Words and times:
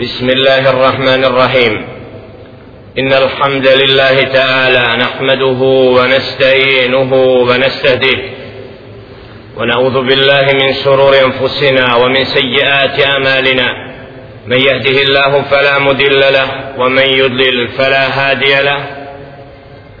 بسم 0.00 0.30
الله 0.30 0.70
الرحمن 0.70 1.24
الرحيم. 1.24 1.86
إن 2.98 3.12
الحمد 3.12 3.66
لله 3.68 4.22
تعالى 4.22 4.96
نحمده 4.96 5.60
ونستعينه 5.96 7.12
ونستهديه. 7.48 8.30
ونعوذ 9.56 10.02
بالله 10.08 10.42
من 10.52 10.72
شرور 10.72 11.12
أنفسنا 11.24 11.96
ومن 11.96 12.24
سيئات 12.24 13.06
أعمالنا. 13.06 13.66
من 14.46 14.56
يهده 14.60 15.02
الله 15.02 15.42
فلا 15.42 15.78
مضل 15.78 16.20
له 16.20 16.48
ومن 16.78 17.06
يضلل 17.06 17.68
فلا 17.68 18.04
هادي 18.08 18.62
له. 18.62 18.80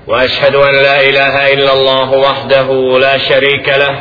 وأشهد 0.06 0.54
أن 0.54 0.74
لا 0.74 1.00
إله 1.00 1.52
إلا 1.52 1.72
الله 1.72 2.10
وحده 2.12 2.98
لا 2.98 3.18
شريك 3.18 3.68
له. 3.68 3.94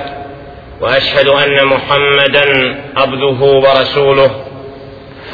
وأشهد 0.81 1.27
أن 1.27 1.65
محمدا 1.65 2.75
عبده 2.95 3.39
ورسوله. 3.65 4.31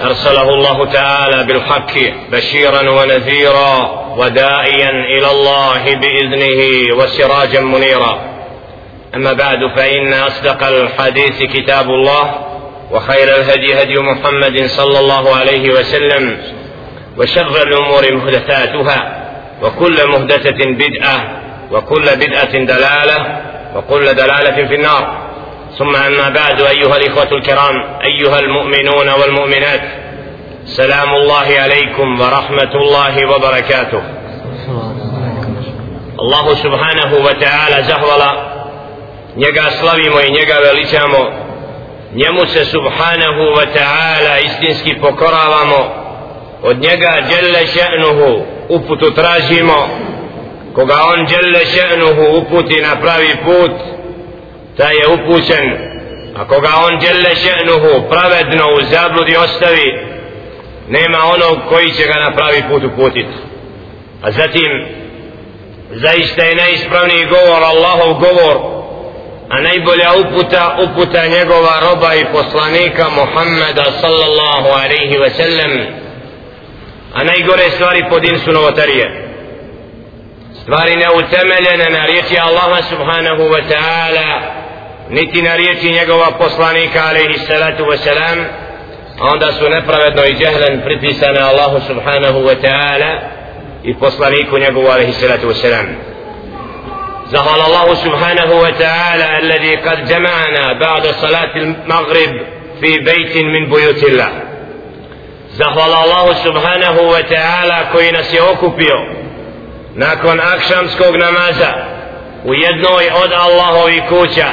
أرسله 0.04 0.50
الله 0.50 0.86
تعالى 0.86 1.44
بالحق 1.44 1.94
بشيرا 2.32 2.90
ونذيرا 2.90 4.06
وداعيا 4.18 4.90
إلى 4.90 5.32
الله 5.32 5.96
بإذنه 5.96 6.94
وسراجا 6.98 7.62
منيرا. 7.62 8.20
أما 9.16 9.34
بعد 9.34 9.58
فإن 9.76 10.14
أصدق 10.14 10.68
الحديث 10.68 11.44
كتاب 11.44 11.90
الله 11.90 12.36
وخير 12.92 13.36
الهدي 13.36 13.82
هدي 13.82 14.00
محمد 14.00 14.66
صلى 14.66 15.00
الله 15.00 15.36
عليه 15.36 15.70
وسلم 15.70 16.38
وشر 17.18 17.64
الأمور 17.64 18.16
محدثاتها 18.16 19.26
وكل 19.62 20.08
محدثة 20.08 20.66
بدعة 20.66 21.42
وكل 21.72 22.06
بدعة 22.16 22.52
دلالة 22.58 23.42
وكل 23.76 24.06
دلالة 24.06 24.68
في 24.68 24.76
النار. 24.76 25.25
ثم 25.78 25.96
أما 25.96 26.30
بعد 26.30 26.62
أيها 26.62 26.98
الإخوة 26.98 27.32
الكرام 27.32 27.76
أيها 28.02 28.40
المؤمنون 28.40 29.10
والمؤمنات 29.10 29.82
سلام 30.66 31.16
الله 31.16 31.48
عليكم 31.60 32.22
ورحمة 32.22 32.74
الله 32.76 33.26
وبركاته. 33.26 34.02
الله 36.20 36.56
سبحانه 36.56 37.16
وتعالى 37.16 37.84
زهولا 37.84 38.32
نيجا 39.38 39.70
سلاويمو 39.70 40.20
نيجا 40.20 40.60
وليشامو 40.60 41.26
njemu 42.16 42.46
se 42.46 42.64
سبحانه 42.64 43.38
وتعالى 43.58 44.46
إستنسكي 44.46 44.92
istinski 44.92 44.96
pokoravamo. 45.02 46.06
Od 46.64 46.78
njega 46.82 47.22
djelle 47.28 47.68
še'nuhu 47.68 48.44
uputu 48.70 49.12
tražimo. 49.12 49.90
Koga 50.76 50.96
on 51.14 51.26
djelle 51.26 51.60
še'nuhu 51.66 52.38
uputi 52.38 52.82
na 52.82 52.96
pravi 53.02 53.36
put 53.46 53.95
taj 54.78 54.96
je 54.96 55.08
upućen 55.08 55.96
a 56.38 56.48
koga 56.48 56.70
on 56.86 57.00
djelle 57.00 57.36
še'nuhu 57.36 58.10
pravedno 58.10 58.66
u 58.78 58.84
zabludi 58.84 59.36
ostavi 59.38 59.88
nema 60.90 61.18
onog 61.18 61.58
koji 61.70 61.92
će 61.92 62.04
ga 62.08 62.20
na 62.20 62.36
pravi 62.36 62.64
put 62.70 62.84
uputiti 62.84 63.36
a 64.22 64.32
zatim 64.32 64.86
zaista 65.92 66.46
je 66.46 66.56
najispravniji 66.56 67.26
govor 67.26 67.64
Allahov 67.64 68.14
govor 68.14 68.58
a 69.50 69.62
najbolja 69.62 70.10
uputa 70.22 70.78
uputa 70.84 71.28
njegova 71.28 71.80
roba 71.90 72.16
i 72.16 72.26
poslanika 72.34 73.06
Muhammeda 73.10 73.86
sallallahu 74.02 74.68
alaihi 74.68 75.18
ve 75.18 75.30
sellem 75.30 76.06
a 77.14 77.24
najgore 77.24 77.70
stvari 77.72 78.04
pod 78.10 78.24
insu 78.24 78.52
novotarije. 78.52 79.26
Stvari 80.62 80.96
neutemeljene 80.96 81.90
na 81.90 82.06
riječi 82.06 82.36
Allaha 82.40 82.84
subhanahu 82.90 83.44
wa 83.44 83.62
ta'ala 83.70 84.65
niti 85.10 85.42
na 85.42 85.56
riječi 85.56 85.92
njegova 85.92 86.32
poslanika 86.32 87.00
alaihi 87.10 87.40
salatu 87.40 87.84
wa 87.84 87.98
salam 87.98 88.40
a 89.20 89.26
onda 89.34 89.52
su 89.52 89.70
nepravedno 89.70 90.26
i 90.26 90.34
džehlen 90.34 90.82
pripisane 90.86 91.40
Allahu 91.40 91.80
subhanahu 91.88 92.40
wa 92.40 92.56
ta'ala 92.62 93.20
i 93.84 93.94
poslaniku 93.94 94.58
njegovu 94.58 94.88
alaihi 94.88 95.14
salatu 95.14 95.48
wa 95.48 95.56
salam 95.62 95.86
زهر 97.32 97.66
الله 97.68 97.94
سبحانه 97.94 98.54
وتعالى 98.56 99.38
الذي 99.38 99.76
قد 99.76 100.06
جمعنا 100.06 100.74
بعد 100.80 101.08
صلاة 101.08 101.56
المغرب 101.56 102.32
في 102.82 102.98
بيت 102.98 103.36
من 103.38 103.70
بيوت 103.70 104.04
الله 104.04 104.30
زهر 105.52 106.04
الله 106.04 106.34
سبحانه 106.34 107.02
وتعالى 107.02 107.88
koji 107.92 108.12
nas 108.12 108.34
je 108.34 108.42
okupio 108.42 108.98
nakon 109.96 110.40
akšamskog 110.40 111.16
namaza 111.16 111.74
u 112.44 112.54
jednoj 112.54 113.06
od 113.24 113.32
Allahovih 113.34 114.04
kuća 114.10 114.48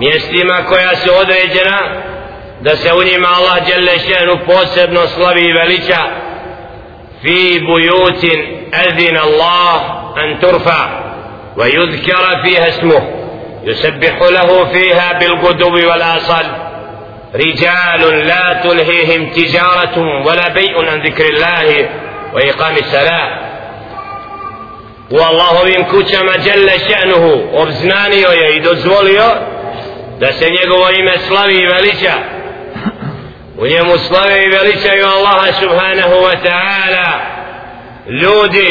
mjestima 0.00 0.64
koja 0.68 0.96
su 0.96 1.10
određena 1.22 1.78
da 2.60 2.76
se 2.76 2.92
u 2.92 3.02
njima 3.02 3.28
Allah 3.36 3.66
Đelešenu 3.66 4.38
posebno 4.46 5.06
slavi 5.06 5.40
i 5.40 5.52
veliča 5.52 6.02
fi 7.22 7.60
bujutin 7.66 8.40
edin 8.88 9.16
Allah 9.16 9.80
an 10.16 10.40
turfa 10.40 11.00
ويذكر 11.56 12.42
فيها 12.44 12.68
اسمه 12.68 13.02
يسبح 13.64 14.22
له 14.22 14.64
فيها 14.72 15.18
بالغدو 15.18 15.74
والآصال 15.90 16.46
رجال 17.34 18.26
لا 18.26 18.60
تلهيهم 18.64 19.30
تجارة 19.30 19.98
ولا 20.26 20.48
بيع 20.48 20.90
عن 20.90 21.02
ذكر 21.02 21.24
الله 21.24 21.88
وإقام 22.34 22.76
الصلاة 22.76 23.28
والله 25.10 25.74
in 25.76 25.84
kućama 25.84 26.36
جل 26.36 26.70
شأنه 26.88 27.42
obznanio 27.52 28.28
je 28.28 28.56
i 28.56 28.60
dozvolio 28.60 29.24
da 30.20 30.32
se 30.32 30.50
njegovo 30.50 30.90
ime 30.90 31.18
slavi 31.28 31.54
i 31.54 31.66
veliča. 31.66 32.14
U 33.58 33.66
njemu 33.66 33.98
slave 33.98 34.44
i 34.44 34.48
veličaju 34.48 35.06
Allaha 35.06 35.52
subhanahu 35.52 36.14
wa 36.14 36.36
ta'ala. 36.44 37.08
Ljudi 38.06 38.68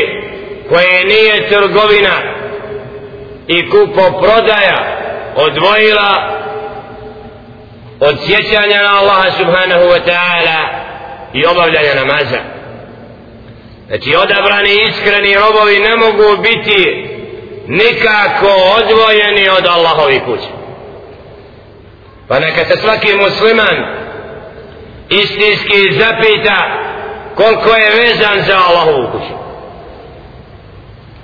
koje 0.69 1.05
nije 1.05 1.49
trgovina 1.49 2.15
i 3.47 3.69
kupo 3.69 4.21
prodaja 4.21 4.97
odvojila 5.35 6.39
od 7.99 8.17
sjećanja 8.25 8.81
na 8.83 8.99
Allaha 8.99 9.31
subhanahu 9.37 9.83
wa 9.83 9.99
ta'ala 10.05 10.59
i 11.33 11.45
obavljanja 11.45 11.95
namaza. 11.95 12.39
Znači 13.87 14.15
odabrani 14.15 14.69
iskreni 14.89 15.33
robovi 15.33 15.79
ne 15.79 15.95
mogu 15.95 16.41
biti 16.41 17.09
nikako 17.67 18.49
odvojeni 18.77 19.49
od 19.49 19.65
Allahovi 19.65 20.19
kuće 20.19 20.58
pa 22.29 22.39
neka 22.39 22.65
se 22.65 22.77
svaki 22.81 23.15
musliman 23.15 23.75
istinski 25.09 25.99
zapita 25.99 26.57
koliko 27.35 27.69
je 27.75 27.89
vezan 27.89 28.41
za 28.47 28.57
Allahovu 28.67 29.11
kuću. 29.11 29.33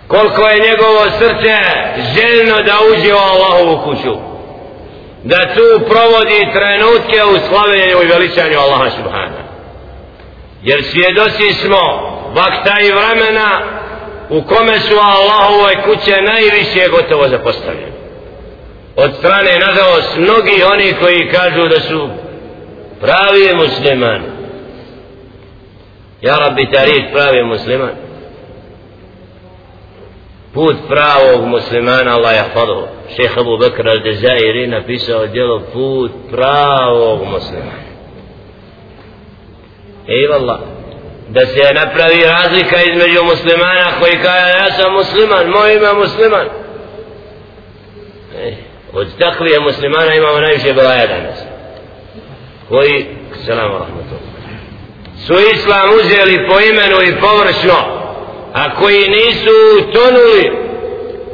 Koliko 0.08 0.48
je 0.48 0.70
njegovo 0.70 1.02
srce 1.20 1.56
željno 2.16 2.62
da 2.62 2.74
uđe 2.92 3.14
u 3.14 3.18
Allahovu 3.18 3.84
kuću. 3.84 4.16
Da 5.24 5.54
tu 5.56 5.86
provodi 5.90 6.52
trenutke 6.54 7.24
u 7.24 7.50
slavljenju 7.50 8.04
i 8.04 8.08
veličanju 8.08 8.60
Allaha 8.60 8.90
subhana. 8.90 9.42
Jer 10.64 10.84
svjedoci 10.84 11.54
smo 11.54 11.82
vakta 12.36 12.76
i 12.82 12.92
vremena 12.92 13.62
u 14.30 14.42
kome 14.42 14.80
su 14.80 14.96
Allahove 14.96 15.84
kuće 15.84 16.22
najviše 16.22 16.90
gotovo 16.90 17.28
zapostavljene 17.28 17.95
od 18.96 19.12
strane 19.20 19.60
nažalost 19.60 20.18
mnogi 20.18 20.64
oni 20.74 20.94
koji 21.02 21.30
kažu 21.32 21.68
da 21.68 21.80
su 21.80 22.10
pravi 23.02 23.56
musliman. 23.56 24.22
Ja 26.22 26.38
rabbi 26.38 26.72
tarih 26.72 27.04
pravi 27.14 27.44
musliman. 27.44 27.92
Put 30.54 30.76
pravog 30.88 31.48
muslimana 31.48 32.16
Allah 32.16 32.36
je 32.36 32.44
hvala 32.54 32.88
šeha 33.16 33.40
Abu 33.40 33.58
Bakr 33.58 33.88
al-Dezairi 33.88 34.68
napisao 34.68 35.28
djelo 35.28 35.62
put 35.74 36.12
pravog 36.32 37.20
muslimana. 37.24 37.86
Ej 40.08 40.28
vallah 40.30 40.60
da 41.30 41.46
se 41.46 41.74
napravi 41.74 42.24
razlika 42.24 42.78
između 42.82 43.24
muslimana 43.24 44.00
koji 44.00 44.12
kaže 44.12 44.50
ja 44.50 44.72
sam 44.72 44.94
musliman 44.94 45.48
moj 45.48 45.76
ime 45.76 45.94
musliman 45.94 46.65
od 48.96 49.08
takvije 49.20 49.60
muslimana 49.60 50.14
imamo 50.14 50.40
najviše 50.40 50.74
belaja 50.74 51.08
danas. 51.08 51.40
Koji? 52.70 53.06
Selam 53.46 53.72
rahmatullah 53.72 54.36
su 55.28 55.34
islam 55.54 55.90
uzeli 56.00 56.48
po 56.48 56.60
imenu 56.60 57.02
i 57.02 57.20
površno 57.22 58.06
a 58.54 58.76
koji 58.76 59.10
nisu 59.10 59.92
tonuli 59.94 60.52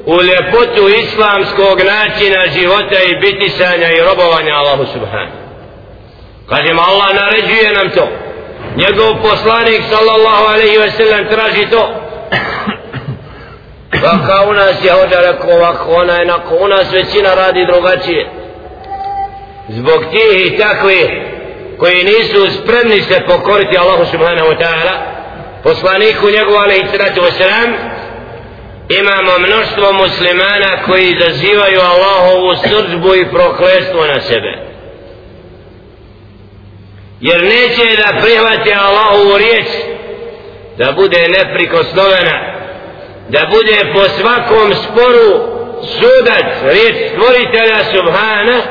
u 0.06 0.16
ljepotu 0.22 0.90
islamskog 1.04 1.80
načina 1.80 2.48
života 2.60 3.00
i 3.04 3.16
bitisanja 3.16 3.90
i 3.92 4.04
robovanja 4.10 4.54
Allahu 4.54 4.86
subhanahu. 4.94 5.38
Kažem 6.50 6.80
Allah 6.80 7.10
naređuje 7.14 7.74
nam 7.74 7.90
to. 7.90 8.08
Njegov 8.76 9.22
poslanik 9.22 9.82
sallallahu 9.90 10.46
alaihi 10.54 10.78
ve 10.78 10.92
sellem 10.92 11.28
traži 11.28 11.70
to. 11.70 12.01
Pa 13.92 13.98
Vaka 14.08 14.50
u 14.50 14.54
nas 14.54 14.76
je 14.86 14.92
hođa 14.92 15.20
rekao 15.32 15.56
ovako, 15.56 15.92
ona 15.92 16.14
je 16.14 16.26
nako, 16.26 16.56
u 16.56 16.68
nas 16.68 16.92
većina 16.94 17.34
radi 17.34 17.66
drugačije. 17.66 18.30
Zbog 19.70 20.04
tih 20.12 20.46
i 20.46 20.58
takvih 20.58 21.08
koji 21.78 22.04
nisu 22.04 22.58
spremni 22.58 23.02
se 23.02 23.22
pokoriti 23.28 23.78
Allahu 23.78 24.06
subhanahu 24.06 24.48
wa 24.48 24.58
ta'ala 24.58 24.96
poslaniku 25.64 26.30
njegovu 26.30 26.58
alaihi 26.58 26.88
sallatu 26.92 27.22
wasalam 27.22 27.72
imamo 28.90 29.32
mnoštvo 29.40 29.94
muslimana 29.94 30.84
koji 30.86 31.12
izazivaju 31.12 31.80
Allahovu 31.82 32.56
srđbu 32.56 33.16
i 33.16 33.30
proklestvo 33.30 34.06
na 34.06 34.22
sebe 34.22 34.72
jer 37.22 37.44
neće 37.44 37.96
da 37.98 38.22
prihvati 38.22 38.74
Allahovu 38.74 39.38
riječ 39.38 39.68
da 40.78 40.92
bude 40.92 41.28
neprikosnovena 41.28 42.51
da 43.30 43.48
bude 43.50 43.94
po 43.94 44.04
svakom 44.04 44.74
sporu 44.74 45.52
sudac 45.82 46.74
riječ 46.74 47.12
stvoritelja 47.12 47.84
subhana 47.94 48.62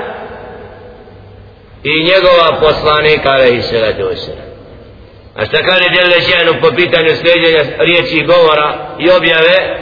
i 1.85 2.05
njegova 2.05 2.61
poslanika 2.61 3.31
alaihi 3.31 3.63
sallatu 3.63 4.03
wasalam 4.03 4.51
a 5.37 5.47
šta 5.47 5.63
kaže 5.63 5.89
Đelešenu 5.89 6.61
po 6.61 6.71
pitanju 6.77 7.09
sljeđenja 7.17 7.63
riječi 7.79 8.17
i 8.17 8.27
govora 8.27 8.75
i 8.99 9.11
objave 9.11 9.81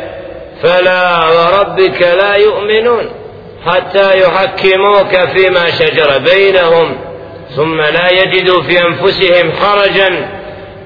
فلا 0.62 1.28
وربك 1.28 2.02
لا 2.02 2.34
يؤمنون 2.36 3.10
حتى 3.66 4.20
يحكموك 4.20 5.28
فيما 5.36 5.70
شجر 5.70 6.18
بينهم 6.18 6.98
ثم 7.56 7.80
لا 7.80 8.10
يجدوا 8.10 8.62
في 8.62 8.82
أنفسهم 8.86 9.52
حرجا 9.52 10.28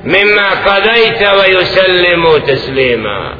مما 0.04 0.50
قضيت 0.50 1.22
ويسلموا 1.22 2.38
تسليما 2.38 3.34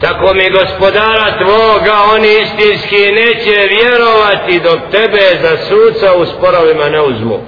tako 0.00 0.34
mi 0.34 0.50
gospodara 0.50 1.38
tvoga 1.42 1.94
oni 2.14 2.28
istinski 2.42 3.12
neće 3.12 3.68
vjerovati 3.74 4.60
dok 4.60 4.78
tebe 4.90 5.20
za 5.42 5.56
suca 5.56 6.14
u 6.16 6.26
sporovima 6.26 6.88
ne 6.88 7.00
uzmu. 7.00 7.38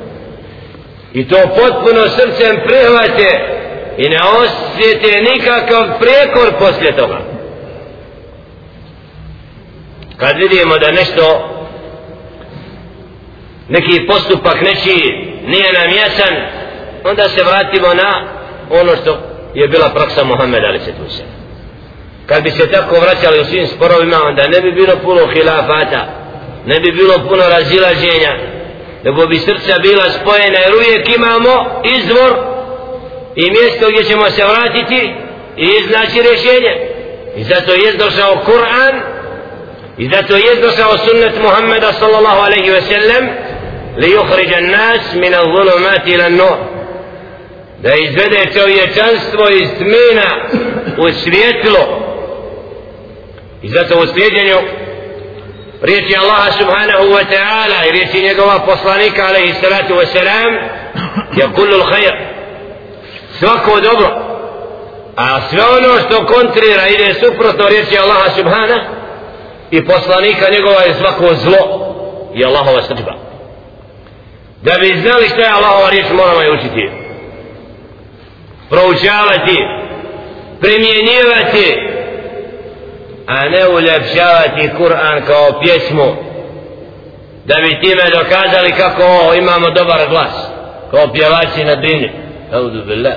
I 1.12 1.28
to 1.28 1.37
potpuno 1.37 2.08
srcem 2.08 2.56
prihvate 2.66 3.31
i 3.99 4.08
ne 4.08 4.19
osjete 4.22 5.20
nikakav 5.20 5.99
prekor 5.99 6.58
poslije 6.58 6.96
toga. 6.96 7.19
Kad 10.16 10.37
vidimo 10.37 10.78
da 10.78 10.90
nešto 10.90 11.48
neki 13.69 14.06
postupak 14.06 14.60
neći 14.60 14.94
nije 15.46 15.72
nam 15.72 15.90
jasan 15.90 16.62
onda 17.05 17.28
se 17.28 17.44
vratimo 17.44 17.94
na 17.94 18.25
ono 18.70 18.96
što 18.96 19.19
je 19.55 19.69
bila 19.69 19.88
praksa 19.94 20.25
Muhammed 20.25 20.64
ali 20.64 20.81
se 20.81 20.93
tu 20.93 21.42
kad 22.26 22.42
bi 22.42 22.50
se 22.50 22.70
tako 22.70 23.00
vraćali 23.00 23.40
u 23.40 23.44
svim 23.44 23.66
sporovima 23.66 24.16
onda 24.26 24.42
ne 24.48 24.60
bi 24.60 24.72
bilo 24.72 24.96
puno 25.02 25.26
hilafata 25.26 26.06
ne 26.66 26.80
bi 26.80 26.92
bilo 26.92 27.14
puno 27.28 27.42
razilaženja 27.48 28.32
nego 29.04 29.26
bi 29.26 29.38
srca 29.38 29.78
bila 29.78 30.04
spojena 30.10 30.58
jer 30.58 30.74
uvijek 30.74 31.16
imamo 31.16 31.82
izvor 31.84 32.32
i 33.36 33.50
mjesto 33.50 33.86
gdje 33.90 34.04
ćemo 34.04 34.30
se 34.30 34.42
vratiti 34.44 35.14
i 35.56 35.64
iznaći 35.80 36.22
rješenje. 36.22 36.74
I 37.36 37.44
zato 37.44 37.72
je 37.72 37.92
došao 37.92 38.44
Kur'an 38.46 39.00
I 39.98 40.08
zato 40.14 40.36
je 40.36 40.60
došao 40.60 40.98
sunnet 40.98 41.42
Muhammeda 41.42 41.92
sallallahu 41.92 42.40
alaihi 42.40 42.70
ve 42.70 42.80
sellem 42.80 43.28
li 43.96 44.08
yukhriđa 44.08 44.60
nas 44.60 45.14
min 45.14 45.34
al-zulumat 45.34 46.06
ila 46.06 46.28
nur 46.28 46.56
da 47.78 47.94
izvede 47.94 48.46
čovječanstvo 48.54 49.48
iz 49.48 49.69
tmina 49.78 50.48
u 50.98 51.12
svjetlo 51.12 52.12
i 53.62 53.69
zato 53.69 53.99
u 53.99 54.06
slijedjenju 54.06 54.56
riječi 55.82 56.17
Allaha 56.17 56.53
subhanahu 56.53 57.05
wa 57.05 57.25
ta'ala 57.32 57.88
i 57.88 57.93
riječi 57.93 58.23
njegova 58.23 58.59
poslanika 58.59 59.26
alaihi 59.26 59.55
salatu 59.55 59.94
wa 59.94 60.06
salam 60.06 60.53
je 61.37 61.55
kullu 61.55 61.76
l'hajr 61.82 62.14
svako 63.38 63.81
dobro. 63.81 64.09
A 65.17 65.41
sve 65.50 65.62
ono 65.62 66.00
što 66.06 66.26
kontrira 66.26 66.88
ide 66.88 67.14
suprotno 67.14 67.69
riječi 67.69 67.99
Allaha 67.99 68.31
subhanahu 68.37 68.81
i 69.70 69.85
poslanika 69.85 70.50
njegova 70.53 70.82
je 70.82 70.94
svako 70.94 71.35
zlo 71.35 71.62
i 72.35 72.44
Allahova 72.44 72.82
srđba 72.82 73.12
da 74.62 74.73
bi 74.81 75.00
znali 75.03 75.29
što 75.29 75.41
je 75.41 75.49
Allahova 75.49 75.91
riječ 75.91 76.06
moramo 76.12 76.41
je 76.41 76.53
učiti. 76.53 76.91
Proučavati 78.70 79.56
primjenjivati 80.61 81.93
a 83.32 83.49
ne 83.49 83.69
uljepšavati 83.69 84.70
Kur'an 84.76 85.26
kao 85.26 85.61
pjesmu 85.61 86.17
da 87.44 87.55
bi 87.55 87.81
time 87.81 88.02
dokazali 88.11 88.73
kako 88.73 89.02
o, 89.02 89.34
imamo 89.34 89.70
dobar 89.70 90.08
glas 90.11 90.32
kao 90.90 91.12
pjevači 91.12 91.64
na 91.64 91.75
dini 91.75 92.11
Audu 92.52 92.84
Billah. 92.84 93.14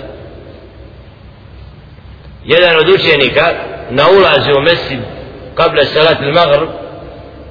Jedan 2.46 2.76
od 2.76 2.90
učenika 2.90 3.54
na 3.90 4.04
ulazi 4.10 4.52
u 4.52 4.62
mesin 4.62 5.02
kable 5.56 5.86
salat 5.86 6.22
il 6.22 6.34
maghrib 6.34 6.70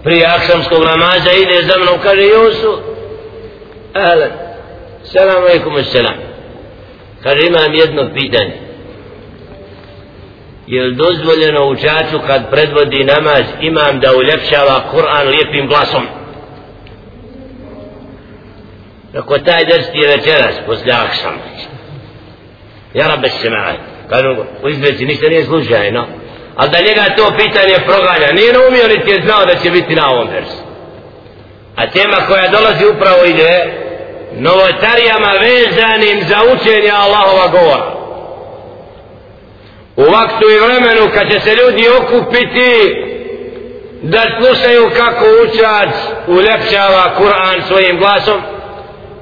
prije 0.04 0.26
aksamskog 0.26 0.84
namaza 0.84 1.30
ide 1.32 1.62
za 1.62 1.78
mnom 1.78 1.98
kaže 2.02 2.22
Jusuf 2.22 2.80
ahlan 3.94 4.30
salamu 5.02 5.46
alaikum 5.46 5.76
assalam. 5.76 6.14
Kaže 7.22 7.46
imam 7.46 7.74
jedno 7.74 8.10
pitanje 8.14 8.63
je 10.66 10.82
li 10.82 10.94
dozvoljeno 10.94 11.66
učaču 11.66 12.18
kad 12.26 12.50
predvodi 12.50 13.04
namaz 13.04 13.44
imam 13.60 14.00
da 14.00 14.16
uljepšava 14.16 14.80
Kur'an 14.92 15.28
lijepim 15.28 15.68
glasom? 15.68 16.06
Ako 19.18 19.38
taj 19.38 19.64
ders 19.64 19.90
ti 19.92 19.98
je 19.98 20.08
večeras 20.08 20.54
posle 20.66 20.92
akšama 20.92 21.38
Ja 22.94 23.08
rabbe 23.08 23.28
se 23.28 23.48
ma'aj 23.48 23.76
Kažu 24.08 24.42
u 24.62 24.68
izveci 24.68 25.04
ništa 25.04 25.28
nije 25.28 25.44
slučajno. 25.44 26.00
No? 26.00 26.06
ali 26.56 26.70
da 26.70 26.78
njega 26.78 27.16
to 27.16 27.36
pitanje 27.36 27.86
proganja 27.86 28.32
nije 28.32 28.52
naumio 28.52 28.88
niti 28.88 29.10
je 29.10 29.22
znao 29.22 29.44
da 29.44 29.54
će 29.54 29.70
biti 29.70 29.94
na 29.94 30.10
ovom 30.10 30.28
versu 30.28 30.64
a 31.76 31.86
tema 31.86 32.16
koja 32.28 32.48
dolazi 32.48 32.84
upravo 32.86 33.24
ide 33.24 33.72
novotarijama 34.32 35.32
vezanim 35.32 36.28
za 36.28 36.36
učenje 36.54 36.90
Allahova 36.90 37.48
govora 37.48 37.93
u 39.96 40.02
vaktu 40.02 40.46
i 40.50 40.60
vremenu 40.66 41.10
kad 41.14 41.30
će 41.32 41.40
se 41.40 41.50
ljudi 41.54 41.88
okupiti 42.00 42.96
da 44.02 44.22
slušaju 44.38 44.90
kako 44.96 45.24
učac 45.44 45.94
uljepšava 46.26 47.14
Kur'an 47.18 47.62
svojim 47.68 47.98
glasom 47.98 48.42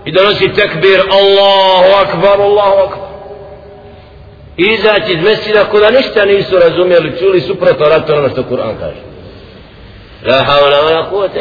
i 0.04 0.12
donosi 0.12 0.52
tekbir 0.52 1.00
Allahu 1.10 2.06
akbar, 2.06 2.40
Allahu 2.40 2.78
akbar 2.78 3.12
izaći 4.56 5.12
iz 5.12 5.24
mesida 5.24 5.64
kuda 5.64 5.90
ništa 5.90 6.24
nisu 6.24 6.56
razumjeli, 6.58 7.18
čuli 7.18 7.40
suprotno 7.40 7.86
rato 7.88 8.14
ono 8.14 8.28
što 8.28 8.42
Kur'an 8.42 8.74
kaže. 8.80 9.02
La 10.26 10.44
haula 10.44 10.76
wa 10.76 10.94
la 10.94 11.10
kuvvete. 11.10 11.40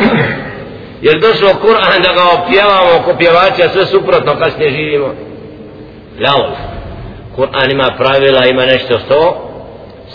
Jer 1.02 1.20
došlo 1.20 1.50
Kur'an 1.50 2.02
da 2.04 2.14
ga 2.14 2.42
opjevamo 2.42 3.04
ko 3.06 3.16
pjevača, 3.18 3.70
sve 3.74 3.86
suprotno 3.86 4.40
kasnije 4.40 4.72
živimo. 4.72 5.16
La 6.20 6.56
Kur'an 7.36 7.72
ima 7.72 7.96
pravila, 7.98 8.46
ima 8.46 8.66
nešto 8.66 9.00
sto 9.00 9.48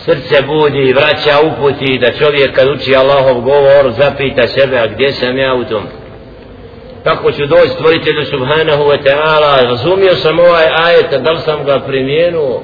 srce 0.05 0.43
budi 0.43 0.79
i 0.79 0.93
vraća 0.93 1.37
uputi 1.47 1.99
da 1.99 2.13
čovjek 2.13 2.55
kad 2.55 2.69
uči 2.69 2.97
Allahov 2.97 3.41
govor 3.41 3.93
zapita 3.99 4.47
sebe 4.47 4.79
a 4.79 4.87
gdje 4.87 5.13
sam 5.13 5.39
ja 5.39 5.55
u 5.55 5.65
tom? 5.65 5.83
Kako 7.05 7.33
ću 7.33 7.47
doći 7.47 7.69
stvoritelju 7.69 8.25
subhanahu 8.25 8.83
wa 8.83 8.99
ta'ala? 9.05 9.65
Razumio 9.65 10.15
sam 10.15 10.39
ovaj 10.39 10.67
ajet 10.85 11.23
da 11.23 11.31
li 11.31 11.41
sam 11.41 11.65
ga 11.65 11.81
primjenuo 11.81 12.63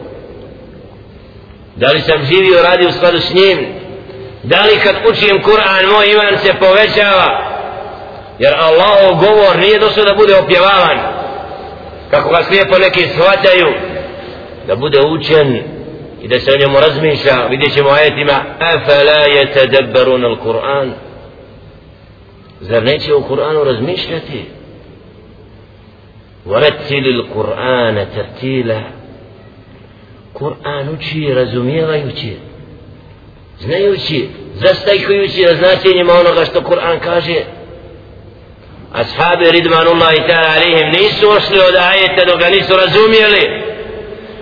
da 1.77 1.93
li 1.93 2.01
sam 2.01 2.25
živio 2.25 2.63
radi 2.63 2.87
u 2.87 2.93
skladu 2.93 3.19
s 3.19 3.35
njim? 3.35 3.67
Da 4.43 4.63
li 4.63 4.81
kad 4.85 4.95
učim 5.11 5.43
Kur'an 5.43 5.93
moj 5.93 6.11
iman 6.13 6.39
se 6.39 6.55
povećava? 6.55 7.53
Jer 8.39 8.55
Allahov 8.59 9.15
govor 9.15 9.57
nije 9.59 9.79
došao 9.79 10.05
da 10.05 10.15
bude 10.15 10.37
opjevavan. 10.37 10.99
Kako 12.11 12.31
ga 12.31 12.43
slijepo 12.43 12.79
neki 12.79 13.09
shvataju 13.09 13.92
da 14.68 14.76
bude 14.76 15.00
učen 15.02 15.62
i 16.22 16.28
da 16.28 16.40
se 16.40 16.52
o 16.52 16.58
njemu 16.58 16.80
razmišlja 16.80 17.48
vidjet 17.50 17.74
ćemo 17.74 17.90
ajetima 17.90 18.40
afala 18.60 19.20
je 19.36 19.52
tedebberun 19.54 20.26
al 20.26 20.36
Kur'an 20.46 20.92
zar 22.60 22.84
neće 22.84 23.14
u 23.14 23.22
Kur'anu 23.22 23.64
razmišljati 23.64 24.46
ورتل 26.48 27.06
القرآن 27.18 28.08
ترتيلا 28.16 28.82
Kur'an 30.34 30.90
uči 30.94 31.34
razumijevajući 31.34 32.38
znajući 33.60 34.30
zastajkujući 34.56 35.42
na 35.42 35.54
značenjima 35.56 36.14
onoga 36.14 36.46
što 36.46 36.60
Kur'an 36.62 37.00
kaže 37.00 37.36
ashabi 38.94 39.52
ridmanullahi 39.52 40.18
ta'ala 40.18 40.56
alihim 40.56 40.88
nisu 40.90 41.30
ošli 41.30 41.60
od 41.70 41.76
ajeta 41.76 42.26
dok 42.26 42.40
ga 42.40 42.50
nisu 42.50 42.74
razumijeli 42.78 43.61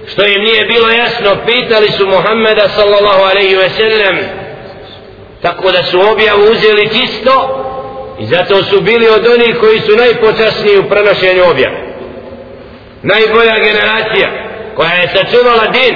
što 0.07 0.27
im 0.27 0.43
nije 0.43 0.65
bilo 0.65 0.89
jasno 0.89 1.37
pitali 1.47 1.89
su 1.91 2.07
Muhammeda 2.07 2.69
sallallahu 2.69 3.23
alaihi 3.31 3.57
ve 3.57 3.69
sellem. 3.71 4.19
Tako 5.43 5.73
da 5.73 5.83
su 5.83 6.01
objavu 6.13 6.43
uzeli 6.43 6.89
čisto 6.89 7.57
i 8.21 8.27
zato 8.27 8.63
su 8.63 8.81
bili 8.81 9.09
od 9.09 9.27
onih 9.27 9.57
koji 9.61 9.79
su 9.81 9.97
najpočasniji 9.97 10.79
u 10.79 10.89
prenošenju 10.89 11.43
objave. 11.51 11.81
Najbolja 13.03 13.55
generacija 13.59 14.29
koja 14.77 14.91
je 14.91 15.09
sačuvala 15.09 15.67
din 15.73 15.95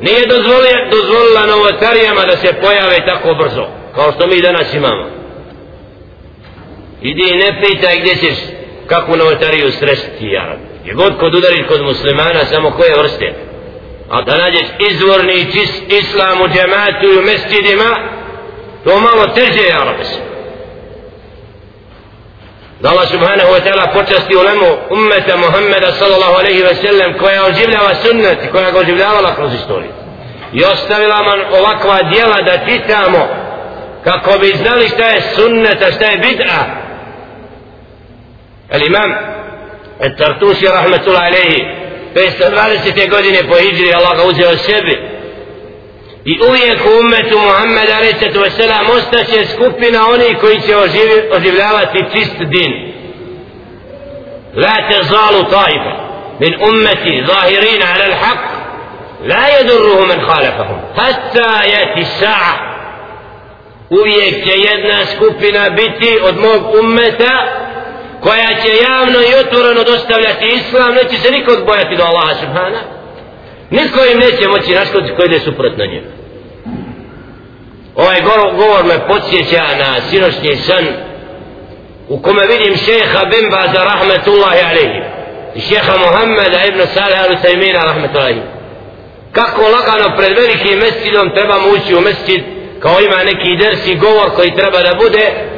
nije 0.00 0.26
dozvolila, 0.26 0.88
dozvolila 0.90 1.46
novotarijama 1.46 2.24
da 2.24 2.36
se 2.36 2.60
pojave 2.60 3.06
tako 3.06 3.34
brzo 3.34 3.66
kao 3.94 4.12
što 4.12 4.26
mi 4.26 4.40
danas 4.40 4.74
imamo. 4.74 5.04
Idi 7.02 7.22
i 7.30 7.36
ne 7.36 7.60
pitaj 7.60 7.98
gdje 7.98 8.16
ćeš 8.16 8.38
kakvu 8.86 9.16
novotariju 9.16 9.72
sresti 9.72 10.26
ja. 10.26 10.56
Gdje 10.82 10.94
god 10.94 11.18
kod 11.18 11.34
udariš 11.34 11.66
kod 11.68 11.82
muslimana 11.82 12.44
samo 12.44 12.70
koje 12.70 12.98
vrste. 12.98 13.34
A 14.10 14.22
da 14.22 14.36
nađeš 14.36 14.66
izvorni 14.90 15.52
čist 15.52 15.82
islam 15.88 16.40
u 16.40 16.48
džematu 16.48 17.06
i 17.06 17.18
u 17.18 17.22
mestidima, 17.22 17.90
to 18.84 19.00
malo 19.00 19.26
teže 19.26 19.68
ja 19.68 19.84
rabbi. 19.84 20.04
Da 22.80 22.90
Allah 22.90 23.08
subhanahu 23.08 23.52
wa 23.54 23.60
ta'ala 23.64 23.92
počasti 23.92 24.36
ulemu 24.36 24.66
ummeta 24.90 25.36
Muhammeda 25.36 25.92
sallallahu 25.92 26.34
alaihi 26.34 26.62
ve 26.62 26.74
sellem 26.74 27.18
koja 27.18 27.44
oživljava 27.44 27.94
sunnet 27.94 28.44
i 28.44 28.50
koja 28.50 28.70
ga 28.70 28.78
oživljavala 28.78 29.34
kroz 29.34 29.54
istoriju. 29.54 29.92
I 30.52 30.64
ostavila 30.64 31.22
man 31.22 31.40
ovakva 31.58 32.02
dijela 32.02 32.42
da 32.42 32.66
čitamo 32.66 33.28
kako 34.04 34.38
bi 34.38 34.46
znali 34.46 34.88
šta 34.88 35.06
je 35.06 35.20
sunnet 35.20 35.82
a 35.82 35.92
šta 35.92 36.04
je 36.04 36.18
bid'a. 36.18 36.62
Al 38.72 38.82
imam 38.82 39.31
Tartusi 40.10 40.66
rahmatullahi 40.66 41.26
alaihi 41.26 41.66
520. 42.14 43.10
godine 43.10 43.38
po 43.48 43.54
hijri 43.56 43.94
Allah 43.94 44.16
ga 44.16 44.24
uzeo 44.24 44.56
sebi 44.56 44.98
i 46.24 46.40
uvijek 46.48 46.80
u 46.86 47.00
umetu 47.00 47.38
Muhammeda 47.38 47.98
rećetu 48.00 48.40
veselam 48.40 48.86
ostaće 48.96 49.46
skupina 49.46 50.08
oni 50.08 50.34
koji 50.40 50.60
će 50.60 50.76
oživljavati 51.36 52.04
čist 52.12 52.36
din 52.38 52.92
la 54.54 54.76
te 54.90 55.02
zalu 55.02 55.44
taifa 55.50 55.94
min 56.38 56.54
ummeti 56.68 57.24
zahirina 57.26 57.86
ala 57.94 58.06
l'haq 58.14 58.40
la 59.28 59.46
jedurruhu 59.56 60.06
men 60.06 60.20
khalafahum 60.26 60.78
hatta 60.96 61.62
jeti 61.64 62.04
sa'a 62.04 62.52
uvijek 63.90 64.44
će 64.44 64.52
jedna 64.58 65.06
skupina 65.16 65.70
biti 65.70 66.18
od 66.22 66.36
mog 66.36 66.74
ummeta 66.80 67.62
koja 68.22 68.48
će 68.62 68.70
javno 68.88 69.18
i 69.20 69.34
otvoreno 69.44 69.84
dostavljati 69.84 70.46
islam 70.46 70.94
neće 70.94 71.16
se 71.22 71.30
nikog 71.30 71.66
bojati 71.66 71.96
do 71.96 72.04
Allaha 72.04 72.34
subhana, 72.34 72.80
Niko 73.70 74.00
im 74.12 74.18
neće 74.18 74.48
moći 74.48 74.74
naškoditi 74.74 75.14
koji 75.16 75.26
ide 75.26 75.40
suprotno 75.40 75.84
njemu. 75.86 76.06
Ovaj 77.94 78.20
govor 78.56 78.84
me 78.84 79.06
podsjeća 79.08 79.64
na 79.78 80.00
sinošnji 80.10 80.56
san 80.56 80.86
u 82.08 82.22
kome 82.22 82.46
vidim 82.46 82.76
šeha 82.76 83.24
Bimba 83.24 83.62
za 83.74 83.84
rahmetullahi 83.84 84.60
alaihi 84.70 85.00
i 85.54 85.60
šeha 85.60 85.92
Muhammeda 85.98 86.64
ibn 86.68 86.80
Salih 86.94 87.18
al-Sajmina 87.26 87.84
rahmetullahi 87.84 88.40
kako 89.32 89.62
lagano 89.62 90.16
pred 90.16 90.32
velikim 90.38 90.78
mescidom 90.78 91.30
trebamo 91.34 91.68
ući 91.68 91.94
u 91.94 92.00
mescid 92.00 92.42
kao 92.80 93.00
ima 93.00 93.16
neki 93.16 93.56
dersi 93.64 93.94
govor 93.94 94.30
koji 94.36 94.56
treba 94.56 94.82
da 94.82 94.94
bude 94.94 95.51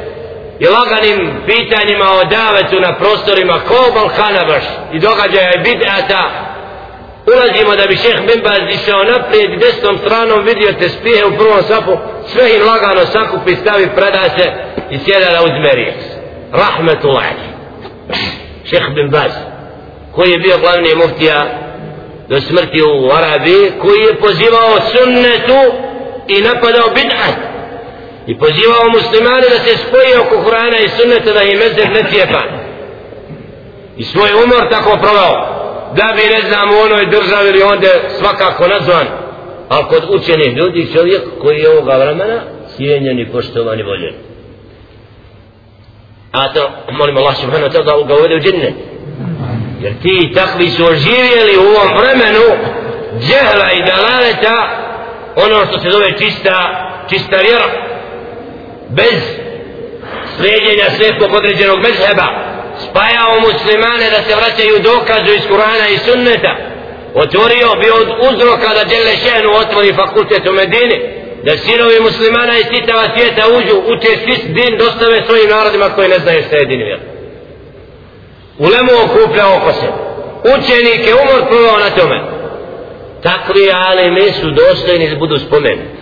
i 0.59 0.65
laganim 0.65 1.19
pitanjima 1.45 2.07
o 2.11 2.23
davetu 2.23 2.79
na 2.79 2.97
prostorima 2.97 3.59
ko 3.67 3.91
Balkana 3.93 4.45
baš 4.45 4.63
i 4.93 4.99
događaja 4.99 5.53
i 5.53 5.63
bidata. 5.63 6.23
Ulazimo 7.27 7.75
da 7.75 7.85
bi 7.87 7.95
šeh 7.95 8.17
Bimbaz 8.27 8.61
išao 8.69 9.03
naprijed 9.03 9.51
i 9.53 9.57
desnom 9.57 9.97
stranom 9.97 10.43
vidio 10.45 10.71
te 10.79 10.89
spije 10.89 11.25
u 11.25 11.37
prvom 11.37 11.63
sapu 11.63 11.97
sve 12.31 12.55
im 12.55 12.67
lagano 12.67 13.05
sakupi 13.05 13.55
stavi 13.55 13.89
preda 13.95 14.23
se 14.37 14.45
i 14.89 14.99
sjeda 14.99 15.29
da 15.31 15.43
uzme 15.43 15.71
riječ. 15.73 15.95
Rahmetullah 16.51 17.25
šeh 18.69 18.83
Bimbaz 18.95 19.31
koji 20.11 20.31
je 20.31 20.39
bio 20.39 20.57
glavni 20.57 20.95
muftija 20.95 21.45
do 22.29 22.41
smrti 22.41 22.81
u 22.81 23.11
Arabiji 23.11 23.71
koji 23.81 23.99
je 23.99 24.19
pozivao 24.19 24.79
sunnetu 24.93 25.61
i 26.27 26.41
napadao 26.41 26.87
bid'at 26.95 27.54
i 28.27 28.37
pozivao 28.37 28.89
muslimane 28.97 29.47
da 29.53 29.59
se 29.65 29.77
spoji 29.77 30.11
oko 30.21 30.35
Kur'ana 30.45 30.77
i 30.85 30.89
sunneta 30.89 31.33
da 31.33 31.43
im 31.43 31.59
mezir 31.59 31.89
ne 31.89 32.03
cijepa. 32.09 32.41
I 33.97 34.03
svoj 34.03 34.29
umor 34.43 34.69
tako 34.69 34.97
provao 35.03 35.33
da 35.95 36.13
bi 36.15 36.33
ne 36.33 36.41
znam 36.47 36.69
u 36.69 36.81
onoj 36.85 37.05
državi 37.05 37.49
ili 37.49 37.63
onda 37.63 37.87
svakako 38.19 38.67
nazvan 38.67 39.07
ali 39.69 39.85
kod 39.89 40.03
učenih 40.09 40.57
ljudi 40.57 40.91
čovjek 40.93 41.21
koji 41.41 41.59
je 41.59 41.69
ovoga 41.69 41.97
vremena 41.97 42.41
cijenjen 42.75 43.19
i 43.19 43.31
poštovan 43.31 43.79
i 43.79 43.83
voljen. 43.83 44.13
A 46.31 46.53
to 46.53 46.71
molim 46.91 47.17
Allah 47.17 47.35
subhanahu 47.35 47.73
ta'ala 47.73 47.85
da 47.85 48.07
ga 48.07 48.19
uvede 48.19 48.35
u 48.35 48.39
džinne 48.39 48.73
jer 49.81 49.93
ti 50.01 50.31
takvi 50.35 50.69
su 50.69 50.85
oživjeli 50.85 51.57
u 51.57 51.61
ovom 51.61 51.97
vremenu 51.97 52.45
džehla 53.19 53.71
i 53.71 53.83
dalaleta 53.91 54.57
ono 55.35 55.65
što 55.65 55.79
se 55.79 55.89
zove 55.89 56.17
čista 56.17 56.55
čista 57.09 57.37
vjera 57.37 57.94
bez 58.89 59.19
slijedjenja 60.37 60.87
svekog 60.97 61.33
određenog 61.33 61.79
mezheba 61.79 62.27
spajao 62.85 63.39
muslimane 63.47 64.05
da 64.15 64.19
se 64.27 64.35
vraćaju 64.35 64.83
dokazu 64.91 65.31
iz 65.33 65.43
Kurana 65.47 65.87
i 65.89 65.97
sunneta 65.97 66.53
otvorio 67.13 67.69
bi 67.81 67.89
od 67.99 68.07
uzroka 68.29 68.69
da 68.77 68.83
Đele 68.91 69.13
Šehnu 69.23 69.49
otvori 69.63 69.93
fakultet 69.93 70.47
u 70.47 70.53
Medini 70.53 70.97
da 71.45 71.57
sinovi 71.57 71.99
muslimana 71.99 72.57
iz 72.57 72.65
titava 72.73 73.03
svijeta 73.13 73.43
uđu 73.57 73.75
uče 73.91 74.11
svi 74.23 74.53
din 74.53 74.77
dostave 74.77 75.23
svojim 75.25 75.49
narodima 75.49 75.89
koji 75.89 76.07
ne 76.09 76.19
znaju 76.19 76.43
šta 76.47 76.55
je 76.55 76.65
din 76.65 76.83
vjer 76.87 77.15
ulemu 78.57 78.91
okuplja 79.05 79.47
oko 79.47 79.71
se. 79.73 79.87
Učenike 80.55 81.13
umor 81.13 81.79
na 81.79 81.89
tome. 81.89 82.21
Takvi 83.23 83.71
ali 83.73 84.11
mi 84.11 84.31
su 84.31 84.51
dostojni 84.51 85.09
da 85.09 85.15
budu 85.15 85.37
spomenuti 85.37 85.94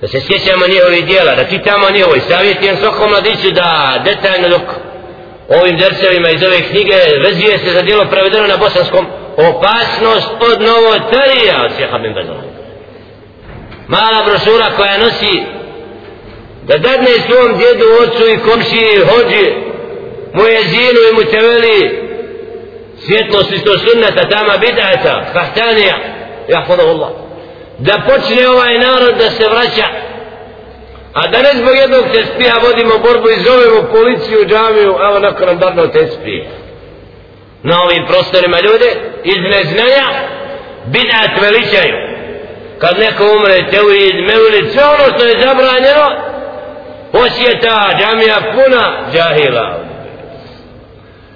da 0.00 0.08
se 0.08 0.20
sjećamo 0.20 0.66
njihovi 0.66 1.02
dijela 1.02 1.34
da 1.34 1.44
čitamo 1.44 1.90
njihovi 1.90 2.20
savjetujem 2.20 2.76
svakom 2.76 3.10
mladiću 3.10 3.50
da 3.50 4.02
detaljno 4.04 4.48
dok 4.48 4.62
ovim 5.60 5.76
dersevima 5.78 6.30
iz 6.30 6.42
ove 6.42 6.60
knjige 6.62 6.96
vezuje 7.24 7.58
se 7.58 7.70
za 7.70 7.82
dijelo 7.82 8.04
prevedeno 8.10 8.46
na 8.46 8.56
bosanskom 8.56 9.06
opasnost 9.36 10.28
od 10.40 10.62
novotarija 10.62 11.64
od 11.64 11.70
sjeha 11.76 11.98
bin 11.98 12.14
Bezala. 12.14 12.42
Mala 13.88 14.24
brošura 14.26 14.76
koja 14.76 14.98
nosi 14.98 15.42
da 16.62 16.78
dadne 16.78 17.12
svom 17.26 17.58
djedu, 17.58 17.86
ocu 18.02 18.24
i 18.30 18.38
komšiji 18.50 19.06
hođi 19.10 19.44
mu 20.32 20.42
zinu 20.68 21.00
i 21.10 21.14
mu 21.14 21.30
teveli 21.30 22.06
svjetlost 22.98 23.52
isto 23.52 23.78
sunnata 23.78 24.28
tama 24.28 24.56
bidata 24.58 25.24
fahtanija 25.32 25.96
jahfadahullah 26.48 27.25
da 27.78 28.02
počne 28.08 28.48
ovaj 28.48 28.78
narod 28.78 29.14
da 29.18 29.30
se 29.30 29.48
vraća 29.48 30.06
A 31.16 31.26
da 31.26 31.38
ne 31.42 31.50
zbog 31.54 31.76
jednog 31.76 32.04
tespija 32.12 32.54
vodimo 32.64 32.98
borbu 32.98 33.28
i 33.30 33.42
zovemo 33.46 33.88
policiju, 33.92 34.48
džamiju, 34.48 34.96
evo 35.08 35.18
neko 35.18 35.46
nam 35.46 35.58
dadno 35.58 35.86
tespije. 35.86 36.46
Na 37.62 37.82
ovim 37.82 38.06
prostorima 38.06 38.60
ljude, 38.60 38.88
iz 39.24 39.40
neznanja, 39.52 40.06
bidat 40.86 41.32
veličaju. 41.42 41.96
Kad 42.78 42.98
neko 42.98 43.24
umre, 43.36 43.70
teuid, 43.70 44.16
meulit, 44.28 44.72
sve 44.72 44.84
ono 44.84 45.04
što 45.12 45.24
je 45.26 45.40
zabranjeno, 45.44 46.06
posjeta 47.12 47.76
džamija 47.98 48.38
puna 48.54 48.84
džahila. 49.12 49.85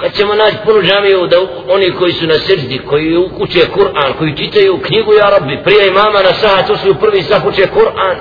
Kad 0.01 0.15
ćemo 0.17 0.35
naći 0.35 0.57
punu 0.65 0.83
džamiju, 0.83 1.27
da 1.27 1.37
oni 1.69 1.93
koji 1.99 2.13
su 2.13 2.27
na 2.27 2.35
srđi, 2.35 2.79
koji 2.89 3.17
uče 3.17 3.61
Kur'an, 3.77 4.13
koji 4.19 4.37
čitaju 4.37 4.81
knjigu 4.83 5.15
Ja 5.15 5.31
Rabbi, 5.31 5.63
prije 5.65 5.89
imama 5.89 6.23
na 6.23 6.33
sahat, 6.33 6.67
to 6.67 6.77
su 6.77 6.95
prvi 6.95 7.23
sah 7.23 7.47
uče 7.47 7.63
Kur'an, 7.63 8.17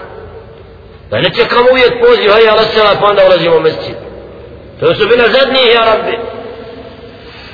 Da 1.09 1.21
ne 1.21 1.29
čekamo 1.35 1.67
uvijek 1.71 1.93
poziv, 2.05 2.31
hajde 2.31 2.49
Allah 2.49 2.67
sela, 2.73 2.95
pa 3.01 3.05
onda 3.07 3.25
ulazimo 3.25 3.57
u 3.57 3.61
mesecid. 3.61 3.95
To 4.79 4.95
su 4.95 5.07
bila 5.07 5.23
zadnji, 5.27 5.73
ja 5.73 5.85
rabbi. 5.85 6.17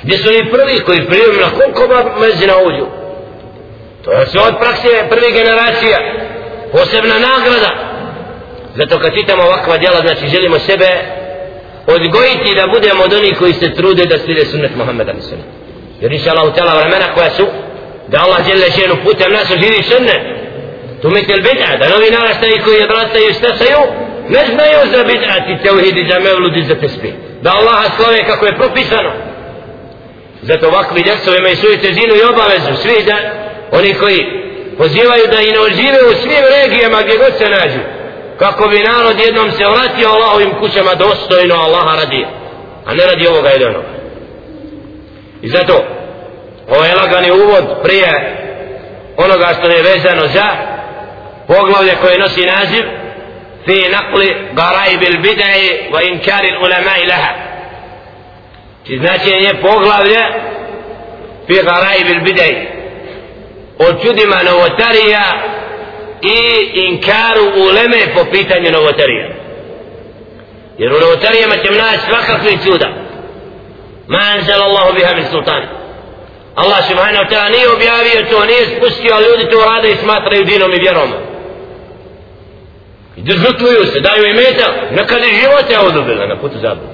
Gdje 0.02 0.18
su 0.18 0.28
oni 0.28 0.50
prvi 0.50 0.80
koji 0.80 1.06
prijeli 1.06 1.36
na 1.40 1.50
koliko 1.50 2.10
mezina 2.20 2.54
uđu. 2.66 2.86
To 4.04 4.12
je 4.12 4.26
sve 4.26 4.40
od 4.40 4.54
prakse 4.60 4.88
prvi 5.10 5.32
generacija. 5.32 5.98
Posebna 6.72 7.14
nagrada. 7.14 7.70
Zato 8.74 8.98
kad 8.98 9.14
čitamo 9.14 9.42
ovakva 9.42 9.78
djela, 9.78 10.00
znači 10.00 10.28
želimo 10.28 10.58
sebe 10.58 10.86
odgojiti 11.86 12.54
da 12.54 12.66
budemo 12.66 13.04
od 13.04 13.12
onih 13.12 13.38
koji 13.38 13.52
se 13.52 13.74
trude 13.74 14.04
da 14.06 14.18
slide 14.18 14.46
sunnet 14.46 14.76
Muhammeda 14.76 15.12
Mislana. 15.12 15.44
Jer 16.00 16.12
inša 16.12 16.30
Allah 16.30 16.44
utjela 16.44 16.74
vremena 16.74 17.14
koja 17.14 17.30
su 17.30 17.46
da 18.08 18.18
Allah 18.24 18.44
djele 18.44 18.66
ženu 18.78 18.96
putem 19.04 19.32
nas 19.32 19.48
živi 19.48 19.82
sunnet. 19.82 20.22
Tu 21.02 21.10
mi 21.10 21.26
tjel 21.26 21.40
bita, 21.42 21.76
da 21.80 21.88
novi 21.88 22.10
narastaji 22.10 22.62
koji 22.64 22.82
odrastaju 22.82 22.88
brata 22.88 23.18
i 23.18 23.30
ustasaju, 23.30 23.80
ne 24.28 24.42
znaju 24.52 24.78
za 24.92 25.04
bita 25.04 25.34
ti 25.46 25.54
teuhidi, 25.64 26.08
za 26.10 26.18
mevludi, 26.18 26.62
za 26.62 26.74
tespi. 26.74 27.10
Da 27.42 27.50
Allah 27.58 27.80
slove 27.96 28.26
kako 28.26 28.46
je 28.46 28.56
propisano. 28.56 29.12
Zato 30.42 30.68
ovakvi 30.68 31.02
djecovi 31.02 31.38
imaju 31.38 31.56
svoju 31.56 31.78
težinu 31.78 32.14
i 32.16 32.28
obavezu, 32.32 32.82
svi 32.82 33.04
da 33.06 33.16
oni 33.78 33.94
koji 33.94 34.20
pozivaju 34.78 35.24
da 35.30 35.40
inožive 35.40 36.00
u 36.10 36.12
svim 36.22 36.44
regijama 36.56 37.02
gdje 37.02 37.16
god 37.18 37.32
se 37.38 37.48
nađu, 37.48 37.80
kako 38.38 38.68
bi 38.68 38.78
narod 38.78 39.20
jednom 39.20 39.50
se 39.50 39.64
vratio 39.64 40.08
Allahovim 40.08 40.54
kućama 40.60 40.94
dostojno 40.94 41.54
Allaha 41.54 41.96
radi 41.96 42.26
a 42.86 42.94
ne 42.94 43.06
radi 43.06 43.26
ovoga 43.28 43.50
i 43.52 43.64
onoga 43.64 43.88
i 45.42 45.48
zato 45.48 45.84
ovaj 46.68 46.94
lagani 46.94 47.30
uvod 47.30 47.64
prije 47.82 48.36
onoga 49.16 49.54
što 49.58 49.68
je 49.68 49.82
vezano 49.82 50.26
za 50.26 50.46
poglavlje 51.46 51.96
koje 52.02 52.18
nosi 52.18 52.46
naziv 52.46 52.84
fi 53.64 53.72
naqli 53.72 54.34
garaib 54.52 55.02
il 55.02 55.20
bidai 55.20 55.90
wa 55.92 56.00
inkari 56.12 56.56
ulama 56.64 56.98
ilaha 57.04 57.32
či 58.86 58.98
znači 58.98 59.30
je 59.30 59.60
poglavlje 59.60 60.22
fi 61.46 61.54
garaib 61.54 62.06
il 62.08 62.20
bidai 62.20 62.68
o 63.78 63.92
čudima 63.92 64.36
novotarija 64.42 65.24
i 66.22 66.38
inkaru 66.74 67.44
uleme 67.62 68.00
po 68.14 68.24
pitanju 68.30 68.70
novotarija 68.72 69.28
jer 70.78 70.92
u 70.92 71.00
novotarijama 71.00 71.54
će 71.56 71.70
mnaći 71.70 71.98
svakakve 72.08 72.50
čuda 72.64 72.88
ma 74.06 74.18
anzal 74.36 74.62
Allahu 74.62 74.94
biha 74.94 75.14
min 75.14 75.24
sultan 75.24 75.62
Allah 76.56 76.80
subhanahu 76.88 77.24
wa 77.24 77.28
ta'ala 77.28 77.48
nije 77.50 77.68
objavio 77.76 78.30
to, 78.30 78.46
nije 78.46 78.64
spustio, 78.76 79.14
a 79.14 79.20
ljudi 79.20 79.50
to 79.50 79.58
rade 79.64 79.92
i 79.92 79.96
smatraju 79.96 80.44
dinom 80.44 80.72
i 80.72 80.78
vjerom. 80.78 81.10
I 83.16 83.22
držutvuju 83.22 83.86
se, 83.92 84.00
daju 84.00 84.24
im 84.24 84.36
meta, 84.36 84.66
nekad 84.90 85.18
i 85.24 85.38
živote 85.40 85.78
odubila 85.78 86.26
na 86.26 86.40
putu 86.40 86.58
zabudu. 86.58 86.92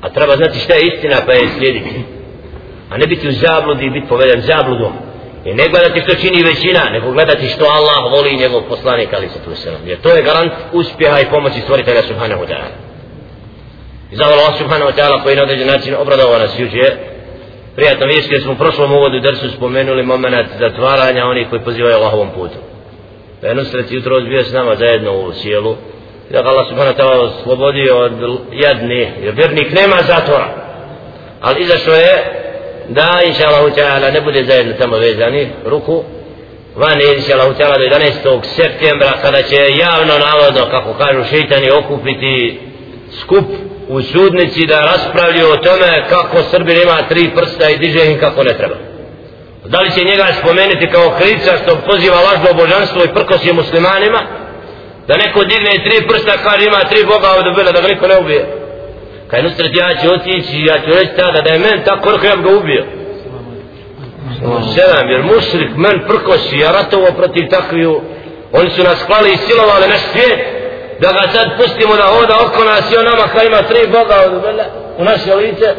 A 0.00 0.08
treba 0.10 0.36
znati 0.36 0.58
šta 0.58 0.74
je 0.74 0.86
istina 0.86 1.16
pa 1.26 1.32
je 1.32 1.48
slijediti. 1.58 2.04
A 2.90 2.96
ne 2.96 3.06
biti 3.06 3.28
u 3.28 3.32
zabludi 3.32 3.84
i 3.86 3.90
biti 3.90 4.08
poveden 4.08 4.40
zabludom. 4.40 4.92
I 5.46 5.54
ne 5.54 5.68
gledati 5.68 6.00
što 6.00 6.14
čini 6.14 6.42
većina, 6.42 6.90
nego 6.90 7.10
gledati 7.10 7.48
što 7.48 7.64
Allah 7.64 8.12
voli 8.12 8.30
i 8.30 8.36
njegov 8.36 8.62
poslanik, 8.68 9.08
ali 9.16 9.28
se 9.28 9.38
tu 9.44 9.54
se 9.54 9.72
Jer 9.86 10.00
to 10.00 10.08
je 10.08 10.22
garant 10.22 10.52
uspjeha 10.72 11.20
i 11.20 11.30
pomoći 11.30 11.60
stvoritelja 11.60 12.02
subhanahu 12.02 12.42
wa 12.42 12.48
ta'ala. 12.48 12.72
I 14.12 14.16
zahvala 14.16 14.42
Allah 14.42 14.58
subhanahu 14.58 14.90
wa 14.90 14.96
ta'ala 14.98 15.22
koji 15.22 15.36
na 15.36 15.42
određen 15.42 15.66
način 15.66 15.94
obradovao 15.94 16.38
nas 16.38 16.58
juče, 16.58 16.96
prijatno 17.76 18.06
vijest 18.06 18.32
jer 18.32 18.42
smo 18.42 18.52
u 18.52 18.56
prošlom 18.56 18.92
uvodu 18.92 19.20
drsu 19.20 19.50
spomenuli 19.50 20.02
moment 20.02 20.48
zatvaranja 20.58 21.26
onih 21.26 21.46
koji 21.50 21.62
pozivaju 21.62 21.96
Allahovom 21.96 22.30
putu. 22.30 22.58
Pa 23.40 23.46
jedno 23.46 23.64
sreci 23.64 23.94
jutro 23.94 24.20
bio 24.20 24.44
s 24.44 24.52
nama 24.52 24.74
zajedno 24.76 25.12
u 25.12 25.32
sjelu 25.32 25.76
i 26.30 26.32
da 26.32 26.38
Allah 26.38 26.66
subhanahu 26.68 26.96
wa 26.96 27.02
ta'ala 27.02 27.20
oslobodio 27.20 27.98
od 27.98 28.12
jedni, 28.52 29.12
jer 29.22 29.34
vjernik 29.34 29.72
nema 29.72 29.96
zatvora. 30.06 30.48
Ali 31.40 31.62
izašlo 31.62 31.94
je 31.94 32.45
da 32.88 33.20
inša 33.26 33.48
Allahu 33.48 33.70
ta'ala 33.76 34.10
ne 34.10 34.20
bude 34.20 34.44
zajedno 34.44 34.72
tamo 34.78 34.96
vezani 34.96 35.48
ruku 35.64 36.04
van 36.76 37.00
je 37.00 37.16
inša 37.16 37.32
Allahu 37.34 37.54
ta'ala 37.58 37.78
do 37.78 37.84
11. 37.84 38.40
septembra 38.42 39.12
kada 39.22 39.42
će 39.42 39.56
javno 39.56 40.14
navodno 40.18 40.70
kako 40.70 40.94
kažu 40.94 41.24
šeitani 41.30 41.70
okupiti 41.70 42.60
skup 43.20 43.44
u 43.88 44.02
sudnici 44.02 44.66
da 44.66 44.80
raspravljaju 44.80 45.48
o 45.52 45.56
tome 45.56 46.04
kako 46.08 46.42
Srbin 46.50 46.82
ima 46.82 47.08
tri 47.08 47.30
prsta 47.36 47.70
i 47.70 47.78
diže 47.78 48.06
im 48.06 48.18
kako 48.20 48.42
ne 48.42 48.56
treba. 48.56 48.76
Da 49.64 49.80
li 49.80 49.90
će 49.90 50.04
njega 50.04 50.26
spomenuti 50.42 50.90
kao 50.92 51.16
krivca 51.20 51.52
što 51.62 51.76
poziva 51.76 52.16
lažno 52.16 52.62
božanstvo 52.62 53.04
i 53.04 53.14
prkosi 53.14 53.52
muslimanima? 53.52 54.20
Da 55.08 55.16
neko 55.16 55.44
digne 55.44 55.84
tri 55.84 56.08
prsta 56.08 56.32
kaže 56.44 56.66
ima 56.66 56.80
tri 56.90 57.04
boga 57.04 57.28
ovdje 57.36 57.52
bila 57.52 57.72
da 57.72 57.80
ga 57.80 57.88
niko 57.88 58.06
ne 58.06 58.18
ubije. 58.18 58.65
Kaj 59.30 59.42
nusret 59.42 59.72
ja 59.74 59.88
ću 60.02 60.12
otići 60.14 60.60
ja 60.60 60.74
ću 60.78 60.90
reći 60.98 61.16
tada 61.16 61.40
da 61.40 61.50
je 61.50 61.58
men 61.58 61.84
tako 61.84 62.02
koliko 62.02 62.26
ja 62.26 62.36
bi 62.36 62.42
ga 62.42 62.56
ubio. 62.56 62.84
Sedam, 64.74 65.08
jer 65.08 65.22
mušrik 65.22 65.70
men 65.76 66.00
prkosi, 66.08 66.58
ja 66.58 66.72
ratovo 66.72 67.06
protiv 67.16 67.48
takviju, 67.50 68.00
oni 68.52 68.70
su 68.70 68.82
nas 68.82 69.04
klali 69.06 69.32
i 69.32 69.36
silovali 69.36 69.88
naš 69.88 70.00
svijet, 70.12 70.56
da 71.00 71.12
ga 71.12 71.28
sad 71.32 71.46
pustimo 71.56 71.96
da 71.96 72.02
hoda 72.02 72.36
oko 72.46 72.64
nas 72.64 72.92
i 72.92 72.96
on 72.96 73.04
nama 73.04 73.28
kao 73.32 73.44
ima 73.44 73.62
tri 73.62 73.86
boga 73.86 74.16
u 74.98 75.04
naše 75.04 75.34
lice 75.34 75.74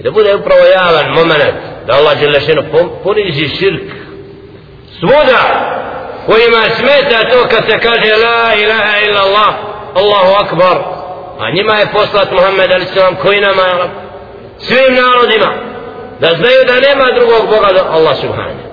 I 0.00 0.02
da 0.02 0.10
bude 0.10 0.34
upravo 0.34 0.60
javan 0.60 1.06
moment 1.14 1.54
da 1.86 1.92
Allah 1.94 2.22
je 2.22 2.28
lešeno 2.28 2.62
ponizi 3.04 3.48
širk 3.48 3.82
svuda 4.98 5.42
kojima 6.26 6.62
smeta 6.78 7.30
to 7.30 7.48
kad 7.48 7.64
se 7.70 7.78
kaže 7.78 8.12
la 8.16 8.54
ilaha 8.54 8.98
illa 9.06 9.20
Allah 9.20 9.54
Allahu 9.94 10.44
akbar 10.44 10.91
a 11.44 11.50
njima 11.56 11.74
je 11.74 11.92
poslat 11.92 12.28
Muhammed 12.32 12.70
ali 12.72 12.84
sallam 12.94 13.16
koji 13.22 13.40
nama 13.40 13.62
je 13.62 13.90
svim 14.58 14.94
narodima. 15.04 15.50
Da 16.20 16.28
znaju 16.38 16.60
da 16.66 16.86
nema 16.88 17.06
drugog 17.18 17.42
Boga 17.52 17.70
do 17.76 17.82
Allah 17.96 18.16
subhanahu. 18.20 18.66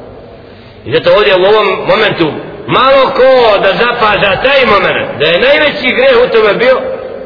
I 0.85 0.93
zato 0.95 1.09
ovdje 1.17 1.33
u 1.35 1.45
ovom 1.51 1.67
momentu 1.91 2.25
malo 2.67 3.01
ko 3.17 3.31
da 3.63 3.71
zapaža 3.83 4.41
taj 4.45 4.61
moment 4.73 5.07
da 5.19 5.25
je 5.25 5.43
najveći 5.47 5.95
greh 5.97 6.15
u 6.23 6.31
tome 6.33 6.53
bio 6.53 6.75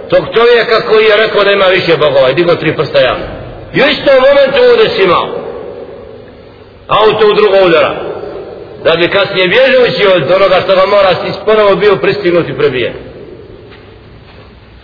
tog 0.09 0.23
čovjeka 0.35 0.87
koji 0.89 1.05
je 1.05 1.17
rekao 1.17 1.43
da 1.43 1.51
ima 1.51 1.65
više 1.65 1.97
bogova 1.97 2.29
i 2.29 2.33
digo 2.33 2.55
tri 2.55 2.75
prsta 2.75 2.99
javno. 2.99 3.25
I 3.73 3.81
u 3.81 3.87
istom 3.93 4.15
momentu 4.29 4.59
ovdje 4.71 4.89
si 4.89 5.03
imao 5.03 5.27
auto 6.87 7.27
u 7.27 7.33
drugo 7.33 7.57
udara 7.65 7.91
da 8.83 8.95
bi 8.95 9.07
kasnije 9.09 9.47
bježujući 9.47 10.03
od 10.15 10.31
onoga 10.31 10.57
što 10.63 10.75
ga 10.75 10.85
mora 10.85 11.09
si 11.09 11.39
ponovo 11.45 11.75
bio 11.75 11.95
pristignuti 11.95 12.57
prebijen 12.57 12.93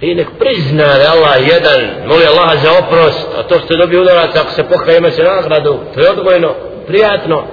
i 0.02 0.16
nek 0.16 0.28
prizna 0.40 0.86
da 0.86 1.12
Allah 1.14 1.48
jedan 1.48 2.08
moli 2.08 2.26
Allaha 2.26 2.58
za 2.58 2.72
oprost 2.72 3.28
a 3.38 3.44
to 3.44 3.60
što 3.60 3.78
dobije 3.78 4.02
udarac 4.02 4.36
ako 4.36 4.52
se 4.52 4.64
pokaje 4.64 4.98
ima 4.98 5.12
se 5.12 5.24
nagradu. 5.24 5.80
To 5.94 6.00
je 6.00 6.10
odgojno, 6.10 6.56
prijatno. 6.88 7.44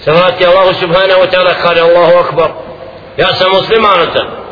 Se 0.00 0.10
vrati 0.10 0.46
Allahu 0.46 0.74
subhanahu 0.74 1.20
wa 1.20 1.30
ta'ala 1.32 1.54
kaže 1.62 1.80
Allahu 1.80 2.16
akbar. 2.16 2.50
Ja 3.16 3.26
sam 3.26 3.50
muslimanata 3.50 4.46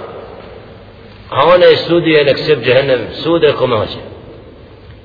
a 1.31 1.47
one 1.47 1.77
sudije 1.77 2.25
nek 2.25 2.39
se 2.39 2.57
džehennem 2.57 3.01
sude 3.23 3.53
kome 3.53 3.77
hoće. 3.77 3.99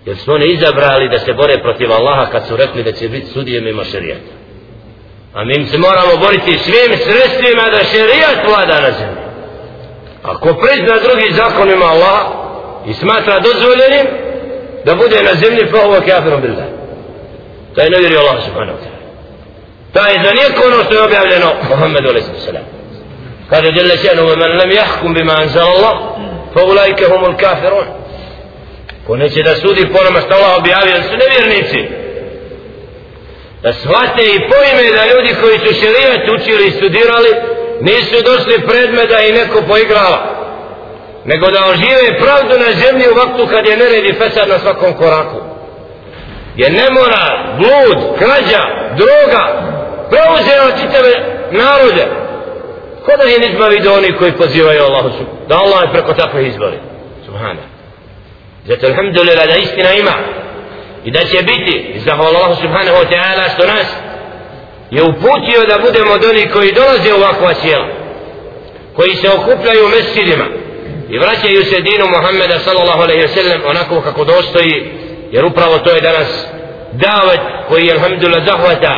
Jer 0.06 0.18
su 0.18 0.32
oni 0.34 0.46
izabrali 0.46 1.10
da 1.10 1.20
se 1.20 1.34
bore 1.34 1.58
protiv 1.62 1.92
Allaha 1.92 2.32
kad 2.32 2.48
su 2.48 2.58
rekli 2.58 2.84
da 2.84 2.92
će 2.92 3.10
biti 3.10 3.28
sudije 3.28 3.62
mimo 3.62 3.84
šerijata. 3.84 4.32
A 5.34 5.44
mi 5.44 5.66
se 5.66 5.78
moramo 5.78 6.18
boriti 6.20 6.58
svim 6.58 6.98
sredstvima 6.98 7.64
da 7.72 7.84
šerijat 7.84 8.38
vlada 8.48 8.82
na 8.82 8.92
zemlji 8.92 9.29
ako 10.24 10.54
prizna 10.54 10.96
drugi 11.06 11.34
zakonima 11.34 11.86
Allaha 11.86 12.24
i 12.86 12.94
smatra 12.94 13.40
dozvoljenim 13.40 14.08
da 14.86 14.96
bude 14.96 15.24
na 15.24 15.34
zemlji 15.34 15.72
pa 15.72 15.78
ovo 15.82 15.96
kafirom 16.08 16.42
bilda 16.42 16.66
Taj 17.76 17.90
ne 17.90 17.98
vjeri 18.00 18.18
Allah 18.18 18.44
subhanahu 18.46 18.78
wa 18.78 18.82
ta'ala. 18.84 19.00
Taj 19.94 20.14
za 20.24 20.32
nijeko 20.32 20.62
ono 20.68 20.84
što 20.84 20.94
je 20.94 21.04
objavljeno 21.04 21.48
Muhammedu 21.70 22.10
a.s. 22.10 22.48
Kaže 23.50 23.68
Jelle 23.76 23.98
šenu 23.98 24.24
men 24.42 24.58
lam 24.60 24.72
jahkum 24.72 25.14
bima 25.14 25.34
anzal 25.34 25.68
Allah 25.68 25.96
fa 26.54 26.64
ulajke 26.64 27.06
humul 27.12 27.38
kafirun. 27.38 27.88
Ko 29.08 29.16
neće 29.16 29.44
da 29.44 29.56
sudi 29.56 29.94
po 29.94 30.04
nama 30.04 30.20
što 30.22 30.36
Allah 30.36 30.58
objavio 30.58 30.96
su 31.08 31.16
nevjernici. 31.24 31.82
Da 33.64 33.74
shvate 33.74 34.24
i 34.24 34.44
pojme 34.52 34.84
da 34.98 35.04
ljudi 35.12 35.32
koji 35.42 35.58
su 35.60 35.80
šerijat 35.82 36.24
učili 36.36 36.68
i 36.68 36.72
studirali 36.72 37.32
nisu 37.82 38.24
došli 38.24 38.68
predmeta 38.68 39.20
i 39.22 39.32
neko 39.32 39.62
poigrava 39.68 40.40
nego 41.26 41.52
da 41.52 41.66
ožive 41.66 42.20
pravdu 42.20 42.54
na 42.66 42.72
zemlji 42.82 43.06
u 43.12 43.16
vaktu 43.16 43.48
kad 43.48 43.66
je 43.68 43.78
neredi 43.78 44.14
fesad 44.14 44.50
na 44.50 44.60
svakom 44.60 44.94
koraku. 44.94 45.38
Je 46.56 46.70
ne 46.70 46.90
mora 46.90 47.56
blud, 47.58 48.18
krađa, 48.20 48.62
droga 49.00 49.44
preuzeo 50.10 50.78
čitave 50.82 51.14
narode. 51.52 52.06
Ko 53.06 53.12
da 53.18 53.24
je 53.24 53.50
izbavi 53.52 53.80
do 53.80 53.94
onih 53.94 54.16
koji 54.20 54.32
pozivaju 54.32 54.84
Allahu 54.84 55.10
su 55.10 55.24
da 55.48 55.56
Allah 55.56 55.82
je 55.82 55.92
preko 55.92 56.14
takve 56.14 56.48
izbori 56.48 56.78
subhana 57.26 57.62
zato 58.66 58.88
alhamdulillah 58.88 59.46
da 59.48 59.56
istina 59.56 59.94
ima 59.94 60.16
i 61.06 61.12
da 61.12 61.20
će 61.20 61.44
biti 61.44 62.00
zahvala 62.06 62.30
Allahu 62.30 62.56
subhanahu 62.62 62.98
wa 62.98 63.08
ta'ala 63.12 63.54
što 63.54 63.68
nas 63.68 63.88
je 64.92 65.04
uputio 65.04 65.66
da 65.70 65.84
budemo 65.86 66.12
od 66.14 66.26
onih 66.26 66.48
koji 66.54 66.72
dolaze 66.72 67.14
u 67.14 67.18
ovakva 67.18 67.54
sjela 67.54 67.88
koji 68.96 69.16
se 69.16 69.30
okupljaju 69.30 69.86
u 69.86 69.90
mesidima 69.90 70.46
i 71.10 71.18
vraćaju 71.18 71.64
se 71.66 71.82
dinu 71.82 72.06
Muhammeda 72.16 72.60
sallallahu 72.60 73.02
alaihi 73.02 73.24
wa 73.24 73.34
sallam 73.38 73.62
onako 73.66 74.02
kako 74.02 74.26
dostoji 74.26 74.76
jer 75.32 75.46
upravo 75.46 75.78
to 75.78 75.90
je 75.92 76.02
danas 76.02 76.30
davet 76.92 77.40
koji 77.68 77.92
alhamdulillah 77.92 78.46
zahvata 78.46 78.94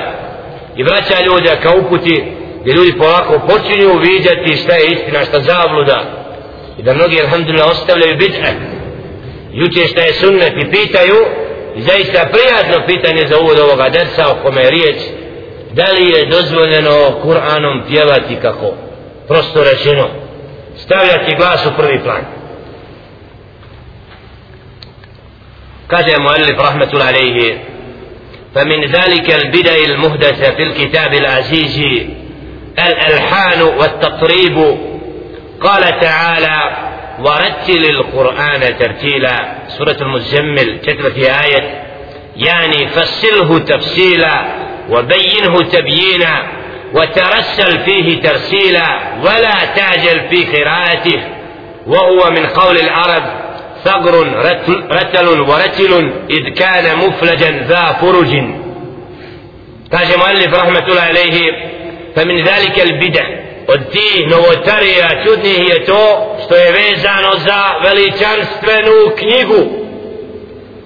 i 0.78 0.84
vraća 0.84 1.26
ljude 1.26 1.58
ka 1.64 1.70
uputi 1.76 2.24
gdje 2.62 2.74
ljudi 2.74 2.98
polako 2.98 3.42
počinju 3.48 3.98
vidjeti 3.98 4.58
šta 4.64 4.74
je 4.76 4.86
istina, 4.86 5.26
šta 5.26 5.40
zabluda 5.42 6.00
i 6.78 6.84
da 6.84 6.94
mnogi 6.94 7.22
alhamdulillah 7.22 7.70
ostavljaju 7.72 8.18
bitne 8.18 8.52
juče 9.54 9.88
šta 9.88 10.02
je 10.02 10.14
sunnet 10.14 10.54
i 10.58 10.72
pitaju 10.72 11.18
i 11.76 11.82
zaista 11.82 12.30
prijatno 12.32 12.86
pitanje 12.88 13.28
za 13.28 13.40
uvod 13.40 13.60
ovoga 13.60 13.90
dersa 13.90 14.28
o 14.32 14.44
kome 14.44 14.62
je 14.62 14.72
riječ 14.72 14.96
da 15.74 15.92
li 15.92 16.10
je 16.10 16.26
dozvoljeno 16.26 16.92
Kur'anom 17.24 17.82
pjevati 17.88 18.36
kako 18.42 18.74
prosto 19.28 19.64
rečeno 19.64 20.08
stavljati 20.78 21.36
glas 21.38 21.66
u 21.66 21.72
prvi 21.78 22.00
plan 22.04 22.22
kaže 25.88 26.18
mu 26.18 26.30
Alif 26.30 26.58
rahmetul 26.58 27.02
alaihi 27.02 27.58
فمن 28.56 28.86
ذلك 28.86 29.32
البدع 29.32 29.76
المهدثة 29.76 30.56
في 30.56 30.64
الكتاب 30.64 31.14
العزيز 31.14 31.82
الألحان 32.80 33.62
والتطريب 33.62 34.58
قال 35.62 36.00
تعالى 36.00 36.78
ورتل 37.20 37.86
القرآن 37.86 38.78
ترتيلا 38.80 39.56
سورة 39.68 39.98
المزمل 40.02 40.80
كتب 40.84 41.10
في 41.10 41.22
آية 41.46 41.84
يعني 42.36 42.88
فصله 42.88 43.60
تفصيلا 43.60 44.46
وبينه 44.90 45.62
تبيينا 45.62 46.48
وترسل 46.94 47.80
فيه 47.80 48.22
ترسيلا 48.22 49.00
ولا 49.24 49.66
تعجل 49.76 50.30
في 50.30 50.44
قراءته. 50.44 51.22
وهو 51.88 52.30
من 52.30 52.46
قول 52.46 52.78
العرب 52.78 53.24
ثغر 53.84 54.44
رتل 54.92 55.40
ورتل 55.40 56.14
إذ 56.30 56.54
كان 56.54 56.98
مفلجا 56.98 57.66
ذا 57.68 57.98
فرج. 58.02 58.30
كاج 59.92 60.18
مؤلف 60.18 60.54
رحمة 60.54 60.88
الله 60.88 61.02
عليه 61.02 61.52
فمن 62.16 62.44
ذلك 62.44 62.80
البدع. 62.80 63.26
ودي 63.70 64.26
نوتريا 64.26 65.24
تدني 65.26 65.60
هي 65.60 65.80
تو 65.80 66.08
ستويفيزانو 66.40 67.34
ذا 67.34 67.64
فليتشانستفنو 67.84 69.10
كنيغو 69.10 69.81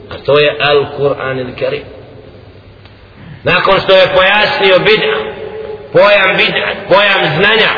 a 0.10 0.16
to 0.26 0.40
je 0.40 0.58
al 0.60 0.86
Kur'an 0.98 1.40
il 1.40 1.56
Karim 1.60 1.84
nakon 3.44 3.80
što 3.80 3.94
je 3.96 4.14
pojasnio 4.16 4.76
bid'a 4.78 5.18
pojam 5.94 6.38
bid'a, 6.38 6.68
pojam 6.90 7.36
znanja 7.38 7.72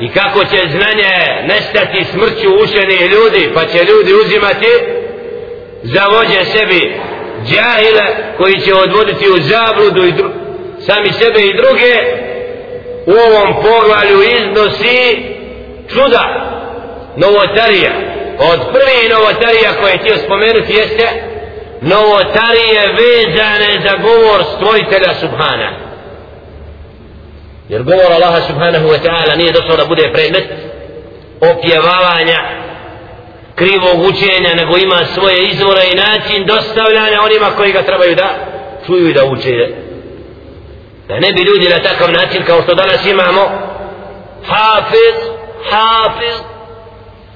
i 0.00 0.08
kako 0.08 0.44
će 0.44 0.68
znanje 0.70 1.12
nestati 1.48 2.04
smrću 2.04 2.48
učenih 2.62 3.00
ljudi 3.10 3.50
pa 3.54 3.64
će 3.64 3.78
ljudi 3.84 4.12
uzimati 4.24 4.72
za 5.82 6.02
vođe 6.06 6.44
sebi 6.44 7.00
džahile 7.44 8.06
koji 8.36 8.60
će 8.60 8.74
odvoditi 8.74 9.30
u 9.30 9.40
zabludu 9.40 10.06
i 10.06 10.12
dru, 10.12 10.30
sami 10.78 11.12
sebe 11.12 11.40
i 11.40 11.56
druge 11.56 11.94
u 13.06 13.12
ovom 13.26 13.54
poglavlju 13.62 14.22
iznosi 14.22 15.18
čuda 15.88 16.46
novotarija. 17.16 17.92
Od 18.38 18.60
prvi 18.72 19.08
novotarija 19.08 19.70
koje 19.80 19.92
je 19.92 19.98
htio 19.98 20.16
spomenuti 20.16 20.72
jeste 20.72 21.29
novotarije 21.80 22.80
vezane 23.00 23.88
za 23.88 23.96
govor 23.96 24.44
stvoritelja 24.56 25.14
Subhana. 25.20 25.70
Jer 27.68 27.82
govor 27.82 28.12
Allaha 28.12 28.40
Subhanahu 28.40 28.86
wa 28.86 28.98
ta'ala 29.04 29.36
nije 29.36 29.52
došao 29.52 29.76
da 29.76 29.84
bude 29.84 30.10
predmet 30.12 30.44
opjevavanja 31.40 32.38
krivog 33.54 33.98
učenja 34.10 34.54
nego 34.54 34.76
ima 34.76 35.04
svoje 35.14 35.48
izvore 35.48 35.80
i 35.92 35.94
način 35.94 36.46
dostavljanja 36.46 37.22
onima 37.22 37.46
koji 37.56 37.72
ga 37.72 37.82
trebaju 37.82 38.14
da 38.14 38.28
čuju 38.86 39.08
i 39.08 39.12
da 39.12 39.24
uče. 39.24 39.68
Da 41.08 41.14
ne 41.20 41.32
bi 41.32 41.42
ljudi 41.42 41.68
na 41.68 41.82
takav 41.82 42.12
način 42.12 42.44
kao 42.44 42.62
što 42.62 42.74
danas 42.74 43.06
imamo 43.06 43.42
hafiz 44.46 45.16
hafiz 45.70 46.49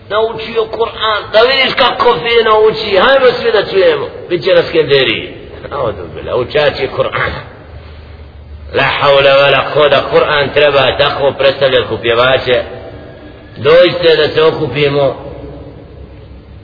naučio 0.09 0.63
Kur'an 0.65 1.21
da 1.33 1.41
vidiš 1.41 1.75
kako 1.75 2.15
fino 2.15 2.53
uči 2.69 2.97
hajmo 2.97 3.27
svi 3.41 3.53
da 3.53 3.63
čujemo. 3.71 4.07
Bit 4.29 4.45
će 4.45 4.55
na 4.55 4.63
skenderiji. 4.63 5.35
Bila 6.15 6.37
učači 6.37 6.89
Kur'an. 6.97 7.33
La 8.75 8.85
haula 9.01 9.33
wala 9.41 9.73
koda 9.75 10.01
Kur'an 10.13 10.55
treba 10.55 10.99
tako 10.99 11.33
predstavljati 11.39 11.89
kupjevače 11.89 12.63
dođite 13.57 14.17
da 14.17 14.29
se 14.29 14.43
okupimo 14.43 15.17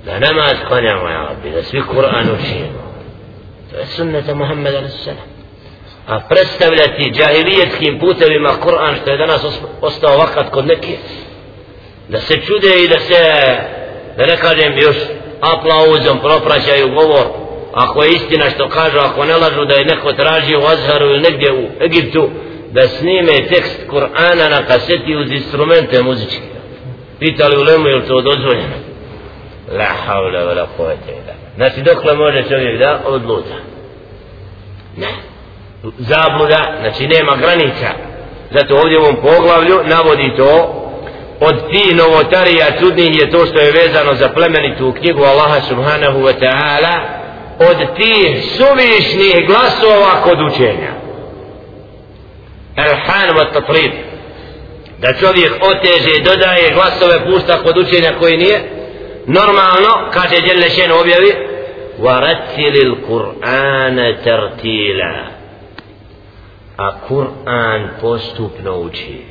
da 0.04 0.18
namaz 0.18 0.52
klanjamo 0.68 1.08
ja 1.08 1.26
rabbi 1.28 1.50
da 1.50 1.62
svi 1.62 1.80
Kur'an 1.80 2.26
učimo. 2.34 2.90
To 3.70 3.78
je 3.78 3.86
sunneta 3.86 4.34
Muhammed 4.34 4.74
a.s 4.74 5.08
a 6.06 6.20
predstavljati 6.28 7.10
džahilijetskim 7.10 7.98
putevima 8.00 8.50
Kur'an 8.64 8.96
što 9.02 9.10
je 9.10 9.16
danas 9.16 9.44
ostao 9.80 10.18
vakat 10.18 10.50
kod 10.50 10.66
nekih, 10.66 10.98
da 12.10 12.20
se 12.20 12.34
čude 12.34 12.84
i 12.84 12.88
da 12.88 12.98
se 12.98 13.20
da 14.16 14.26
ne 14.26 14.36
kažem 14.36 14.78
još 14.78 14.96
aplauzom 15.40 16.18
propraćaju 16.18 16.94
govor. 16.94 17.26
Ako 17.72 18.02
je 18.02 18.10
istina 18.10 18.50
što 18.50 18.68
kažu 18.68 18.98
ako 18.98 19.24
ne 19.24 19.36
lažu 19.36 19.64
da 19.64 19.74
je 19.74 19.84
neko 19.84 20.12
tražio 20.12 20.60
u 20.60 20.64
Azharu 20.64 21.06
ili 21.06 21.20
negdje 21.20 21.52
u 21.52 21.84
Egiptu 21.84 22.30
da 22.70 22.88
snime 22.88 23.48
tekst 23.48 23.80
Kur'ana 23.90 24.48
na 24.50 24.66
kaseti 24.66 25.16
uz 25.16 25.30
instrumente 25.30 26.02
muzičke. 26.02 26.50
Pitali 27.18 27.56
u 27.56 27.62
Lemu 27.62 27.86
je 27.88 27.96
li 27.96 28.08
to 28.08 28.20
dozvoljeno 28.20 28.76
la 29.78 29.84
havla 30.06 30.38
vela 30.38 30.54
la 30.54 30.66
kuvvete 30.76 31.12
znači 31.56 31.82
dokle 31.82 32.14
može 32.14 32.42
čovjek 32.48 32.78
da 32.78 33.00
odluta? 33.06 33.54
Ne. 34.96 35.08
Zabluda, 35.98 36.76
znači 36.80 37.06
nema 37.06 37.36
granica. 37.36 37.88
Zato 38.50 38.74
ovdje 38.76 38.98
u 38.98 39.02
ovom 39.02 39.16
poglavlju 39.16 39.80
navodi 39.84 40.34
to 40.36 40.79
od 41.39 41.71
ti 41.71 41.93
novotarija 41.93 42.65
čudnih 42.79 43.19
je 43.19 43.31
to 43.31 43.45
što 43.45 43.59
je 43.59 43.71
vezano 43.71 44.15
za 44.15 44.29
plemenitu 44.29 44.93
knjigu 44.99 45.23
Allaha 45.23 45.61
subhanahu 45.61 46.19
wa 46.19 46.33
ta'ala 46.39 46.95
od 47.59 47.95
tih 47.95 48.43
suvišnih 48.57 49.47
glasova 49.47 50.21
kod 50.23 50.37
učenja. 50.41 50.91
Erhan 52.77 53.29
wa 53.37 53.53
tatrib 53.53 53.91
da 55.01 55.13
čovjek 55.13 55.53
oteže 55.61 56.17
i 56.17 56.23
dodaje 56.23 56.73
glasove 56.73 57.25
pusta 57.25 57.63
kod 57.63 57.77
učenja 57.77 58.11
koji 58.19 58.37
nije 58.37 58.59
normalno, 59.25 60.09
kaže 60.13 60.41
Đelešen 60.41 60.91
objavi 60.91 61.33
وَرَتِّلِ 61.99 62.75
الْقُرْآنَ 62.87 63.97
تَرْتِيلًا 64.23 65.35
a 66.77 66.91
Kur'an 67.07 67.89
postupno 68.01 68.79
uči 68.79 69.28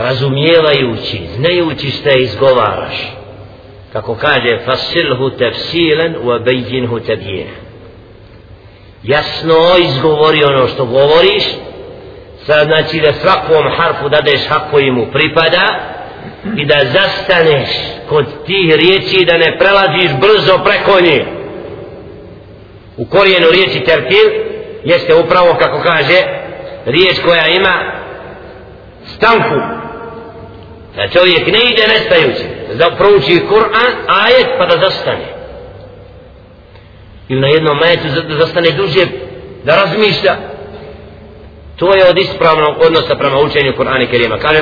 razumijevajući 0.00 1.20
znajući 1.36 1.90
šta 1.90 2.10
izgovaraš. 2.10 3.12
Kako 3.92 4.14
kaže 4.14 4.58
fasilhu 4.64 5.30
tefsilen 5.30 6.16
u 6.22 6.30
abejinhu 6.30 7.00
tabjina 7.00 7.70
jasno 9.02 9.56
izgovori 9.78 10.44
ono 10.44 10.68
što 10.68 10.84
govoriš. 10.84 11.44
Sad 12.46 12.66
znači 12.66 13.00
da 13.00 13.12
svakom 13.12 13.64
harfu 13.76 14.08
dadeš 14.08 14.40
hak 14.48 14.70
koji 14.70 14.90
mu 14.90 15.06
pripada 15.12 15.80
i 16.56 16.64
da 16.64 16.78
zastaneš 16.84 17.68
kod 18.08 18.26
tih 18.46 18.74
riječi 18.74 19.24
da 19.24 19.38
ne 19.38 19.58
prelaziš 19.58 20.10
brzo 20.20 20.58
preko 20.64 21.00
njih 21.00 21.22
u 22.96 23.06
korijenu 23.06 23.46
riječi 23.50 23.84
tertil 23.84 24.30
jeste 24.84 25.14
upravo 25.14 25.54
kako 25.58 25.82
kaže 25.82 26.22
riječ 26.86 27.18
koja 27.24 27.46
ima 27.46 27.92
stanku. 29.04 29.79
Da 30.96 31.08
čovjek 31.08 31.46
ne 31.46 31.58
ide 31.70 31.82
nestajući 31.88 32.44
da 32.74 32.90
prouči 32.90 33.40
Kur'an 33.48 33.92
ajet 34.24 34.48
pa 34.58 34.66
da 34.66 34.76
zastane 34.86 35.24
ili 37.28 37.40
na 37.40 37.48
jednom 37.48 37.82
ajetu 37.82 38.08
da 38.28 38.34
zastane 38.34 38.70
duže 38.70 39.06
da 39.64 39.76
razmišlja 39.76 40.36
to 41.76 41.94
je 41.94 42.08
od 42.08 42.18
ispravnog 42.18 42.76
odnosa 42.86 43.14
prema 43.16 43.38
učenju 43.38 43.72
Kur'ana 43.78 44.10
Kerima 44.10 44.38
kaže 44.38 44.60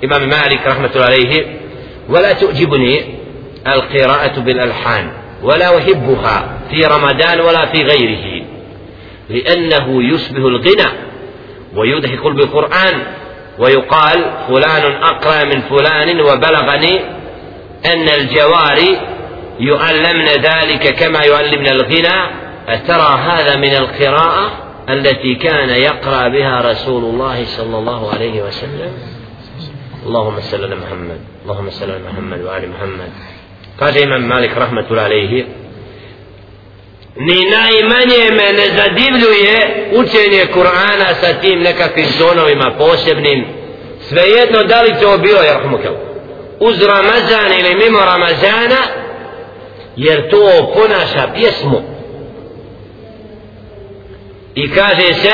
imam 0.00 0.22
Malik 0.22 0.60
rahmatullahi 0.64 1.12
alaihi 1.12 1.62
ولا 2.08 2.32
تعجبني 2.32 3.00
القراءة 3.66 4.40
بالألحان 4.40 5.10
ولا 5.42 5.78
أحبها 5.78 6.58
في 6.70 6.84
رمضان 6.84 7.40
ولا 7.40 7.66
في 7.66 7.82
غيره 7.82 8.44
لأنه 9.30 10.14
يشبه 10.14 10.48
الغنى 10.48 10.88
ويضحك 11.76 12.22
بالقرآن 12.22 13.02
ويقال 13.58 14.24
فلان 14.48 15.02
أقرأ 15.02 15.44
من 15.44 15.60
فلان 15.60 16.20
وبلغني 16.20 17.00
أن 17.86 18.08
الجواري 18.08 19.00
يعلمن 19.60 20.26
ذلك 20.26 20.94
كما 20.94 21.24
يعلمن 21.24 21.68
الغنى. 21.68 22.42
أترى 22.68 23.18
هذا 23.20 23.56
من 23.56 23.74
القراءة 23.74 24.50
التي 24.88 25.34
كان 25.34 25.68
يقرأ 25.68 26.28
بها 26.28 26.60
رسول 26.60 27.04
الله 27.04 27.44
صلى 27.44 27.78
الله 27.78 28.12
عليه 28.12 28.42
وسلم؟ 28.42 28.92
اللهم 30.06 30.40
صل 30.40 30.64
على 30.64 30.76
محمد 30.76 31.20
اللهم 31.44 31.70
صل 31.70 31.90
على 31.90 32.00
محمد 32.12 32.40
وآل 32.40 32.70
محمد. 32.70 33.10
قال 33.80 33.98
إمام 33.98 34.28
مالك 34.28 34.58
رحمة 34.58 34.84
الله 34.90 35.02
عليه 35.02 35.44
ni 37.16 37.50
najmanje 37.50 38.30
me 38.30 38.52
ne 38.52 38.66
zadivljuje 38.76 39.88
učenje 39.92 40.46
Kur'ana 40.54 41.14
sa 41.20 41.40
tim 41.40 41.62
nekakvim 41.62 42.06
tonovima 42.18 42.74
posebnim. 42.78 43.44
Svejedno 44.08 44.62
da 44.62 44.82
li 44.82 45.00
to 45.00 45.18
bilo 45.18 45.42
jer 45.42 45.56
uz 46.60 46.82
Ramazan 46.82 47.52
ili 47.60 47.74
mimo 47.74 47.98
Ramazana 47.98 48.82
jer 49.96 50.30
to 50.30 50.72
ponaša 50.74 51.32
pjesmu. 51.34 51.82
I 54.54 54.70
kaže 54.70 55.14
se 55.14 55.32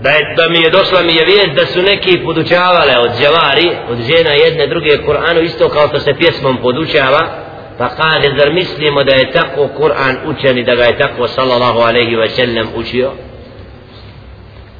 da, 0.00 0.10
je, 0.10 0.34
da 0.36 0.48
mi 0.48 0.60
je 0.60 0.70
došla 0.70 1.02
mi 1.02 1.14
je 1.14 1.24
vijest 1.24 1.50
da 1.50 1.66
su 1.66 1.82
neki 1.82 2.20
podučavale 2.24 2.98
od 2.98 3.10
džavari 3.20 3.70
od 3.90 3.98
žena 3.98 4.30
jedne 4.30 4.66
druge 4.66 4.90
Kur'anu 5.06 5.40
isto 5.42 5.68
kao 5.68 5.88
što 5.88 6.00
se 6.00 6.14
pjesmom 6.14 6.58
podučava. 6.62 7.51
Kaže 7.88 8.34
zar 8.38 8.52
mislimo 8.52 9.04
da 9.04 9.12
je 9.12 9.30
tako 9.32 9.68
Kur'an 9.78 10.16
učen 10.26 10.58
i 10.58 10.64
da 10.64 10.74
ga 10.74 10.82
je 10.82 10.98
tako 10.98 11.28
sallallahu 11.28 11.78
alaihi 11.78 12.16
wa 12.16 12.28
sallam 12.28 12.68
učio 12.76 13.10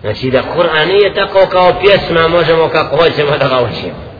znači 0.01 0.31
da 0.31 0.43
Kur'an 0.57 0.89
nije 0.89 1.15
tako 1.15 1.47
kao 1.51 1.73
pjesma 1.81 2.29
možemo 2.29 2.69
kako 2.69 2.97
hoćemo 2.97 3.31
da 3.39 3.49
ga 3.49 3.69
učimo 3.71 4.13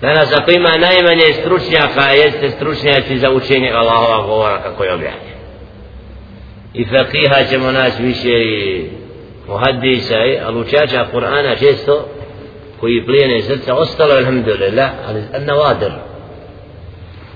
danas 0.00 0.32
ako 0.32 0.50
ima 0.50 0.68
najmanje 0.68 1.32
stručnjaka 1.40 2.10
jeste 2.10 2.50
stručnjaci 2.50 3.18
za 3.18 3.30
učenje 3.30 3.70
Allahova 3.70 4.26
govora 4.26 4.62
kako 4.62 4.84
je 4.84 4.94
objavljen 4.94 5.34
i 6.74 6.84
faqiha 6.84 7.50
ćemo 7.50 7.72
naći 7.72 8.02
više 8.02 8.30
i 8.30 8.84
muhaddisa 9.48 10.14
ali 10.46 10.60
učača 10.60 11.06
Kur'ana 11.12 11.58
često 11.58 12.08
koji 12.80 13.06
plijene 13.06 13.42
srca 13.42 13.74
ostalo 13.74 14.14
alhamdulillah 14.14 14.90
ali 15.08 15.44
navadir 15.46 15.90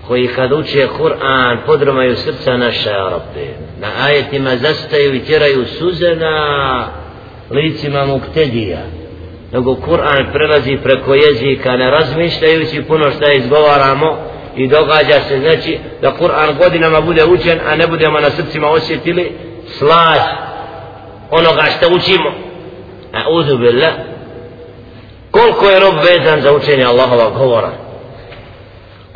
koji 0.09 0.29
kad 0.29 0.53
uče 0.53 0.89
Kur'an 0.99 1.59
podromaju 1.67 2.17
srca 2.17 2.57
naša 2.57 2.91
Rabbi 2.91 3.55
na 3.81 3.89
ajetima 4.07 4.57
zastaju 4.57 5.15
i 5.15 5.25
tjeraju 5.25 5.65
suze 5.79 6.15
na 6.15 6.87
licima 7.51 8.05
muktedija. 8.05 8.79
Nego 9.53 9.75
Kur'an 9.75 10.33
prelazi 10.33 10.79
preko 10.83 11.15
jezika 11.15 11.77
ne 11.77 11.91
razmišljajući 11.91 12.83
puno 12.83 13.11
šta 13.11 13.33
izgovaramo 13.33 14.17
i 14.57 14.69
događa 14.69 15.21
se 15.29 15.39
znači 15.41 15.79
da 16.03 16.13
Kur'an 16.21 16.59
godinama 16.59 17.01
bude 17.01 17.25
učen 17.25 17.61
a 17.67 17.77
ne 17.77 17.87
budemo 17.87 18.21
na 18.21 18.31
srcima 18.31 18.69
osjetili 18.69 19.33
slaž 19.79 20.19
onoga 21.31 21.63
što 21.63 21.95
učimo. 21.95 22.31
A 23.13 23.31
uzubillah 23.31 23.93
koliko 25.31 25.69
je 25.69 25.81
rob 25.81 25.95
vezan 25.95 26.41
za 26.41 26.53
učenje 26.53 26.85
Allahova 26.85 27.31
govora? 27.31 27.88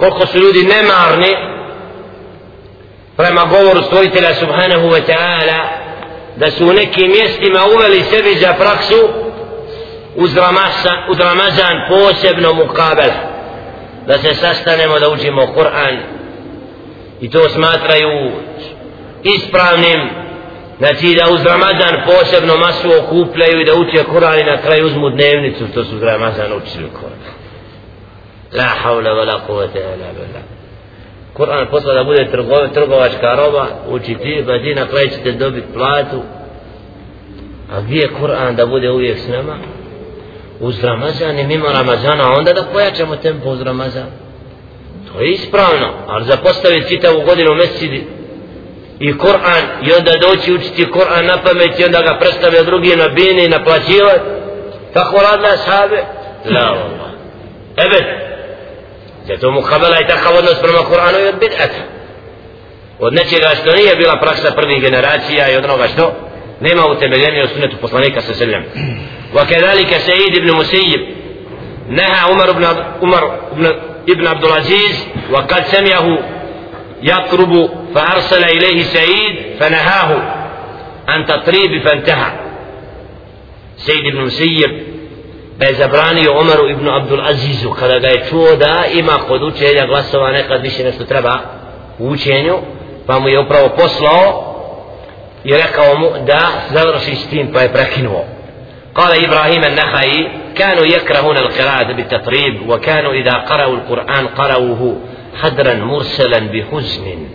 Koliko 0.02 0.26
su 0.26 0.38
ljudi 0.38 0.62
nemarni 0.62 1.32
prema 3.16 3.44
govoru 3.44 3.82
stvoritelja 3.82 4.34
subhanahu 4.34 4.86
wa 4.88 5.00
ta'ala 5.06 5.60
da 6.36 6.50
su 6.50 6.64
u 6.64 6.72
nekim 6.72 7.10
mjestima 7.10 7.60
uveli 7.76 8.02
sebi 8.02 8.34
za 8.34 8.54
praksu 8.58 9.08
uz 10.16 10.36
Ramazan, 10.36 10.98
uz 11.10 11.18
Ramazan 11.18 11.76
posebno 11.88 12.54
mukabela 12.54 13.14
da 14.06 14.18
se 14.18 14.34
sastanemo 14.34 14.98
da 14.98 15.10
učimo 15.10 15.42
Kur'an. 15.42 15.98
I 17.20 17.30
to 17.30 17.48
smatraju 17.48 18.30
ispravnim 19.22 20.10
znači 20.78 21.14
da 21.14 21.34
uz 21.34 21.44
Ramazan 21.44 21.94
posebno 22.06 22.56
masu 22.56 22.88
okupljaju 23.04 23.60
i 23.60 23.64
da 23.64 23.72
uče 23.74 24.04
Kur'an 24.12 24.40
i 24.40 24.50
na 24.50 24.62
kraju 24.62 24.86
uzmu 24.86 25.10
dnevnicu 25.10 25.64
što 25.72 25.84
su 25.84 25.96
uz 25.96 26.02
Ramazan 26.02 26.52
učili 26.52 26.88
Kur'an 27.00 27.41
la 28.54 28.64
havla 28.64 29.10
wa 29.10 29.24
la 29.24 29.40
kuvata 29.46 29.78
ila 29.78 30.12
billah. 30.16 30.44
Kur'an 31.34 31.66
posla 31.70 31.94
da 31.94 32.04
bude 32.04 32.30
trgova, 32.30 32.68
trgovačka 32.68 33.34
roba 33.34 33.66
uči 33.88 34.14
ti 34.14 34.44
pa 34.46 34.58
ti 34.58 34.74
na 34.74 34.86
kraju 34.86 35.08
ćete 35.08 35.32
dobiti 35.32 35.72
platu. 35.72 36.22
A 37.72 37.80
gdje 37.80 37.98
je 38.00 38.10
Kur'an 38.20 38.56
da 38.56 38.66
bude 38.66 38.90
uvijek 38.90 39.18
s 39.18 39.28
nama? 39.28 39.56
Uz 40.60 40.84
Ramazan 40.84 41.38
i 41.38 41.46
mimo 41.46 41.66
Ramazana 41.68 42.32
onda 42.38 42.52
da 42.52 42.64
pojačamo 42.72 43.16
tempo 43.16 43.50
uz 43.50 43.62
Ramazan. 43.62 44.06
To 45.12 45.20
je 45.20 45.30
ispravno 45.30 45.92
ali 46.06 46.24
za 46.24 46.36
postaviti 46.36 46.88
čitavu 46.88 47.22
godinu 47.26 47.54
mesidi 47.54 48.06
i 48.98 49.18
Kur'an 49.18 49.64
i 49.82 49.92
onda 49.98 50.12
doći 50.20 50.52
učiti 50.52 50.90
Kur'an 50.92 51.26
na 51.26 51.36
pamet 51.44 51.80
i 51.80 51.84
onda 51.84 52.02
ga 52.02 52.18
predstavlja 52.20 52.62
drugi 52.62 52.96
na 52.96 53.08
bini 53.08 53.44
i 53.44 53.48
naplaćivati 53.48 54.20
tako 54.94 55.16
radila 55.16 55.56
sahabe 55.56 55.96
la 56.54 56.66
Allah. 56.68 57.10
Ebed 57.76 58.31
zato 59.28 59.50
mu 59.50 59.60
kabela 59.62 60.00
i 60.00 60.06
takav 60.06 60.36
odnos 60.36 60.58
prema 60.62 60.78
Kur'anu 60.78 61.18
i 61.24 61.28
od 61.28 61.34
bid'ata 61.34 61.82
od 62.98 63.14
nečega 63.14 63.48
što 63.60 63.72
nije 63.72 63.96
bila 63.96 64.16
praksa 64.20 64.52
prvih 64.56 64.82
generacija 64.82 65.50
i 65.50 65.56
od 65.56 65.64
onoga 65.64 65.88
što 65.88 66.12
nema 66.60 66.86
utemeljenje 66.86 67.44
u 67.44 67.48
sunetu 67.48 67.76
poslanika 67.76 68.20
sa 68.20 68.34
seljem 68.34 68.64
وكذلك 69.34 69.92
سعيد 69.98 70.38
بن 70.42 70.52
مسيب 70.52 71.00
نهى 71.88 72.18
عمر 72.30 72.52
بن 72.52 72.64
عمر 73.02 73.38
بن 73.56 73.66
ابن 74.08 74.26
عبد 74.26 74.44
العزيز 74.44 75.06
وقد 75.30 75.64
سمعه 75.64 76.18
يطرب 77.02 77.70
فأرسل 77.94 78.44
إليه 78.44 78.82
سعيد 78.82 79.56
فنهاه 79.60 80.10
عن 81.08 81.26
تطريب 81.26 81.82
فانتهى 81.84 82.32
سيد 83.76 84.12
بن 84.14 84.20
مسيب 84.20 84.91
بزبراني 85.60 86.28
عمر 86.28 86.70
ابن 86.70 86.88
عبد 86.88 87.12
العزيز 87.12 87.66
kada 87.80 87.98
ga 87.98 88.08
je 88.08 88.24
čuo 88.30 88.56
da 88.56 88.84
ima 88.94 89.12
kod 89.28 89.42
učenja 89.42 89.86
glasova 89.86 90.32
nekad 90.32 90.62
više 90.62 90.84
nešto 90.84 91.04
treba 91.04 91.38
u 91.98 92.08
učenju 92.08 92.58
pa 93.06 93.18
mu 93.18 93.28
je 93.28 93.40
upravo 93.40 93.68
poslao 93.68 94.54
i 95.44 95.52
rekao 95.52 95.96
mu 95.98 96.08
da 96.26 96.48
završi 96.70 97.14
s 97.14 97.28
tim 97.30 97.52
pa 97.52 97.60
je 97.60 97.72
prekinuo. 97.72 98.24
قال 98.94 99.24
إبراهيم 99.24 99.64
النخعي 99.64 100.28
كانوا 100.54 100.84
يكرهون 100.84 101.36
القراءة 101.36 101.92
بالتطريب 101.92 102.68
وكانوا 102.68 103.12
إذا 103.12 103.32
قرأوا 103.32 103.74
القرآن 103.74 104.26
قرأوه 104.26 104.96
حدرا 105.42 105.74
مرسلا 105.74 106.38
بحزن 106.38 107.28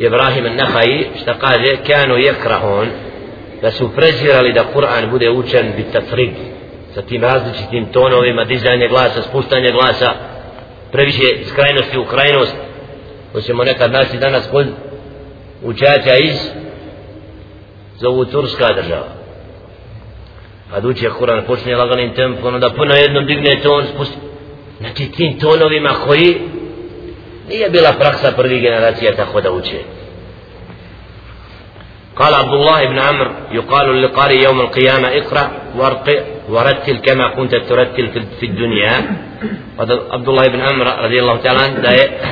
إبراهيم 0.00 0.46
النخعي 0.46 1.06
اشتقال 1.14 1.74
كانوا 1.74 2.18
يكرهون 2.18 2.92
da 3.62 3.70
su 3.70 3.90
prezirali 3.96 4.52
da 4.52 4.64
Kur'an 4.74 5.10
bude 5.10 5.30
učen 5.30 5.72
bit 5.76 5.92
tatrig 5.92 6.30
sa 6.94 7.02
tim 7.02 7.22
različitim 7.22 7.86
tonovima, 7.92 8.44
dizanje 8.44 8.88
glasa, 8.88 9.22
spuštanje 9.22 9.72
glasa 9.72 10.12
previše 10.92 11.28
iz 11.40 11.52
krajnosti 11.52 11.98
u 11.98 12.04
krajnost. 12.04 12.56
To 13.32 13.40
ćemo 13.40 13.64
nekad 13.64 13.92
naći 13.92 14.16
danas 14.16 14.48
kod 14.50 14.66
učača 15.62 16.16
iz 16.16 16.36
zovu 17.98 18.24
Turska 18.24 18.72
država. 18.72 19.08
Kad 20.70 20.84
uče 20.84 21.10
Kur'an 21.20 21.46
počne 21.46 21.76
laganim 21.76 22.14
tempom 22.14 22.54
onda 22.54 22.70
puno 22.70 22.94
jedno 22.94 23.20
digne 23.20 23.60
ton 23.62 23.84
spusti. 23.94 24.16
Znači 24.78 25.12
tim 25.12 25.38
tonovima 25.38 25.90
koji 26.06 26.40
nije 27.48 27.70
bila 27.70 27.92
praksa 27.92 28.32
prvih 28.36 28.62
generacija 28.62 29.16
tako 29.16 29.40
da 29.40 29.52
uče. 29.52 29.78
قال 32.16 32.34
عبد 32.34 32.52
الله 32.52 32.84
بن 32.84 32.98
عمرو 32.98 33.30
يقال 33.52 33.86
للقارئ 33.86 34.44
يوم 34.44 34.60
القيامة 34.60 35.08
اقرأ 35.08 35.50
وارقع 35.76 36.20
ورتل 36.48 36.98
كما 36.98 37.34
كنت 37.36 37.54
ترتل 37.54 38.06
في 38.40 38.46
الدنيا 38.46 38.92
عبد 40.10 40.28
الله 40.28 40.46
بن 40.46 40.60
عمرو 40.60 40.90
رضي 41.04 41.20
الله 41.20 41.36
تعالى 41.36 41.60
عنه 41.60 41.80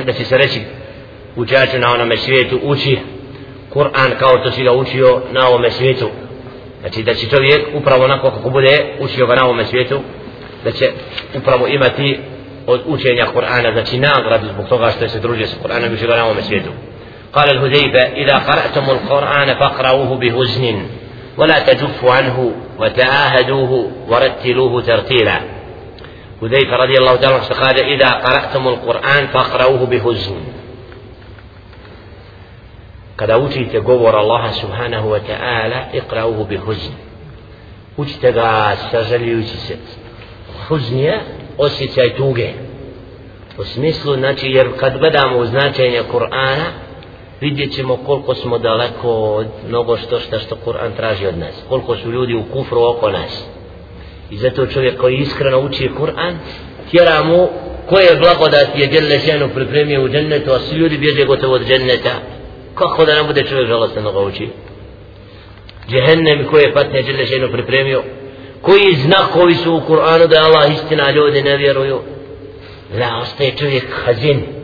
da 0.05 0.13
se 0.13 0.25
se 0.25 0.37
reći 0.37 0.61
učaču 1.35 1.79
na 1.79 1.93
onome 1.93 2.17
svijetu 2.17 2.59
uči 2.63 2.99
Kur'an 3.73 4.17
kao 4.19 4.37
to 4.37 4.51
si 4.51 4.63
ga 4.63 4.71
učio 4.71 5.21
na 5.31 5.47
ovome 5.47 5.71
svijetu 5.71 6.09
znači 6.81 7.03
da 7.03 7.13
će 7.13 7.29
čovjek 7.29 7.61
upravo 7.73 8.03
onako 8.03 8.31
kako 8.31 8.49
bude 8.49 8.85
učio 8.99 9.27
ga 9.27 9.35
na 9.35 9.45
ovome 9.45 9.65
svijetu 9.65 9.99
da 10.63 10.71
će 10.71 10.91
upravo 11.37 11.67
imati 11.67 12.19
od 12.67 12.81
učenja 12.85 13.25
Kur'ana 13.35 13.73
znači 13.73 13.97
nagradu 13.97 14.47
zbog 14.53 14.67
toga 14.67 14.91
što 14.91 15.09
se 15.09 15.19
družio 15.19 15.47
sa 15.47 15.55
Kur'anom 15.63 15.93
učio 15.93 16.07
ga 16.07 16.15
na 16.15 16.25
ovome 16.25 16.41
svijetu 16.41 16.69
قال 17.35 17.49
الهذيبة 17.49 18.01
إذا 18.01 18.37
قرأتم 18.37 18.89
القرآن 18.89 19.53
فاقرأوه 19.55 20.15
بهزن 20.15 20.87
ولا 21.37 21.59
تجفوا 21.59 22.11
عنه 22.11 22.51
وتعاهدوه 22.79 23.91
ورتلوه 24.07 24.81
ترتيلا 24.81 25.39
هذيفة 26.43 26.75
رضي 26.75 26.97
الله 26.97 27.15
تعالى 27.15 27.35
عنه 27.35 27.45
قال 27.45 27.79
إذا 27.79 28.09
قرأتم 28.09 28.67
القرآن 28.67 29.27
فاقرأوه 29.27 29.85
بهزن 29.85 30.41
kada 33.15 33.37
učite 33.37 33.79
govor 33.79 34.11
Allaha 34.15 34.51
subhanahu 34.59 35.15
wa 35.15 35.19
ta'ala 35.23 35.95
ikrauhu 35.95 36.43
bi 36.45 36.57
huzn 36.59 36.91
učite 37.97 38.31
ga 38.31 38.75
sažaljujući 38.91 39.57
se 39.57 39.77
huzn 40.67 40.97
je 40.99 41.21
osjećaj 41.57 42.15
tuge 42.15 42.49
u 43.57 43.63
smislu 43.63 44.15
znači 44.15 44.47
jer 44.47 44.67
kad 44.79 44.97
gledamo 44.99 45.45
značenje 45.45 46.01
Kur'ana 46.13 46.84
vidjet 47.45 47.71
ćemo 47.75 47.97
koliko 47.97 48.35
smo 48.35 48.57
daleko 48.57 49.09
od 49.09 49.47
mnogo 49.69 49.97
što 49.97 50.19
što 50.19 50.39
što 50.39 50.55
Kur'an 50.65 50.95
traži 50.95 51.27
od 51.27 51.37
nas. 51.37 51.55
Koliko 51.69 51.95
su 51.95 52.11
ljudi 52.11 52.33
u 52.33 52.43
kufru 52.53 52.81
oko 52.83 53.09
nas. 53.09 53.43
I 54.29 54.37
zato 54.37 54.67
čovjek 54.67 55.01
koji 55.01 55.15
iskreno 55.15 55.59
uči 55.59 55.89
Kur'an 55.99 56.33
tjera 56.91 57.23
mu 57.23 57.49
koje 57.89 58.15
blagodat 58.15 58.67
je 58.75 58.87
Đelešenu 58.87 59.49
pripremio 59.55 60.03
u 60.03 60.09
džennetu 60.09 60.51
a 60.51 60.59
svi 60.59 60.77
ljudi 60.77 60.97
bježe 60.97 61.25
gotovo 61.25 61.55
od 61.55 61.67
dženneta. 61.67 62.15
Kako 62.75 63.05
da 63.05 63.15
ne 63.15 63.23
bude 63.23 63.43
čovjek 63.43 63.67
žalostan 63.67 64.03
da 64.03 64.11
ga 64.11 64.19
uči? 64.19 64.49
Džehennem 65.89 66.47
koje 66.49 66.63
je 66.63 66.73
patnje 66.73 67.01
Đelešenu 67.01 67.51
pripremio. 67.51 68.03
Koji 68.61 68.95
znakovi 68.95 69.55
su 69.55 69.73
u 69.73 69.81
Kur'anu 69.89 70.27
da 70.27 70.43
Allah 70.43 70.71
istina 70.73 71.11
ljudi 71.11 71.41
ne 71.41 71.57
vjeruju? 71.57 71.99
La 72.99 73.19
ostaje 73.21 73.51
čovjek 73.57 73.85
hazin 74.05 74.54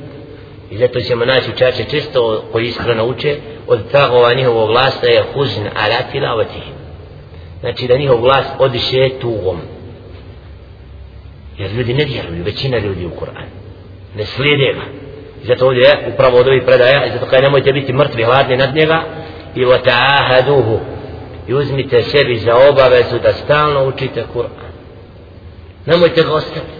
i 0.71 0.77
zato 0.77 0.99
ćemo 0.99 1.25
naći 1.25 1.51
učače 1.51 1.83
čisto 1.83 2.43
koji 2.51 2.67
iskreno 2.67 3.05
uče 3.05 3.37
od 3.67 3.91
tagova 3.91 4.33
njihovog 4.33 4.69
glasa 4.69 5.05
je 5.05 5.23
huzn 5.33 5.61
ala 5.61 6.11
tilavati. 6.11 6.61
Znači 7.59 7.87
da 7.87 7.97
njihov 7.97 8.21
glas 8.21 8.45
odiše 8.59 9.09
tugom. 9.21 9.57
Jer 11.57 11.71
ljudi 11.71 11.93
ne 11.93 12.05
vjeruju 12.05 12.43
većina 12.43 12.77
ljudi 12.77 13.05
u 13.05 13.09
Kur'an. 13.09 13.45
Ne 14.15 14.25
slijede 14.25 14.73
ga. 14.73 14.81
I 15.43 15.47
zato 15.47 15.65
ovdje 15.65 15.81
je 15.81 16.11
upravo 16.13 16.37
od 16.37 16.47
ovih 16.47 16.63
predaja, 16.65 17.05
i 17.05 17.11
zato 17.11 17.25
kada 17.25 17.41
nemojte 17.41 17.73
biti 17.73 17.93
mrtvi, 17.93 18.23
hladni 18.23 18.57
nad 18.57 18.75
njega, 18.75 19.03
i 19.55 19.65
wa 19.65 19.77
ta'ahaduhu, 19.85 20.79
i 21.47 21.53
uzmite 21.53 22.01
sebi 22.01 22.37
za 22.37 22.55
obavezu 22.69 23.19
da 23.23 23.33
stalno 23.33 23.87
učite 23.87 24.23
Kur'an. 24.35 24.71
Nemojte 25.85 26.23
ga 26.23 26.33
ostaviti. 26.33 26.71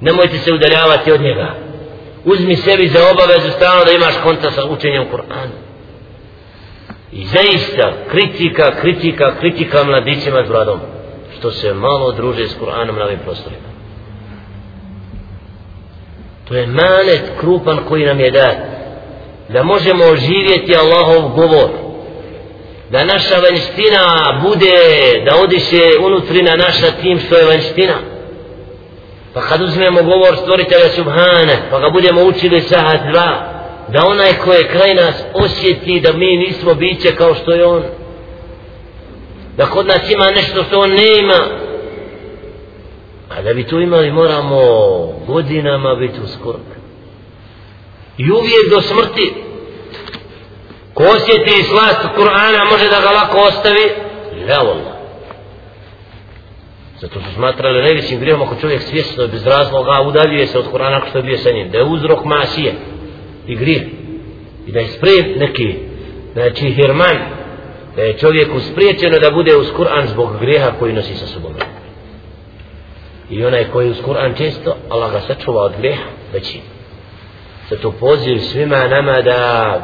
Nemojte 0.00 0.38
se 0.38 0.52
udaljavati 0.52 1.12
od 1.12 1.20
njega 1.20 1.71
uzmi 2.24 2.56
sebi 2.56 2.88
za 2.88 2.98
obavezu 3.10 3.50
stalno 3.50 3.84
da 3.84 3.92
imaš 3.92 4.14
konta 4.22 4.50
sa 4.50 4.64
učenjem 4.64 5.04
Kur'ana. 5.12 5.56
I 7.12 7.26
zaista 7.26 7.92
kritika, 8.10 8.72
kritika, 8.80 9.34
kritika 9.40 9.84
mladićima 9.84 10.44
s 10.46 10.48
bradom 10.48 10.80
što 11.38 11.50
se 11.50 11.74
malo 11.74 12.12
druže 12.12 12.48
s 12.48 12.56
Kur'anom 12.60 12.98
na 12.98 13.04
ovim 13.04 13.18
prostorima. 13.24 13.72
To 16.48 16.54
je 16.54 16.66
manet 16.66 17.22
krupan 17.40 17.78
koji 17.88 18.06
nam 18.06 18.20
je 18.20 18.30
dat 18.30 18.56
da 19.48 19.62
možemo 19.62 20.04
oživjeti 20.04 20.76
Allahov 20.76 21.28
govor 21.28 21.70
da 22.90 23.04
naša 23.04 23.34
vanština 23.34 24.40
bude 24.42 24.76
da 25.24 25.36
odiše 25.44 25.82
unutrina 26.00 26.56
naša 26.56 26.90
tim 27.02 27.18
što 27.18 27.36
je 27.36 27.46
vanština 27.46 28.11
pa 29.34 29.40
kad 29.40 29.62
uzmemo 29.62 30.02
govor 30.02 30.36
stvoritelja 30.36 30.88
Subhana, 30.88 31.56
pa 31.70 31.78
ga 31.78 31.90
budemo 31.90 32.22
učili 32.22 32.60
sahat 32.60 33.00
dva 33.10 33.52
da 33.88 34.06
onaj 34.06 34.32
ko 34.44 34.52
je 34.52 34.68
kraj 34.68 34.94
nas 34.94 35.14
osjeti 35.34 36.00
da 36.00 36.12
mi 36.12 36.36
nismo 36.36 36.74
biće 36.74 37.16
kao 37.16 37.34
što 37.34 37.52
je 37.52 37.66
on. 37.66 37.82
Da 39.56 39.66
kod 39.66 39.86
nas 39.86 40.10
ima 40.10 40.30
nešto 40.30 40.64
što 40.64 40.80
on 40.80 40.90
ne 40.90 41.18
ima. 41.18 41.46
A 43.30 43.42
da 43.42 43.54
bi 43.54 43.64
to 43.64 43.80
imali 43.80 44.10
moramo 44.10 44.58
godinama 45.26 45.94
biti 45.94 46.20
u 46.24 46.28
skorbi. 46.28 46.74
i 48.18 48.30
uvijek 48.30 48.70
do 48.70 48.80
smrti 48.80 49.34
ko 50.94 51.02
osjeti 51.02 51.62
slast 51.62 52.00
Kur'ana 52.16 52.70
može 52.70 52.88
da 52.88 53.00
ga 53.00 53.10
lako 53.10 53.38
ostavi. 53.38 53.90
Ja 54.48 54.60
Allah 54.60 54.91
zato 57.02 57.20
su 57.20 57.34
smatrali 57.34 57.82
najvećim 57.82 58.20
grijom 58.20 58.42
ako 58.42 58.56
čovjek 58.60 58.82
svjesno 58.82 59.26
bez 59.26 59.46
razloga 59.46 60.02
udaljuje 60.08 60.46
se 60.46 60.58
od 60.58 60.72
Kur'ana 60.72 60.96
ako 60.96 61.06
što 61.08 61.18
je 61.18 61.22
bio 61.22 61.38
sa 61.38 61.50
njim 61.50 61.70
da 61.70 61.78
je 61.78 61.84
uzrok 61.84 62.24
masije 62.24 62.74
i 63.46 63.56
grije 63.56 63.86
i 64.66 64.72
da 64.72 64.78
je 64.80 64.88
spred 64.88 65.24
neki 65.36 65.74
znači 66.32 66.70
hirman 66.70 67.16
da 67.96 68.02
je 68.02 68.18
čovjeku 68.18 68.60
spriječeno 68.60 69.18
da 69.18 69.30
bude 69.30 69.56
uz 69.56 69.66
Kur'an 69.78 70.06
zbog 70.06 70.28
grijeha 70.40 70.70
koji 70.78 70.92
nosi 70.92 71.14
sa 71.14 71.26
sobom. 71.26 71.52
I 73.30 73.44
onaj 73.44 73.64
koji 73.72 73.90
uz 73.90 73.96
Kur'an 74.06 74.38
često 74.38 74.76
Allah 74.88 75.12
ga 75.12 75.20
sačuva 75.20 75.62
od 75.62 75.72
grijeha 75.78 76.08
veći. 76.32 76.60
Zato 77.70 77.90
poziv 77.90 78.38
svima 78.38 78.88
nama 78.88 79.22
da 79.22 79.80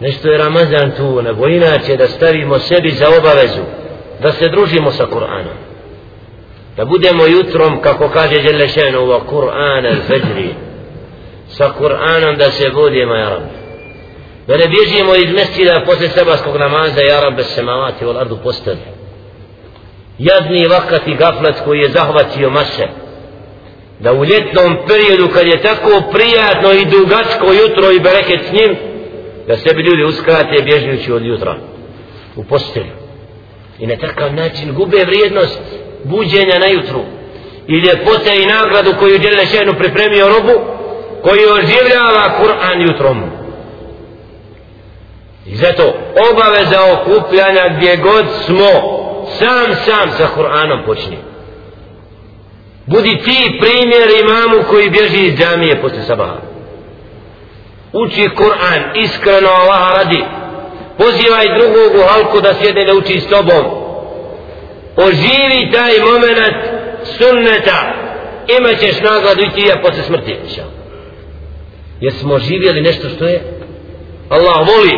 nešto 0.00 0.28
je 0.28 0.38
Ramazan 0.38 0.90
tu 0.96 1.22
nego 1.22 1.48
inače 1.48 1.96
da 1.96 2.08
stavimo 2.08 2.58
sebi 2.58 2.90
za 2.90 3.06
obavezu 3.18 3.62
da 4.22 4.32
se 4.32 4.48
družimo 4.48 4.90
sa 4.90 5.06
Kur'anom 5.06 5.67
da 6.78 6.84
budemo 6.84 7.26
jutrom 7.26 7.82
kako 7.82 8.08
kaže 8.08 8.42
Đelešenu 8.42 8.98
wa 9.06 9.20
Kur'an 9.26 9.86
al-Fajri. 9.86 10.54
Sa 11.48 11.72
Kur'anom 11.78 12.36
da 12.36 12.50
se 12.50 12.70
budimo 12.70 13.14
ja 13.14 13.28
Rabbi. 13.28 13.54
Da 14.46 14.56
ne 14.56 14.66
bježimo 14.68 15.14
iz 15.14 15.34
mestida 15.34 15.82
posle 15.86 16.08
sabarskog 16.08 16.56
namaza 16.56 17.00
ja 17.00 17.20
Rabbi 17.20 17.42
se 17.42 17.62
malati 17.62 18.06
u 18.06 18.10
ardu 18.10 18.38
postavi. 18.42 18.78
Jadni 20.18 20.66
vakat 20.66 21.08
i 21.08 21.14
gaflat 21.14 21.64
koji 21.64 21.78
je 21.78 21.88
zahvatio 21.88 22.50
mase. 22.50 22.86
Da 24.00 24.12
u 24.12 24.24
ljetnom 24.24 24.76
periodu 24.86 25.28
kad 25.34 25.46
je 25.46 25.62
tako 25.62 26.02
prijatno 26.12 26.72
i 26.72 26.84
dugačko 26.84 27.46
jutro 27.46 27.90
i 27.90 28.00
bereket 28.00 28.40
s 28.48 28.52
njim 28.52 28.76
da 29.46 29.56
sebi 29.56 29.82
ljudi 29.82 30.02
uskrate 30.04 30.62
bježujući 30.62 31.12
od 31.12 31.24
jutra 31.24 31.56
u 32.36 32.44
postelju. 32.44 32.94
I 33.78 33.86
na 33.86 33.96
takav 33.96 34.34
način 34.34 34.74
gube 34.74 35.04
vrijednost 35.06 35.87
buđenja 36.04 36.58
na 36.58 36.66
jutru. 36.66 37.00
I 37.66 37.74
ljepote 37.74 38.42
i 38.42 38.46
nagradu 38.46 38.94
koju 38.98 39.18
Đele 39.18 39.46
Šenu 39.46 39.74
pripremio 39.78 40.28
robu 40.28 40.60
koji 41.22 41.40
oživljava 41.46 42.38
Kur'an 42.40 42.80
jutrom. 42.88 43.22
I 45.46 45.56
zato 45.56 45.94
obaveza 46.32 46.80
okupljanja 46.92 47.68
gdje 47.76 47.96
god 47.96 48.24
smo 48.46 48.98
sam 49.38 49.74
sam 49.84 50.10
sa 50.10 50.28
Kur'anom 50.36 50.86
počni. 50.86 51.18
Budi 52.86 53.20
ti 53.24 53.58
primjer 53.60 54.08
imamu 54.20 54.64
koji 54.70 54.90
bježi 54.90 55.26
iz 55.26 55.34
džamije 55.38 55.80
posle 55.82 56.02
sabaha. 56.02 56.36
Uči 57.92 58.28
Kur'an 58.36 59.04
iskreno 59.04 59.48
Allah 59.48 59.96
radi. 59.96 60.24
Pozivaj 60.98 61.46
drugog 61.58 62.00
u 62.00 62.08
halku 62.08 62.40
da 62.40 62.54
sjede 62.54 62.84
da 62.84 62.94
uči 62.94 63.20
s 63.20 63.26
tobom 63.26 63.77
oživi 65.06 65.72
taj 65.72 65.92
moment 66.10 66.54
sunneta. 67.04 67.94
Imat 68.58 68.80
ćeš 68.80 69.00
nagradu 69.00 69.42
i 69.42 69.54
ti 69.54 69.68
ja 69.68 69.76
posle 69.82 70.02
smrti 70.02 70.36
jer 72.00 72.12
smo 72.12 72.38
živjeli 72.38 72.80
nešto 72.80 73.08
što 73.08 73.24
je? 73.24 73.42
Allah 74.28 74.56
voli. 74.56 74.92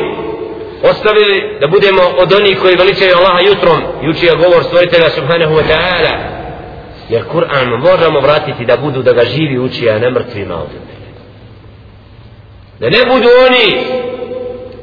Ostavili 0.83 1.59
da 1.61 1.67
budemo 1.67 2.03
od 2.19 2.33
onih 2.33 2.59
koji 2.61 2.77
veličaju 2.77 3.17
Allaha 3.17 3.41
jutrom 3.41 3.83
i 4.03 4.09
uči 4.09 4.27
govor 4.27 4.65
stvoritelja 4.65 5.11
subhanahu 5.11 5.55
wa 5.55 5.63
ta'ala. 5.69 6.13
Jer 7.09 7.23
Kur'an 7.33 7.81
moramo 7.81 8.21
vratiti 8.21 8.65
da 8.65 8.77
budu 8.77 9.03
da 9.03 9.13
ga 9.13 9.25
živi 9.25 9.59
uči 9.59 9.91
a 9.91 9.99
ne 9.99 10.11
mrtvi 10.11 10.45
malo 10.45 10.69
da 12.81 12.91
ne 12.91 13.05
budu 13.07 13.29
oni 13.47 13.85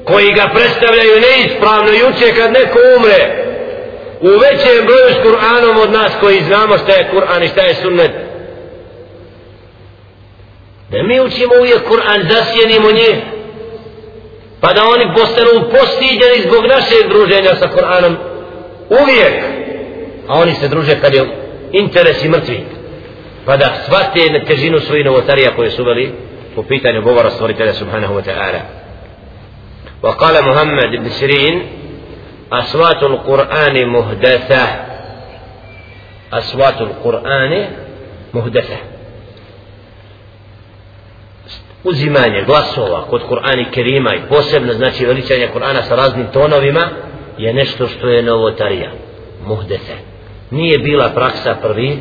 koji 0.04 0.34
ga 0.34 0.50
predstavljaju 0.54 1.22
neispravno 1.22 1.92
i 1.92 2.04
uče 2.10 2.36
kad 2.36 2.52
neko 2.52 2.80
umre 2.98 3.47
u 4.21 4.29
većem 4.29 4.87
broju 4.87 5.09
s 5.15 5.27
Kur'anom 5.27 5.83
od 5.83 5.93
nas 5.93 6.13
koji 6.21 6.41
znamo 6.41 6.79
šta 6.79 6.93
je 6.93 7.11
Kur'an 7.15 7.45
i 7.45 7.49
šta 7.49 7.63
je 7.63 7.75
sunnet 7.75 8.11
da 10.91 11.03
mi 11.03 11.21
učimo 11.21 11.55
uvijek 11.61 11.89
Kur'an 11.89 12.29
zasjenimo 12.33 12.91
njih 12.93 13.17
pa 14.61 14.73
da 14.73 14.83
oni 14.85 15.15
postanu 15.17 15.71
postiđeni 15.71 16.43
zbog 16.49 16.67
našeg 16.67 17.09
druženja 17.09 17.55
sa 17.55 17.69
Kur'anom 17.69 18.15
uvijek 18.89 19.35
a 20.29 20.39
oni 20.39 20.55
se 20.55 20.69
druže 20.69 21.01
kad 21.01 21.15
je 21.15 21.27
interes 21.73 22.25
i 22.25 22.29
mrtvi 22.29 22.65
pa 23.47 23.57
da 23.57 23.75
shvate 23.85 24.33
na 24.33 24.45
težinu 24.45 24.81
svojih 24.81 25.05
novotarija 25.05 25.57
koje 25.57 25.71
su 25.71 25.85
veli 25.85 26.13
po 26.55 26.63
pitanju 26.63 27.03
govora 27.03 27.31
stvoritelja 27.31 27.73
subhanahu 27.73 28.15
wa 28.15 28.23
ta'ala 28.23 28.61
وقال 30.03 30.45
محمد 30.45 30.91
بن 30.99 31.09
سيرين 31.09 31.67
أصوات 32.53 33.03
القرآن 33.03 33.87
مهدثة 33.89 34.65
أصوات 36.33 36.81
القرآن 36.81 37.69
مهدثة 38.35 38.77
uzimanje 41.85 42.43
glasova 42.47 43.07
kod 43.11 43.23
Kur'ana 43.29 43.71
Kerima 43.71 44.15
i 44.15 44.29
posebno 44.29 44.73
znači 44.73 45.07
veličanje 45.07 45.49
Kur'ana 45.55 45.83
sa 45.83 45.95
raznim 45.97 46.27
tonovima 46.33 46.89
je 47.39 47.55
nešto 47.55 47.87
što 47.89 48.09
je 48.09 48.23
novotarija 48.23 48.91
muhdefe 49.47 49.93
nije 50.51 50.79
bila 50.79 51.09
praksa 51.09 51.55
prvi 51.63 51.99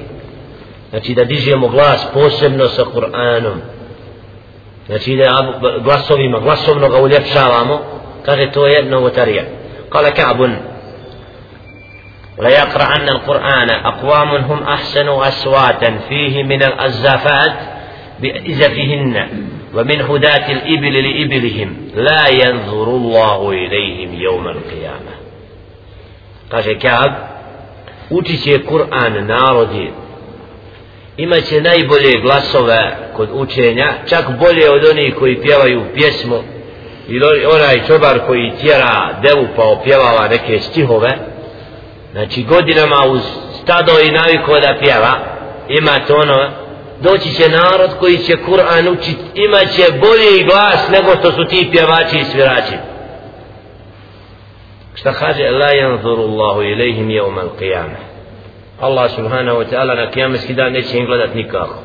znači 0.89 1.13
da 1.13 1.23
dižemo 1.23 1.67
glas 1.67 2.07
posebno 2.13 2.67
sa 2.67 2.83
Kur'anom 2.83 3.55
znači 4.87 5.15
da 5.15 5.59
glasovima 5.83 6.39
glasovno 6.39 6.89
ga 6.89 6.97
uljepšavamo 7.01 7.81
kaže 8.25 8.51
to 8.51 8.67
je 8.67 8.83
novotarija 8.83 9.43
kale 9.95 10.11
Ka'bun 10.11 10.71
لا 12.41 12.49
يقرأن 12.49 13.09
القرآن 13.09 13.69
أقوام 13.69 14.35
هم 14.35 14.63
أحسن 14.63 15.07
أصواتا 15.07 15.97
فيه 16.09 16.43
من 16.43 16.63
الأزافات 16.63 17.53
بإزفهن 18.19 19.27
ومن 19.73 20.01
هداة 20.01 20.51
الإبل 20.51 20.93
لإبلهم 20.93 21.77
لا 21.95 22.27
ينظر 22.27 22.87
الله 22.87 23.49
إليهم 23.49 24.13
يوم 24.13 24.47
القيامة 24.47 25.13
kaže 26.49 26.79
Kaab 26.79 27.11
uči 28.09 28.37
će 28.37 28.63
Kur'an 28.65 29.27
narodi 29.27 29.91
imat 31.17 31.43
će 31.43 31.61
najbolje 31.61 32.21
glasove 32.21 32.97
kod 33.15 33.29
učenja 33.33 33.93
čak 34.09 34.25
bolje 34.39 34.69
od 34.71 34.85
onih 34.85 35.15
koji 35.15 35.41
pjevaju 35.41 35.81
pjesmu 35.95 36.43
ili 37.08 37.46
onaj 37.46 37.86
čobar 37.86 38.26
koji 38.26 38.52
tjera 38.60 39.20
devu 39.22 39.46
pa 39.56 39.62
opjevava 39.62 40.28
neke 40.28 40.58
stihove 40.58 41.18
znači 42.12 42.42
godinama 42.42 42.96
uz 43.08 43.20
stado 43.62 43.92
i 44.00 44.10
naviko 44.10 44.60
da 44.60 44.76
pjeva 44.80 45.12
ima 45.68 46.06
to 46.06 46.14
ono 46.16 46.50
doći 47.00 47.34
će 47.34 47.48
narod 47.48 47.90
koji 48.00 48.18
će 48.18 48.32
Kur'an 48.32 48.88
učit 48.88 49.16
imat 49.34 49.72
će 49.76 49.98
bolji 50.00 50.44
glas 50.44 50.88
nego 50.88 51.16
što 51.16 51.32
su 51.32 51.44
ti 51.44 51.68
pjevači 51.72 52.18
i 52.18 52.24
svirači. 52.24 52.76
Šta 54.94 55.12
kaže? 55.12 55.50
La 55.50 55.70
yanzuru 55.72 56.22
Allahu 56.22 56.62
ilaihim 56.62 57.08
yawm 57.08 57.38
al-qiyamah. 57.40 58.02
Allah 58.80 59.10
subhanahu 59.10 59.58
wa 59.58 59.64
ta'ala 59.70 59.96
na 59.96 60.10
kijameski 60.10 60.54
dan 60.54 60.72
neće 60.72 60.98
im 60.98 61.06
gledat 61.06 61.34
nikako. 61.34 61.78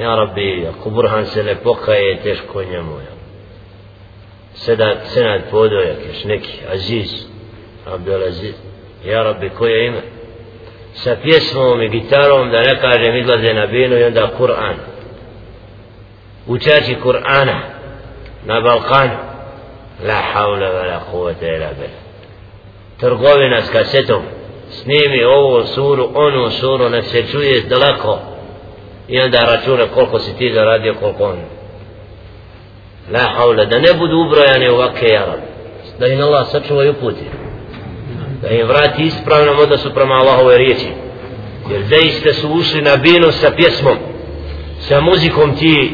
Ja 0.00 0.14
rabbi 0.16 0.66
ako 0.68 0.90
Burhan 0.90 1.26
se 1.26 1.42
ne 1.42 1.54
pokaje 1.54 2.22
teško 2.22 2.62
njemu 2.62 2.92
ja 2.92 3.19
sedat 4.54 4.98
senad 5.04 5.40
podojak 5.50 5.96
još 6.08 6.24
neki 6.24 6.60
aziz 6.72 7.26
Abdelaziz 7.86 8.54
ja 9.04 9.22
rabbi 9.22 9.50
koje 9.58 9.86
ime? 9.86 10.00
Sa 10.94 11.16
pjesmom 11.22 11.82
i 11.82 11.88
gitarom 11.88 12.50
da 12.50 12.60
ne 12.60 12.80
kažem 12.80 13.16
izlaze 13.16 13.54
na 13.54 13.66
binu 13.66 13.98
i 13.98 14.04
onda 14.04 14.30
Kur'an. 14.38 14.74
Učači 16.46 16.96
Kur'ana 17.04 17.60
na 18.44 18.60
Balkanu. 18.60 19.16
La 20.06 20.14
havla 20.32 20.68
wa 20.68 20.86
la 20.86 21.00
kuvata 21.10 21.46
ila 21.46 21.68
bela. 21.78 22.00
trgovina 23.00 23.62
s 23.62 23.70
kasetom. 23.70 24.22
Snimi 24.70 25.24
ovu 25.24 25.66
suru, 25.66 26.10
onu 26.14 26.50
suru, 26.50 26.88
ne 26.88 27.02
se 27.02 27.26
čuje 27.26 27.60
daleko. 27.60 28.18
I 29.08 29.20
onda 29.20 29.40
računa 29.40 29.86
koliko 29.94 30.18
si 30.18 30.36
ti 30.36 30.52
zaradio, 30.54 30.94
koliko 30.94 31.24
on. 31.24 31.38
La 33.12 33.34
haula, 33.36 33.64
da 33.64 33.78
ne 33.78 33.92
budu 33.94 34.20
ubrojani 34.20 34.68
ovake 34.68 35.06
jarabe. 35.06 35.50
da 36.00 36.06
im 36.06 36.20
Allah 36.20 36.46
sačuva 36.50 36.84
i 36.84 36.88
uputi, 36.88 37.24
da 38.42 38.48
im 38.48 38.66
vrati 38.66 39.02
ispravnom 39.02 39.58
odnosu 39.58 39.94
prema 39.94 40.14
Allahove 40.14 40.58
riječi, 40.58 40.88
jer 41.70 41.82
zaiste 41.82 42.32
su 42.32 42.48
ušli 42.48 42.82
na 42.82 42.96
binu 42.96 43.32
sa 43.32 43.50
pjesmom, 43.50 43.96
sa 44.78 45.00
muzikom 45.00 45.56
ti 45.56 45.92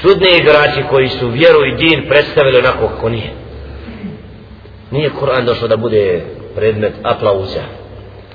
čudni 0.00 0.28
igrači 0.36 0.82
koji 0.90 1.08
su 1.08 1.28
vjeru 1.28 1.64
i 1.64 1.76
din 1.76 2.08
predstavili 2.08 2.58
onako 2.58 2.88
kako 2.88 3.08
nije. 3.08 3.32
Nije 4.90 5.10
Kur'an 5.20 5.44
došao 5.44 5.68
da 5.68 5.76
bude 5.76 6.22
predmet 6.54 6.92
aplauza. 7.02 7.62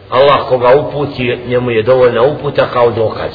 Allah 0.10 0.48
koga 0.50 0.76
uputi, 0.76 1.38
njemu 1.48 1.72
je 1.72 1.84
dovoljna 1.84 2.22
uputa 2.22 2.68
kao 2.74 2.92
dokaz. 2.92 3.32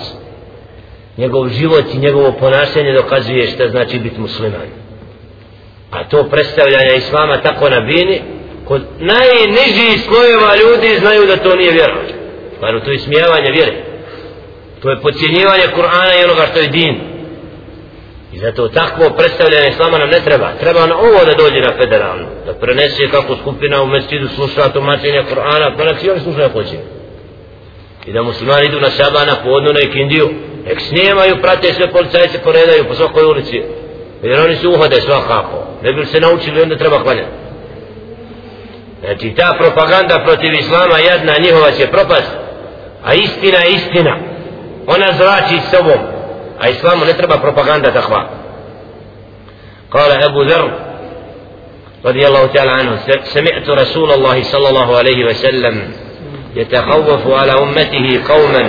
Njegov 1.17 1.49
život 1.49 1.85
i 1.95 1.99
njegovo 1.99 2.33
ponašanje 2.33 2.93
dokazuje 2.93 3.47
šta 3.47 3.69
znači 3.69 3.99
biti 3.99 4.21
musliman. 4.21 4.69
A 5.91 6.05
to 6.09 6.29
predstavljanje 6.31 6.97
Islama 6.97 7.41
tako 7.41 7.71
na 7.71 7.81
bini, 7.81 8.21
kod 8.65 8.83
najnižiji 8.99 9.99
slojeva 10.07 10.57
ljudi 10.57 10.99
znaju 10.99 11.27
da 11.27 11.37
to 11.37 11.57
nije 11.57 11.73
vjera. 11.73 11.97
Stvarno, 12.57 12.81
to 12.81 12.91
je 12.91 12.99
smijevanje 12.99 13.51
vjere. 13.53 13.73
To 14.83 14.91
je 14.91 15.01
podcjenjivanje 15.01 15.67
Kur'ana 15.77 16.21
i 16.21 16.25
onoga 16.25 16.47
što 16.51 16.59
je 16.61 16.69
din. 16.69 17.01
I 18.33 18.39
zato 18.39 18.69
takvo 18.69 19.11
predstavljanje 19.11 19.69
islama 19.69 19.99
nam 19.99 20.09
ne 20.09 20.21
treba. 20.21 20.53
Treba 20.61 20.87
na 20.87 20.97
ovo 20.99 21.25
da 21.25 21.35
dođe 21.35 21.61
na 21.61 21.73
federalno 21.81 22.27
Da 22.47 22.55
prenese 22.55 23.11
kako 23.11 23.37
skupina 23.37 23.83
u 23.83 23.87
mesidu 23.87 24.29
sluša 24.29 24.69
tumačenje 24.69 25.23
Kur'ana, 25.31 25.77
pa 25.77 25.85
na 25.85 25.99
cijeli 25.99 26.13
oni 26.13 26.21
slušaju 26.21 26.49
hoće. 26.49 26.79
I 28.07 28.13
da 28.13 28.23
muslimani 28.23 28.67
idu 28.67 28.81
na 28.81 28.91
šabana 28.91 29.35
po 29.45 29.51
odnu 29.51 29.73
na 29.73 29.81
ikindiju, 29.81 30.29
nek 30.66 30.82
snijemaju, 30.82 31.42
prate 31.42 31.74
sve 31.74 31.92
policajce, 31.92 32.40
poredaju 32.40 32.86
po 32.88 32.94
svakoj 32.94 33.26
ulici. 33.26 33.62
Jer 34.24 34.40
oni 34.40 34.56
se 34.56 34.68
uhode 34.68 35.02
svakako. 35.02 35.64
Ne 35.84 35.94
bi 35.94 36.06
se 36.06 36.20
naučili, 36.20 36.62
onda 36.62 36.78
treba 36.78 37.00
hvaljati. 37.00 37.32
Znači 39.06 39.34
ta 39.36 39.56
propaganda 39.60 40.24
protiv 40.26 40.54
islama 40.54 40.98
jedna 40.98 41.34
njihova 41.40 41.72
će 41.72 41.88
propast, 41.88 42.32
a 43.04 43.14
istina 43.14 43.58
je 43.58 43.74
istina. 43.74 44.18
Ona 44.88 45.08
zrači 45.18 45.60
sobom. 45.72 46.20
a 46.60 46.70
islamu 46.70 47.06
ne 47.06 47.14
treba 47.14 47.38
propaganda 47.38 47.92
takva 47.92 48.30
قال 49.92 50.12
أبو 50.12 50.42
ذر 50.44 50.72
رضي 52.06 52.28
الله 52.28 52.46
تعالى 52.46 52.72
عنه 52.72 53.00
سمعت 53.24 53.70
رسول 53.70 54.12
الله 54.12 54.44
صلى 54.44 54.70
الله 54.70 54.98
عليه 54.98 55.26
وسلم 55.26 55.76
يتخوف 56.56 57.28
على 57.28 57.52
أمته 57.52 58.06
قوما 58.30 58.64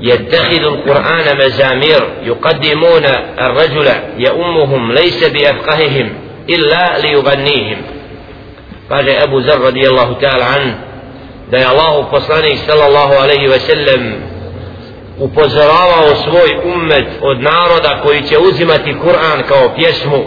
يتخذ 0.00 0.62
القرآن 0.62 1.36
مزامير 1.36 2.08
يقدمون 2.22 3.04
الرجل 3.40 3.88
يؤمهم 4.18 4.92
ليس 4.92 5.28
بأفقههم 5.28 6.12
إلا 6.50 6.98
ليغنيهم 6.98 7.82
قال 8.90 9.10
أبو 9.10 9.38
ذر 9.38 9.60
رضي 9.60 9.88
الله 9.88 10.12
تعالى 10.20 10.44
عنه 10.44 10.74
da 11.50 11.58
je 11.58 11.66
Allah 11.66 12.08
poslanik 12.10 12.58
sallallahu 12.66 13.12
alaihi 13.22 13.46
ve 13.48 13.60
sellem 13.60 14.14
upozoravao 15.18 16.14
svoj 16.24 16.50
ummet 16.74 17.06
od 17.20 17.42
naroda 17.42 18.00
koji 18.02 18.22
će 18.22 18.38
uzimati 18.38 18.94
Kur'an 19.04 19.42
kao 19.48 19.74
pjesmu 19.76 20.24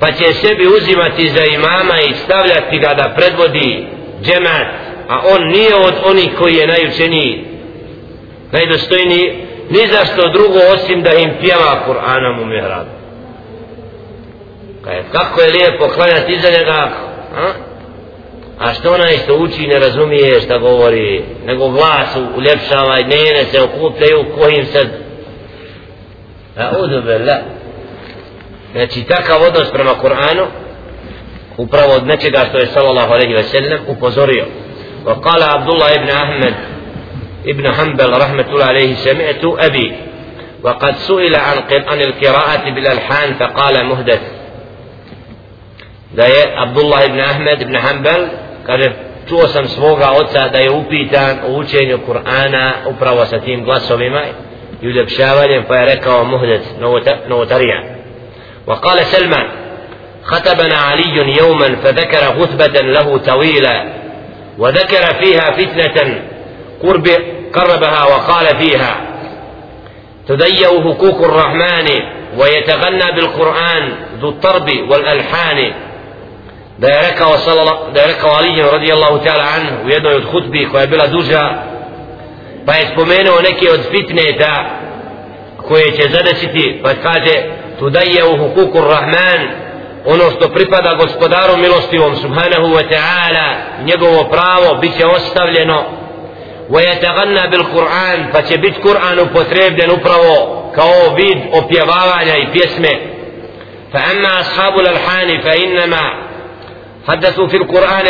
pa 0.00 0.12
će 0.12 0.32
sebi 0.32 0.66
uzimati 0.66 1.28
za 1.28 1.44
imama 1.44 2.00
i 2.00 2.14
stavljati 2.14 2.78
ga 2.78 2.94
da 2.94 3.14
predvodi 3.16 3.86
džemat 4.22 4.66
a 5.08 5.20
on 5.34 5.48
nije 5.48 5.74
od 5.74 5.94
onih 6.04 6.30
koji 6.38 6.54
je 6.54 6.66
najučeniji 6.66 7.44
najdostojniji 8.51 9.45
ni 9.69 9.87
za 9.87 10.05
što 10.05 10.29
drugo 10.29 10.59
osim 10.73 11.01
da 11.01 11.13
im 11.13 11.31
pjeva 11.41 11.83
Kur'anom 11.87 12.41
u 12.41 12.45
Kaže 14.83 15.03
kako 15.11 15.41
je 15.41 15.51
lijepo 15.51 15.87
klanjati 15.87 16.33
iza 16.33 16.49
njega 16.49 16.89
a? 17.35 17.51
a 18.59 18.73
što 18.73 18.93
onaj 18.93 19.17
što 19.17 19.35
uči 19.35 19.67
ne 19.67 19.79
razumije 19.79 20.41
šta 20.41 20.57
govori 20.57 21.23
nego 21.45 21.69
glas 21.69 22.17
uljepšava 22.37 22.99
i 22.99 23.03
njene 23.03 23.45
se 23.51 23.61
okupljaju 23.61 24.25
kojim 24.39 24.65
se 24.65 24.85
a 26.57 26.71
udubila 26.79 27.37
znači 28.71 29.03
takav 29.03 29.41
odnos 29.41 29.71
prema 29.71 29.91
Kur'anu 30.03 30.45
upravo 31.57 31.93
od 31.93 32.07
nečega 32.07 32.45
što 32.49 32.57
je 32.57 32.67
sallallahu 32.67 33.13
alaihi 33.13 33.33
ve 33.33 33.43
sellem 33.43 33.79
upozorio. 33.87 34.45
وقال 35.05 35.43
عبد 35.43 35.69
الله 35.69 35.89
Abdullah 35.89 35.91
ibn 35.95 36.74
Ahmed 37.45 37.61
ibn 37.61 37.65
Hanbal 37.65 38.11
rahmatullahi 38.11 38.69
alaihi 38.69 38.95
sami'tu 38.95 39.57
abi 39.59 39.93
وقد 40.65 40.95
سئل 40.95 41.35
عن 41.35 41.57
عن 41.69 42.01
القراءة 42.01 42.63
بالألحان 42.73 43.33
فقال 43.33 43.85
مهدث 43.85 44.21
da 46.15 46.25
je 46.25 46.41
Abdullah 46.57 47.05
ibn 47.05 47.19
Ahmed 47.19 47.61
ibn 47.61 47.75
Hanbal 47.75 48.21
kaže 48.65 48.89
čuo 49.29 49.47
sam 49.47 49.67
svoga 49.67 50.17
oca 50.17 50.49
da 50.49 50.59
je 50.59 50.71
upitan 50.71 51.45
o 51.45 51.59
učenju 51.61 51.99
Kur'ana 52.07 52.89
upravo 52.89 53.25
sa 53.25 53.39
tim 53.39 53.63
glasovima 53.63 54.21
i 54.81 54.87
uljepšavanjem 54.87 55.63
pa 55.67 55.75
je 55.75 55.85
rekao 55.85 56.23
muhdec 56.23 56.63
novotarija 57.29 57.79
وقال 58.67 59.05
سلمان 59.05 59.47
خطبنا 60.23 60.77
علي 60.77 61.37
يوما 61.37 61.75
فذكر 61.83 62.23
خطبة 62.41 62.81
له 62.81 63.17
طويلة 63.17 63.75
وذكر 64.57 65.03
فيها 65.21 65.51
فتنة 65.51 65.97
قرب 66.83 67.07
قربها 67.53 68.03
وقال 68.03 68.57
فيها 68.57 68.95
تضيع 70.27 70.69
حقوق 70.69 71.23
الرحمن 71.23 71.87
ويتغنى 72.37 73.11
بالقرآن 73.15 73.93
ذو 74.21 74.29
الطرب 74.29 74.69
والألحان 74.89 75.73
sallallahu 76.81 77.91
da 77.93 78.01
je 78.01 78.07
rekao 78.07 78.31
Ali 78.35 78.61
radijallahu 78.71 79.19
ta'ala 79.23 79.43
an 79.55 79.85
u 79.85 79.89
jednoj 79.89 80.15
od 80.15 80.23
hutbi 80.31 80.67
koja 80.71 80.81
je 80.81 80.87
bila 80.87 81.07
duža 81.07 81.49
pa 82.65 82.73
je 82.75 82.89
spomenuo 82.93 83.41
neke 83.41 83.71
od 83.71 83.81
fitneta 83.91 84.65
koje 85.57 85.91
će 85.91 86.09
zadesiti 86.09 86.79
pa 86.83 86.93
kaže 86.93 87.43
tu 87.79 87.89
daje 87.89 88.25
u 88.25 88.37
hukuku 88.37 88.81
rahman 88.81 89.39
ono 90.05 90.31
što 90.31 90.49
pripada 90.49 90.97
gospodaru 90.97 91.57
milostivom 91.57 92.15
subhanahu 92.15 92.67
wa 92.67 92.83
ta'ala 92.89 93.55
njegovo 93.83 94.23
pravo 94.23 94.75
bit 94.81 94.97
će 94.97 95.05
ostavljeno 95.05 95.83
bil 97.47 97.63
Kur'an 97.73 98.31
pa 98.31 98.41
će 98.41 98.57
biti 98.57 98.81
Kur'an 98.81 99.19
upotrebljen 99.19 99.91
upravo 99.91 100.71
kao 100.75 101.15
vid 101.15 101.37
ashabu 104.39 104.79
al-alhani 104.79 105.41
fa 105.43 105.55
innama 105.55 106.25
حدثوا 107.07 107.47
في 107.47 107.57
القرآن 107.57 108.05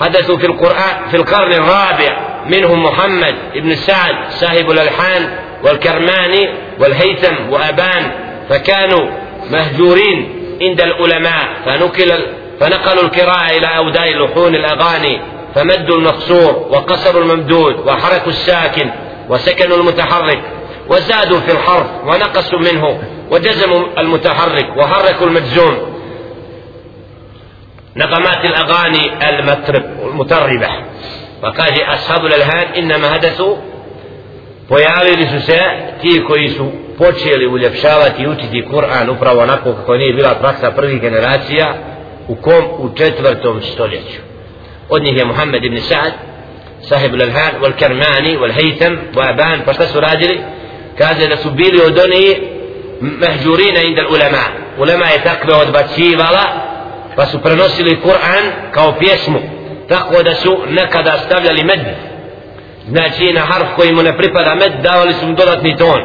حدثوا 0.00 0.36
في 0.36 0.46
القرآن 0.46 1.08
في 1.10 1.16
القرن 1.16 1.52
الرابع 1.52 2.16
منهم 2.46 2.84
محمد 2.84 3.34
بن 3.54 3.74
سعد 3.74 4.14
صاحب 4.30 4.70
الألحان 4.70 5.38
والكرماني 5.64 6.48
والهيثم 6.78 7.50
وأبان 7.50 8.10
فكانوا 8.48 9.06
مهجورين 9.50 10.42
عند 10.62 10.80
العلماء 10.80 11.48
فنقل 11.66 12.26
فنقلوا 12.60 13.02
القراءة 13.02 13.56
إلى 13.56 13.66
أوداء 13.76 14.16
لحون 14.18 14.54
الأغاني. 14.54 15.20
فمدوا 15.54 15.96
المقصور 15.96 16.66
وقصروا 16.70 17.22
الممدود 17.22 17.74
وحركوا 17.88 18.32
الساكن 18.32 18.90
وسكنوا 19.28 19.76
المتحرك 19.76 20.40
وزادوا 20.88 21.40
في 21.40 21.52
الحرف 21.52 21.86
ونقصوا 22.04 22.58
منه 22.58 22.98
وجزموا 23.30 23.84
المتحرك 23.98 24.76
وحركوا 24.76 25.26
المجزوم. 25.26 25.92
نغمات 27.96 28.44
الأغاني 28.44 29.28
المطرب 29.28 29.82
المطربة 30.02 30.68
وقال 31.42 31.82
أصحاب 31.94 32.26
الألهان 32.26 32.74
إنما 32.74 33.16
هدثوا 33.16 33.56
pojavili 34.68 35.26
su 35.26 35.46
se 35.46 35.60
ti 36.02 36.24
koji 36.28 36.48
su 36.48 36.72
počeli 36.98 37.46
uljepšavati 37.46 38.22
i 38.22 38.28
učiti 38.28 38.66
Kur'an 38.72 39.10
upravo 39.10 39.42
onako 39.42 39.72
kako 39.72 39.96
nije 39.96 40.12
bila 40.12 40.34
praksa 40.34 40.70
prvih 40.70 41.00
generacija 41.00 41.74
u 42.28 42.34
kom? 42.34 42.64
U 42.78 42.88
četvrtom 42.96 43.62
stoljeću. 43.62 44.31
Je 44.96 45.24
wal-Karmani 47.62 48.36
wal-Haytham 48.38 48.96
wal-Aban 49.14 49.64
pa 49.64 49.72
šta 49.72 49.86
su 49.86 50.00
radili 50.00 50.40
kaže 50.98 51.28
da 51.28 51.36
su 51.36 51.50
bili 51.50 51.80
od 51.86 51.98
onih 51.98 52.36
mehđurina 53.00 53.80
inda 53.82 54.02
ulema 54.10 54.44
ulema 54.78 55.06
je 55.06 55.22
takve 55.22 55.54
odbacivala 55.54 56.44
pa 57.16 57.26
su 57.26 57.42
prenosili 57.42 58.00
Kur'an 58.04 58.72
kao 58.72 58.98
pjesmu 58.98 59.40
tako 59.88 60.22
da 60.22 60.34
su 60.34 60.58
nekada 60.68 61.18
stavljali 61.18 61.64
med 61.64 61.80
znači 62.88 63.32
na 63.32 63.40
harf 63.40 63.66
koji 63.76 63.92
mu 63.92 64.02
ne 64.02 64.16
pripada 64.16 64.54
med 64.54 64.72
davali 64.82 65.14
su 65.14 65.26
mu 65.26 65.34
dodatni 65.34 65.76
ton 65.76 66.00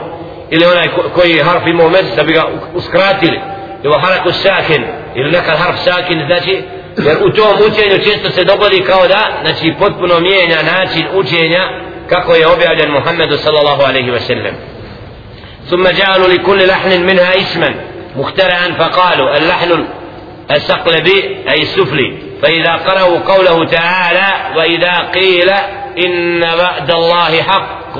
ili 0.49 0.65
onaj 0.65 0.87
koji 1.15 1.39
harf 1.39 1.67
imao 1.67 1.89
med 1.89 2.05
da 2.15 2.23
bi 2.23 2.33
ga 2.33 2.43
uskratili 2.73 3.39
ili 3.83 3.93
haraku 4.01 4.31
sakin 4.31 4.83
ili 5.15 5.31
nekad 5.31 5.57
harf 5.57 5.79
sakin 5.79 6.25
znači 6.27 6.63
jer 7.05 7.17
u 7.23 7.29
tom 7.29 7.57
učenju 7.71 8.03
često 8.03 8.29
se 8.29 8.43
dogodi 8.43 8.83
kao 8.83 9.07
da 9.07 9.39
znači 9.41 9.73
potpuno 9.79 10.19
mijenja 10.19 10.57
način 10.63 11.05
učenja 11.13 11.69
kako 12.09 12.33
je 12.33 12.47
objavljen 12.47 12.91
Muhammedu 12.91 13.37
sallallahu 13.37 13.81
alaihi 13.81 14.11
wa 14.11 14.19
sallam. 14.19 14.55
ثم 15.69 15.87
جعلوا 15.87 16.27
لكل 16.27 16.67
لحن 16.67 17.01
منها 17.01 17.37
اسما 17.37 17.75
مخترعا 18.15 18.67
فقالوا 18.79 19.37
اللحن 19.37 19.85
السقلبي 20.51 21.37
أي 21.49 21.61
السفلي 21.61 22.17
فإذا 22.41 22.71
قرأوا 22.71 23.19
قوله 23.19 23.65
تعالى 23.65 24.57
وإذا 24.57 24.97
قيل 25.13 25.49
إن 26.05 26.39
بعد 26.39 26.91
الله 26.91 27.41
حق 27.41 27.93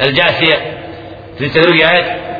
الجاثية 0.00 0.76
في 1.38 1.48
تدرج 1.48 1.80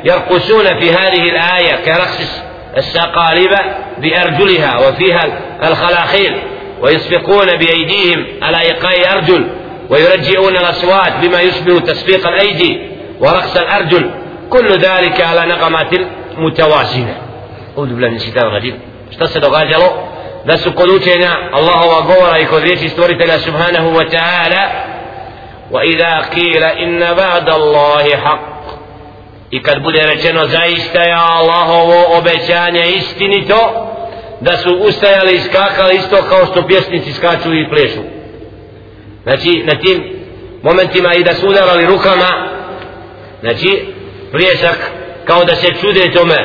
يرقصون 0.03 0.79
في 0.79 0.91
هذه 0.91 1.29
الآية 1.29 1.75
كرقص 1.85 2.41
السقالب 2.77 3.51
بأرجلها 3.97 4.77
وفيها 4.77 5.27
الخلاخيل 5.63 6.41
ويسبقون 6.81 7.45
بأيديهم 7.45 8.25
على 8.41 8.59
إيقاع 8.61 9.13
أرجل 9.13 9.47
ويرجئون 9.89 10.57
الأصوات 10.57 11.13
بما 11.21 11.41
يشبه 11.41 11.79
تسبيق 11.79 12.27
الأيدي 12.27 12.81
ورقص 13.19 13.57
الأرجل 13.57 14.11
كل 14.49 14.77
ذلك 14.77 15.21
على 15.21 15.45
نغمات 15.45 15.93
متوازنة. 16.37 17.17
أعوذ 17.77 17.89
بالله 17.89 18.09
من 18.09 18.15
الشيطان 18.15 18.47
الرجيم. 18.47 18.79
Šta 19.11 19.27
se 19.27 19.39
događalo? 19.39 20.07
Da 20.45 20.57
su 20.57 20.71
kod 20.71 20.89
učenja 20.89 21.31
Allahova 21.51 22.01
govora 22.01 22.37
i 22.39 22.45
kod 22.45 22.63
riječi 22.63 22.89
stvoritelja 22.89 23.39
subhanahu 23.39 23.89
wa 23.93 24.09
ta'ala 24.11 24.63
idha 25.83 26.23
qila 26.35 26.71
inna 26.79 27.15
ba'da 27.15 27.53
Allahi 27.53 28.11
haq 28.11 28.56
i 29.51 29.63
kad 29.63 29.83
bude 29.83 30.01
rečeno 30.01 30.47
zaista 30.47 31.01
je 31.01 31.13
Allahovo 31.13 32.17
obećanje 32.17 32.83
istinito 32.89 33.87
da 34.41 34.57
su 34.57 34.69
ustajali 34.75 35.35
i 35.35 35.39
skakali 35.39 35.95
isto 35.95 36.17
kao 36.29 36.45
što 36.45 36.67
pjesnici 36.67 37.13
skaču 37.13 37.53
i 37.53 37.69
plešu. 37.69 38.01
Znači 39.23 39.63
na 39.65 39.79
tim 39.79 40.03
momentima 40.63 41.13
i 41.13 41.23
da 41.23 41.33
su 41.33 41.47
udarali 41.47 41.85
rukama 41.85 42.49
znači 43.41 43.85
plješak 44.31 44.91
kao 45.25 45.45
da 45.45 45.55
se 45.55 45.67
čude 45.81 46.11
tome 46.11 46.35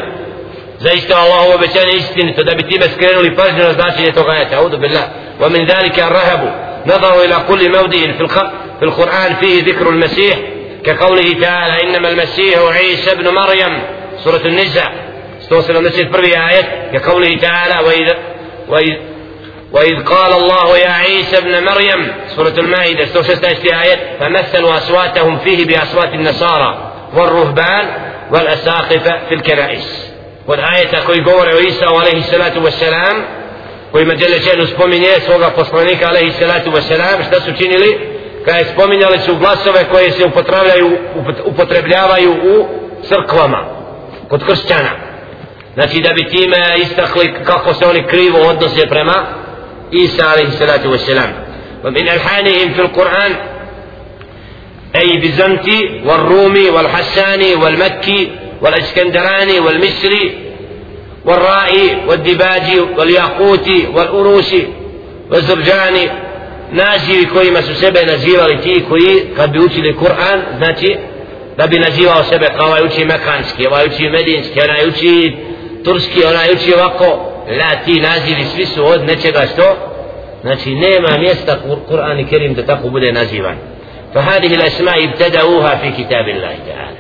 zaista 0.78 1.16
Allahovo 1.16 1.55
obećanje 1.55 1.92
istinito 1.96 2.44
da 2.44 2.55
bi 2.55 2.68
time 2.68 2.86
skrenuli 2.94 3.36
pažnju 3.36 3.64
na 3.64 3.72
značenje 3.72 4.12
toga 4.12 4.30
ajeta. 4.32 4.59
Audu 4.59 4.78
billah. 4.78 5.05
Wa 5.40 5.48
min 5.48 5.66
dhalika 5.66 6.05
ar-rahabu 6.07 6.48
ila 7.24 7.46
kulli 7.46 7.68
mevdiin 7.68 8.14
fil 8.16 8.28
fil 8.78 8.90
qur'an 8.90 9.36
fihi 9.40 9.62
dhikru 9.62 9.90
al-masih 9.90 10.51
كقوله 10.84 11.40
تعالى 11.40 11.82
إنما 11.82 12.08
المسيح 12.08 12.58
عيسى 12.58 13.12
ابن 13.12 13.28
مريم 13.28 13.82
سورة 14.24 14.42
النساء. 14.46 14.92
استوصل 15.42 15.76
المسيح 15.76 16.08
في 16.08 16.26
آية 16.50 16.90
كقوله 16.92 17.36
تعالى 17.36 17.86
وإذ 17.86 18.12
وإذ 18.68 18.96
وإذ 19.72 20.04
قال 20.04 20.32
الله 20.32 20.78
يا 20.78 20.90
عيسى 20.90 21.38
ابن 21.38 21.64
مريم 21.64 22.12
سورة 22.36 22.54
المائدة 22.58 23.04
استوصل 23.04 23.36
في 23.36 23.82
آية 23.82 24.18
فمثلوا 24.20 24.76
أصواتهم 24.76 25.38
فيه 25.38 25.66
بأصوات 25.66 26.08
النصارى 26.14 26.92
والرهبان 27.14 27.88
والأساقفة 28.30 29.26
في 29.28 29.34
الكنائس. 29.34 30.12
alaihi 32.00 32.22
salatu 32.22 32.64
wasalam 32.64 33.16
koji 33.92 34.04
ma 34.06 34.14
djele 34.14 34.38
ženu 34.38 34.66
spominje 34.66 35.20
svoga 35.26 35.50
poslanika 35.50 36.08
alaihi 36.08 36.32
salatu 36.32 36.70
wasalam 36.70 37.24
šta 37.26 37.40
su 37.40 37.52
činili 37.52 37.98
kada 38.45 38.59
je 38.59 38.64
spominjali 38.64 39.18
su 39.18 39.36
glasove 39.36 39.84
koje 39.90 40.11
se 40.11 40.26
upotrebljavaju, 40.26 40.99
upotrebljavaju 41.45 42.32
u 42.32 42.66
crkvama 43.03 43.64
kod 44.28 44.47
kršćana 44.47 44.90
znači 45.74 46.01
da 46.01 46.12
bi 46.12 46.28
time 46.28 46.78
istakli 46.78 47.34
kako 47.45 47.74
se 47.74 47.86
oni 47.86 48.07
krivo 48.07 48.38
odnose 48.38 48.86
prema 48.86 49.26
Isa 49.90 50.26
alaihi 50.26 50.53
salatu 50.53 50.88
wasalam 50.88 51.28
ومن 51.84 52.09
ألحانهم 52.09 52.72
في 52.74 52.80
القرآن 52.80 53.36
أي 54.97 55.16
بزنتي 55.16 56.01
والرومي 56.05 56.70
والحساني 56.70 57.55
والمكي 57.55 58.30
والاسكندراني 58.61 59.61
والمصري 59.61 60.38
والرائي 61.24 61.97
والدباجي 62.09 62.80
والياقوتي 62.80 63.86
والأروسي 63.86 64.68
والزرجاني 65.30 66.11
nazivi 66.71 67.25
kojima 67.25 67.61
su 67.61 67.75
sebe 67.75 67.99
nazivali 68.05 68.61
ti 68.61 68.85
koji 68.89 69.23
kad 69.35 69.51
bi 69.51 69.59
učili 69.59 69.97
Kur'an 70.01 70.39
znači 70.57 70.97
da 71.57 71.67
bi 71.67 71.79
nazivao 71.79 72.23
sebe 72.23 72.47
kao 72.57 72.67
ovaj 72.67 72.85
uči 72.85 73.05
mekanski, 73.05 73.67
ovaj 73.67 73.85
uči 73.85 74.09
medinski, 74.09 74.59
onaj 74.61 74.88
uči 74.88 75.35
turski, 75.83 76.23
onaj 76.23 76.53
uči 76.53 76.73
ovako 76.73 77.05
la 77.59 77.83
ti 77.85 77.99
nazivi 77.99 78.45
svi 78.45 78.65
su 78.65 78.85
od 78.85 79.05
nečega 79.05 79.41
što 79.53 79.77
znači 80.41 80.75
nema 80.75 81.17
mjesta 81.17 81.57
Kur'an 81.89 82.19
i 82.21 82.27
Kerim 82.27 82.53
da 82.53 82.65
tako 82.65 82.89
bude 82.89 83.11
nazivan 83.11 83.57
فهذه 84.13 84.55
الأسماء 84.55 85.03
ابتدأوها 85.03 85.75
في 85.75 85.91
كتاب 85.91 86.27
الله 86.27 86.55
تعالى 86.67 86.97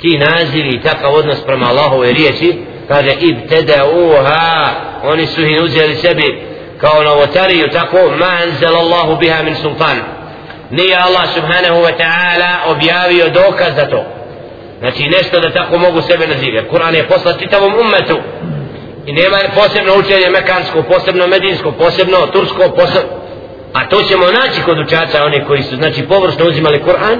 ti 0.00 0.18
nazivi 0.18 0.68
i 0.68 0.80
takav 0.80 1.14
odnos 1.14 1.44
prema 1.46 1.66
Allahove 1.66 2.12
riječi 2.12 2.54
kaže 2.88 3.16
ibtedauha 3.20 4.70
oni 5.02 5.26
su 5.26 5.42
ih 5.42 5.62
uzeli 5.62 5.94
sebi 5.94 6.42
kao 6.81 7.03
novotariju 7.03 7.69
tako 7.73 7.97
ma 7.97 8.31
anzel 8.43 8.75
Allahu 8.75 9.17
biha 9.19 9.43
min 9.43 9.55
sultan. 9.55 9.97
Nije 10.69 10.95
Allah 10.97 11.29
subhanahu 11.35 11.81
wa 11.81 11.93
ta'ala 11.97 12.71
objavio 12.71 13.29
dokaz 13.29 13.75
za 13.75 13.85
to. 13.85 14.05
Znači 14.79 15.03
nešto 15.09 15.39
da 15.39 15.53
tako 15.53 15.77
mogu 15.77 16.01
sebe 16.01 16.27
nazivati 16.27 16.67
Kur'an 16.69 16.95
je 16.95 17.07
poslat 17.07 17.39
čitavom 17.39 17.73
ummetu. 17.73 18.17
I 19.05 19.13
nema 19.13 19.37
posebno 19.55 19.93
učenje 19.95 20.29
mekansko 20.29 20.83
posebno 20.83 21.27
medinsko, 21.27 21.71
posebno 21.71 22.17
tursko 22.33 22.69
posebno 22.75 23.19
a 23.73 23.89
to 23.89 24.01
ćemo 24.03 24.25
naći 24.25 24.61
kod 24.65 24.79
učaca 24.79 25.25
oni 25.25 25.45
koji 25.47 25.63
su 25.63 25.75
znači 25.75 26.07
površno 26.07 26.45
uzimali 26.45 26.83
Kur'an 26.83 27.17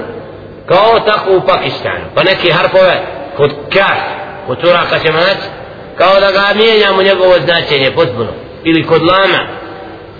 kao 0.66 1.00
tako 1.00 1.36
u 1.36 1.46
Pakistanu. 1.46 2.04
Pa 2.14 2.22
neke 2.22 2.52
harpove 2.52 3.02
kod 3.36 3.50
kaf 3.72 3.98
kod 4.46 4.60
turaka 4.60 4.98
ćemo 4.98 5.18
naći 5.18 5.48
kao 5.96 6.20
da 6.20 6.30
ga 6.30 6.54
mijenjamo 6.54 7.02
njegovo 7.02 7.34
značenje 7.44 7.90
potpuno 7.90 8.32
ili 8.63 8.83
kod 8.83 9.01
lama 9.01 9.47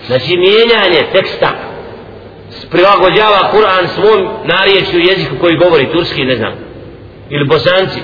znači 0.07 0.37
mijenjanje 0.37 1.11
teksta 1.13 1.49
prilagođava 2.71 3.51
Kur'an 3.53 3.87
svom 3.95 4.27
nariječju 4.45 4.99
jeziku 4.99 5.35
koji 5.41 5.57
govori 5.57 5.91
turski 5.91 6.25
ne 6.25 6.35
znam 6.35 6.53
ili 7.29 7.47
bosanci 7.47 7.99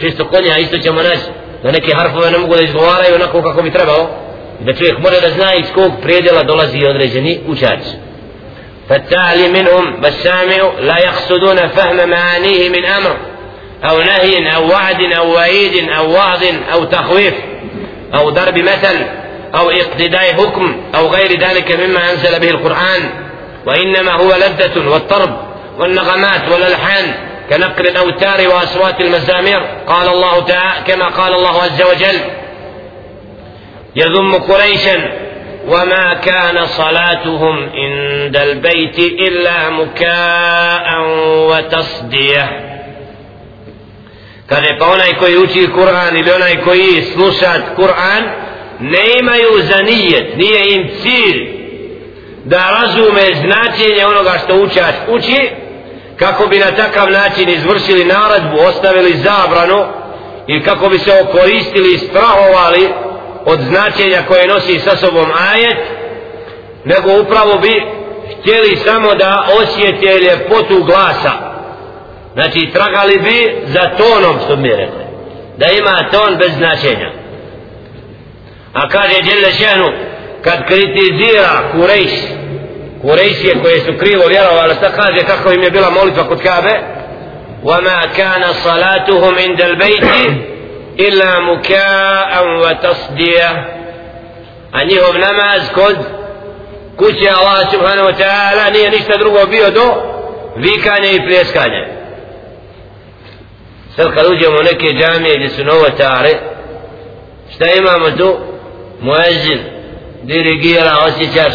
čisto 0.00 0.28
konja 0.28 0.58
isto 0.58 0.78
ćemo 0.78 1.02
naći 1.02 1.26
da 1.62 1.72
neke 1.72 1.94
harfove 1.94 2.30
ne 2.30 2.38
mogu 2.38 2.54
da 2.54 2.62
izgovaraju 2.62 3.14
onako 3.14 3.42
kako 3.42 3.62
bi 3.62 3.70
trebalo 3.70 4.10
da 4.60 4.74
čovjek 4.74 4.98
mora 4.98 5.20
da 5.20 5.30
zna 5.30 5.54
iz 5.54 5.66
kog 5.74 5.92
predjela 6.02 6.42
dolazi 6.42 6.86
određeni 6.86 7.40
učač 7.48 7.80
فالتالي 8.90 9.48
منهم 9.48 10.04
والسامع 10.04 10.72
لا 10.80 10.98
يقصدون 10.98 11.68
فهم 11.68 12.08
معانيه 12.10 12.68
من 12.68 12.84
أمر 12.84 13.16
أو 13.84 13.98
نهي 13.98 14.54
أو 14.56 14.68
وعد 14.68 15.12
أو 15.12 15.32
وعيد 15.34 15.88
أو 15.88 16.12
وعظ 16.12 16.44
أو 16.72 16.84
تخويف 16.84 17.34
أو 18.14 18.30
ضرب 18.30 18.58
مثل 18.58 19.06
أو 19.57 19.69
اقتداء 19.69 20.33
حكم 20.33 20.81
أو 20.95 21.07
غير 21.07 21.39
ذلك 21.39 21.71
مما 21.71 22.11
أنزل 22.11 22.39
به 22.39 22.49
القرآن 22.49 23.09
وإنما 23.65 24.11
هو 24.11 24.35
لذة 24.35 24.89
والطرب 24.89 25.37
والنغمات 25.79 26.49
والألحان 26.51 27.13
كنقل 27.49 27.87
الأوتار 27.87 28.47
وأصوات 28.47 29.01
المزامير 29.01 29.59
قال 29.87 30.07
الله 30.07 30.39
تعالى 30.39 30.83
كما 30.87 31.07
قال 31.07 31.33
الله 31.33 31.61
عز 31.61 31.81
وجل 31.81 32.19
يذم 33.95 34.33
قريشا 34.35 35.11
وما 35.67 36.13
كان 36.13 36.65
صلاتهم 36.65 37.69
عند 37.69 38.37
البيت 38.37 38.99
إلا 38.99 39.69
مكاء 39.69 41.01
وتصدية. 41.49 42.75
Kaže 44.45 44.77
pa 44.79 44.85
onaj 44.85 45.13
koji 45.19 45.37
uči 45.37 45.67
Kur'an 45.73 46.17
ili 46.17 46.31
onaj 46.31 46.53
sluša 47.13 47.51
Kur'an 47.75 48.44
ne 48.79 49.19
imaju 49.19 49.61
za 49.61 49.77
nijet, 49.81 50.37
nije 50.37 50.75
im 50.75 50.89
cilj 51.01 51.55
da 52.45 52.79
razume 52.81 53.21
značenje 53.21 54.05
onoga 54.05 54.37
što 54.43 54.55
učač 54.55 54.95
uči 55.07 55.49
kako 56.19 56.47
bi 56.47 56.59
na 56.59 56.71
takav 56.71 57.11
način 57.11 57.49
izvršili 57.49 58.05
naradbu, 58.05 58.57
ostavili 58.59 59.17
zabranu 59.17 59.85
i 60.47 60.63
kako 60.63 60.89
bi 60.89 60.99
se 60.99 61.11
okoristili 61.21 61.93
i 61.93 61.97
strahovali 61.97 62.89
od 63.45 63.59
značenja 63.59 64.23
koje 64.27 64.47
nosi 64.47 64.79
sa 64.79 64.97
sobom 64.97 65.31
ajet 65.51 65.77
nego 66.85 67.21
upravo 67.21 67.57
bi 67.57 67.83
htjeli 68.39 68.75
samo 68.75 69.15
da 69.15 69.47
osjete 69.61 70.19
ljepotu 70.19 70.83
glasa. 70.83 71.31
Znači 72.33 72.69
tragali 72.73 73.19
bi 73.19 73.55
za 73.65 73.89
tonom 73.97 74.39
što 74.45 74.55
mi 74.55 74.69
rekli 74.69 75.05
da 75.57 75.65
ima 75.65 76.09
ton 76.11 76.37
bez 76.37 76.51
značenja. 76.57 77.24
A 78.75 78.89
kaže 78.89 79.21
Đele 79.21 79.51
Šehnu 79.51 79.87
kad 80.41 80.67
kritizira 80.67 81.71
Kurejš 81.71 82.11
Kurejšije 83.01 83.61
koje 83.63 83.79
su 83.79 83.93
krivo 83.99 84.23
vjerovali 84.27 84.75
šta 84.75 84.91
kaže 84.91 85.25
kako 85.25 85.51
im 85.51 85.63
je 85.63 85.71
bila 85.71 85.89
molitva 85.89 86.27
kod 86.27 86.41
Kabe 86.41 86.95
وما 87.65 88.05
كان 88.05 88.43
صلاتهم 88.53 89.35
عند 89.35 89.61
البيت 89.61 90.03
إلا 90.99 91.39
مكاء 91.39 92.31
وتصدية 92.61 93.75
njihov 94.85 95.15
namaz 95.19 95.69
kod 95.73 95.97
kuće 96.97 97.29
Allah 97.29 97.71
subhanahu 97.71 98.07
wa 98.07 98.17
ta'ala 98.17 98.71
nije 98.73 98.89
ništa 98.89 99.17
drugo 99.17 99.45
bio 99.45 99.71
do 99.71 99.95
vikanja 100.55 101.09
i 101.11 101.25
pljeskanja 101.27 101.87
sad 103.95 104.13
kad 104.13 104.25
uđemo 104.31 104.59
u 104.59 104.63
neke 104.63 104.87
džamije 104.87 105.35
gdje 105.35 105.49
su 105.49 105.63
novotare 105.63 106.33
šta 107.55 107.65
imamo 107.71 108.11
tu 108.11 108.37
muezin 109.01 109.59
dirigira 110.23 110.91
osjećaš 111.07 111.53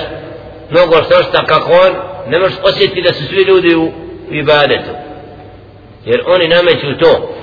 mnogo 0.70 0.96
što 1.04 1.22
šta 1.22 1.46
kako 1.46 1.72
on 1.72 1.92
ne 2.30 2.38
možeš 2.38 2.58
osjetiti 2.62 3.02
da 3.02 3.12
su 3.12 3.24
svi 3.24 3.42
ljudi 3.42 3.74
u 3.74 3.92
ibadetu. 4.30 4.90
Jer 6.04 6.22
oni 6.26 6.48
nameću 6.48 6.98
to. 7.00 7.34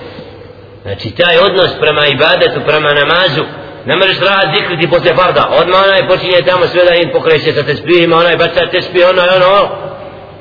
Znači 0.82 1.12
taj 1.12 1.38
odnos 1.38 1.70
prema 1.80 2.08
ibadetu 2.08 2.60
prema 2.66 2.94
namazu 2.94 3.44
ne 3.86 3.96
možeš 3.96 4.20
rad 4.20 4.56
zikriti 4.56 4.90
posle 4.90 5.16
farda. 5.16 5.50
Odmah 5.62 5.80
onaj 5.88 6.08
počinje 6.08 6.42
tamo 6.46 6.68
sve 6.68 6.86
da 6.86 6.96
im 6.96 7.10
pokreće 7.12 7.52
sa 7.54 7.64
tespijima, 7.64 8.16
onaj 8.16 8.38
baca 8.38 8.72
tespije, 8.72 9.10
ono 9.10 9.22
ono 9.22 9.46
ono. 9.46 9.70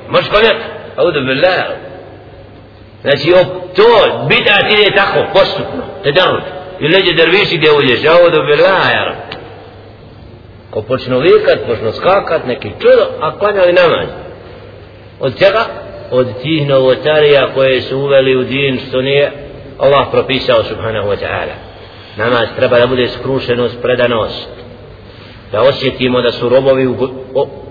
Možeš 0.08 0.28
konjak 0.28 0.56
audu 0.96 1.20
billah. 1.26 1.64
Znači 3.02 3.32
op, 3.40 3.76
to 3.76 3.88
bida 4.28 4.56
ti 4.68 4.82
je 4.82 4.94
tako 4.94 5.18
postupno 5.32 5.82
te 6.02 6.12
darut 6.12 6.44
ili 6.80 6.94
leđe 6.94 7.12
derviši 7.12 7.56
gdje 7.56 7.72
uđeš. 7.72 8.04
Audu 8.04 8.38
billah 8.46 8.90
jar 8.94 9.25
ko 10.70 10.82
počnu 10.82 11.20
vikat 11.20 11.58
počnu 11.66 11.92
skakat 11.92 12.46
neki 12.46 12.70
čudo 12.80 13.06
a 13.20 13.38
klanjali 13.38 13.72
namaz? 13.72 14.08
Od 15.20 15.38
čega? 15.38 15.64
Od 16.10 16.26
tih 16.42 16.66
novotarija 16.66 17.48
koje 17.54 17.82
su 17.82 17.98
uveli 17.98 18.36
u 18.36 18.44
din 18.44 18.80
što 18.88 19.02
nije 19.02 19.32
Allah 19.78 20.06
propisao 20.12 20.64
subhanahu 20.64 21.08
wa 21.08 21.16
ta'ala. 21.16 21.54
Namaz 22.16 22.48
treba 22.56 22.78
da 22.78 22.86
bude 22.86 23.08
skrušenost, 23.08 23.76
predanost. 23.82 24.48
Da 25.52 25.60
osjetimo 25.60 26.20
da 26.20 26.32
su 26.32 26.48
robovi 26.48 26.86
u 26.86 26.96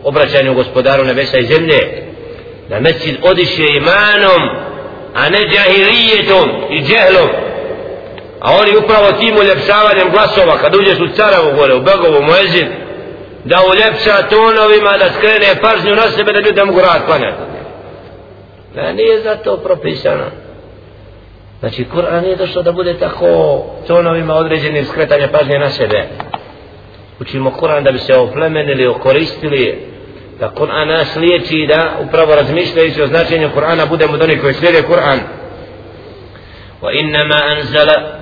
obraćanju 0.04 0.54
gospodaru 0.54 1.04
nebesa 1.04 1.38
i 1.38 1.46
zemlje. 1.46 2.04
Da 2.70 2.80
mesjid 2.80 3.16
odiše 3.24 3.64
imanom 3.78 4.66
a 5.16 5.30
ne 5.30 5.40
džahilijetom 5.40 6.50
i 6.70 6.82
džehlom. 6.82 7.30
A 8.40 8.52
oni 8.62 8.78
upravo 8.78 9.12
tim 9.12 9.38
uljepšavanjem 9.38 10.12
glasova 10.12 10.58
kad 10.58 10.76
uđeš 10.76 11.00
u 11.00 11.16
Caravu 11.16 11.56
gore, 11.56 11.74
u 11.76 11.82
Begovu, 11.82 12.22
Moezin 12.22 12.68
da 13.45 13.57
uljepša 13.71 14.29
tonovima 14.31 14.99
da 14.99 15.11
skrene 15.11 15.61
pažnju 15.63 15.95
na 15.95 16.03
sebe 16.03 16.33
da 16.33 16.41
ljudi 16.41 16.65
mogu 16.65 16.81
rad 16.81 17.07
klanjati 17.07 17.43
ne, 18.75 18.93
nije 18.93 19.23
za 19.23 19.37
to 19.37 19.57
propisano 19.57 20.25
Znači, 21.61 21.85
Kur'an 21.95 22.23
nije 22.23 22.37
došlo 22.37 22.63
da 22.63 22.73
bude 22.73 22.95
tako 22.95 23.63
tonovima 23.87 24.35
određenim 24.35 24.85
skretanja 24.85 25.29
pažnje 25.33 25.59
na 25.59 25.71
sebe. 25.71 26.09
Učimo 27.21 27.51
Kur'an 27.61 27.83
da 27.83 27.93
bi 27.93 27.99
se 27.99 28.15
oplemenili, 28.15 28.87
okoristili, 28.87 29.87
da 30.39 30.53
Kur'an 30.57 30.89
nas 30.89 31.17
liječi 31.17 31.67
da 31.69 31.97
upravo 32.09 32.35
razmišljajući 32.35 33.03
o 33.03 33.07
značenju 33.07 33.51
Kur'ana 33.57 33.89
budemo 33.89 34.15
od 34.15 34.23
onih 34.23 34.41
koji 34.41 34.55
slijede 34.55 34.83
Kur'an. 34.89 35.19
Wa 36.83 37.01
innama 37.01 37.37
anzala 37.57 38.21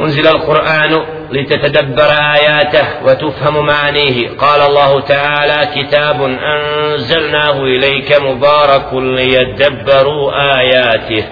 أنزل 0.00 0.26
القرآن 0.26 0.92
لتتدبر 1.31 2.11
آياته 2.37 2.85
وتفهم 3.05 3.65
معانيه 3.65 4.29
قال 4.29 4.61
الله 4.61 4.99
تعالى 4.99 5.69
كتاب 5.75 6.21
أنزلناه 6.23 7.63
إليك 7.63 8.21
مبارك 8.21 8.93
ليدبروا 8.93 10.31
آياته 10.59 11.23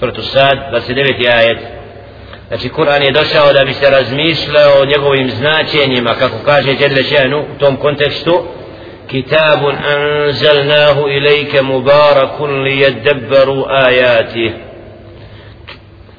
suratu 0.00 0.22
Sad, 0.22 0.58
29. 0.72 1.26
ajet. 1.26 1.58
Znači, 2.48 2.68
Kur'an 2.68 3.02
je 3.02 3.10
došao 3.10 3.52
da 3.52 3.64
bi 3.64 3.72
se 3.72 3.90
razmišljao 3.90 4.72
o 4.80 4.84
njegovim 4.84 5.30
značenjima, 5.30 6.14
kako 6.14 6.36
kaže 6.44 6.74
Đedle 6.74 7.02
Šenu 7.02 7.40
u 7.40 7.58
tom 7.58 7.76
kontekstu, 7.76 8.42
Kitabun 9.06 9.74
anzalnahu 9.96 11.08
ilajke 11.08 11.62
mubarakun 11.62 12.62
li 12.62 12.78
jedabbaru 12.78 13.64
ajati. 13.68 14.52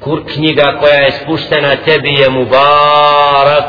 Kur 0.08 0.24
knjiga 0.34 0.78
koja 0.80 0.94
je 0.94 1.12
spuštena 1.12 1.76
tebi 1.86 2.14
je 2.14 2.30
mubarak, 2.30 3.64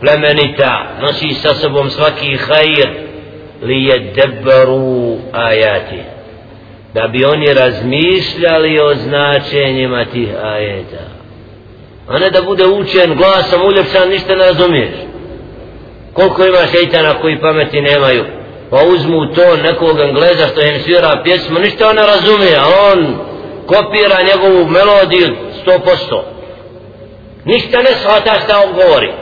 plemenita, 0.00 0.86
nosi 1.00 1.34
sa 1.34 1.54
sobom 1.54 1.90
svaki 1.90 2.36
hajr, 2.36 2.88
li 3.62 3.84
jedabbaru 3.84 5.18
ajati. 5.32 6.02
Da 6.94 7.08
bi 7.08 7.24
oni 7.24 7.54
razmišljali 7.54 8.80
o 8.80 8.94
značenjima 8.94 10.04
tih 10.04 10.28
ajeta. 10.42 11.04
A 12.08 12.18
ne 12.18 12.30
da 12.30 12.42
bude 12.42 12.66
učen 12.66 13.14
glasom 13.16 13.62
uljepšan 13.66 14.08
ništa 14.08 14.34
ne 14.34 14.44
razumiješ. 14.44 14.94
Koliko 16.12 16.46
ima 16.46 16.66
šeitana 16.72 17.14
koji 17.20 17.40
pameti 17.40 17.80
nemaju? 17.80 18.24
Pa 18.70 18.76
uzmu 18.94 19.34
to 19.34 19.56
nekog 19.56 20.00
engleza 20.00 20.46
što 20.46 20.60
im 20.60 20.80
svira 20.80 21.20
pjesmu 21.24 21.58
ništa 21.58 21.88
on 21.88 21.96
ne 21.96 22.06
razumije 22.06 22.56
a 22.56 22.66
on 22.92 23.16
kopira 23.66 24.16
njegovu 24.22 24.68
melodiju 24.68 25.51
100% 25.66 26.22
ništa 27.44 27.78
ne 27.78 27.90
shvata 28.00 28.40
šta 28.44 28.62
on 28.66 28.72
govori. 28.74 29.12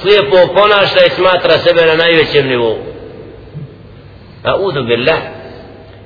Slijepo 0.00 0.36
ponaša 0.54 1.06
i 1.06 1.10
smatra 1.10 1.58
sebe 1.58 1.86
na 1.86 1.94
najvećem 1.94 2.46
nivou. 2.46 2.76
A 4.44 4.56
udu 4.56 4.84
billah. 4.84 5.18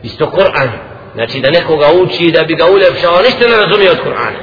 Isto 0.03 0.27
Kur'an. 0.27 0.69
Znači 1.15 1.41
da 1.41 1.51
nekoga 1.51 1.87
uči 2.03 2.31
da 2.33 2.43
bi 2.43 2.55
ga 2.55 2.67
uljepšao 2.67 3.23
ništa 3.23 3.49
ne 3.49 3.57
razumije 3.57 3.91
od 3.91 3.99
Kur'ana. 3.99 4.41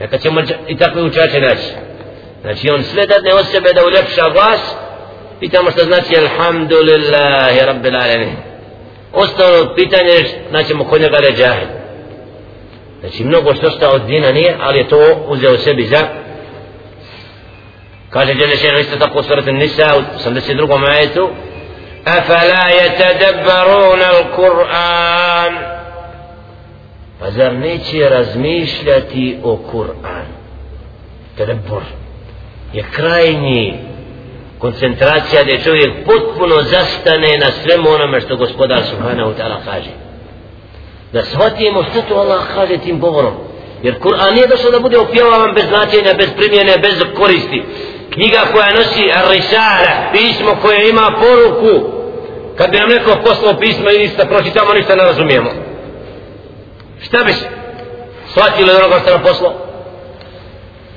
Neka 0.00 0.18
ćemo 0.18 0.40
i 0.68 0.76
takve 0.76 1.02
učače 1.02 1.40
naći. 1.40 1.68
Znači 2.42 2.70
on 2.70 2.82
sve 2.82 3.06
dadne 3.06 3.34
od 3.34 3.46
sebe 3.46 3.72
da 3.72 3.86
uljepša 3.86 4.30
glas 4.32 4.74
pitamo 5.40 5.70
što 5.70 5.84
znači 5.84 6.16
alhamdulillahi 6.16 7.60
rabbil 7.66 7.96
alamin. 7.96 8.36
Ostalo 9.12 9.74
pitanje 9.74 10.24
znači 10.50 10.74
kod 10.90 11.00
njega 11.00 11.18
ređahid 11.18 11.81
znači 13.01 13.23
mnogo 13.23 13.55
što 13.55 13.69
šta 13.69 13.89
od 13.91 14.01
dina 14.01 14.31
nije 14.31 14.55
ali 14.61 14.79
je 14.79 14.87
to 14.87 15.25
uzeo 15.27 15.57
sebi 15.57 15.83
za 15.83 16.07
kaže 18.09 18.33
Đelešenu 18.33 18.79
isto 18.79 18.97
tako 18.97 19.23
surat 19.23 19.45
Nisa 19.45 19.93
u 19.97 20.29
82. 20.29 20.77
majetu 20.77 21.29
أفلا 22.07 22.69
يتدبرون 22.69 24.01
القرآن 24.01 25.77
Pa 27.19 27.31
zar 27.31 27.53
neće 27.53 28.09
razmišljati 28.09 29.39
o 29.43 29.59
Kur'an? 29.71 30.25
Tedebor 31.37 31.83
je 32.73 32.83
krajnji 32.91 33.79
koncentracija 34.59 35.43
gdje 35.43 35.63
čovjek 35.63 35.91
potpuno 36.05 36.55
zastane 36.63 37.37
na 37.37 37.51
svemu 37.51 37.89
onome 37.89 38.21
što 38.21 38.35
gospodar 38.35 38.83
Subhanahu 38.83 39.31
ta'ala 39.31 39.57
kaže. 39.65 39.89
Da 41.12 41.22
shvatimo 41.22 41.84
što 41.90 42.02
to 42.02 42.14
Allah 42.14 42.42
kaže 42.54 42.78
tim 42.78 43.00
govorom. 43.00 43.34
Jer 43.82 43.98
Kur'an 44.00 44.34
nije 44.34 44.46
došao 44.46 44.70
da 44.70 44.80
bude 44.80 44.98
opjevavan 44.98 45.54
bez 45.54 45.64
značenja, 45.68 46.14
bez 46.14 46.28
primjene, 46.36 46.78
bez 46.78 46.94
koristi. 47.16 47.64
Knjiga 48.10 48.40
koja 48.52 48.74
nosi 48.74 49.12
Ar-Risala, 49.12 50.12
pismo 50.12 50.56
koje 50.62 50.90
ima 50.90 51.12
poruku, 51.20 51.86
kad 52.56 52.70
bi 52.70 52.78
nam 52.78 52.88
neko 52.88 53.16
poslao 53.24 53.60
pismo 53.60 53.90
i 53.90 53.98
ništa 53.98 54.24
pročitamo, 54.24 54.72
ništa 54.72 54.94
ne 54.94 55.04
razumijemo. 55.04 55.50
Šta 57.02 57.24
bi 57.24 57.32
shvatili 58.30 58.70
od 58.70 58.76
onoga 58.76 59.00
što 59.00 59.10
nam 59.10 59.22
poslao? 59.22 59.54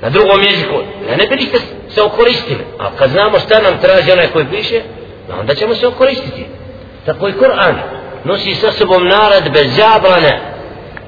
Na 0.00 0.10
drugom 0.10 0.42
jeziku 0.42 0.74
ne, 1.08 1.16
ne 1.16 1.26
bi 1.26 1.36
ništa 1.36 1.58
se 1.88 2.02
okoristili. 2.02 2.64
A 2.78 2.90
kad 2.98 3.10
znamo 3.10 3.38
šta 3.38 3.58
nam 3.62 3.80
traži 3.80 4.12
onaj 4.12 4.26
koji 4.26 4.46
piše 4.50 4.82
onda 5.40 5.54
ćemo 5.54 5.74
se 5.74 5.86
okoristiti. 5.86 6.46
Tako 7.06 7.28
i 7.28 7.32
Kur'an 7.32 7.74
nosi 8.26 8.54
sa 8.54 8.72
sobom 8.72 9.08
narad 9.08 9.52
bez 9.52 9.66
zabrane 9.76 10.40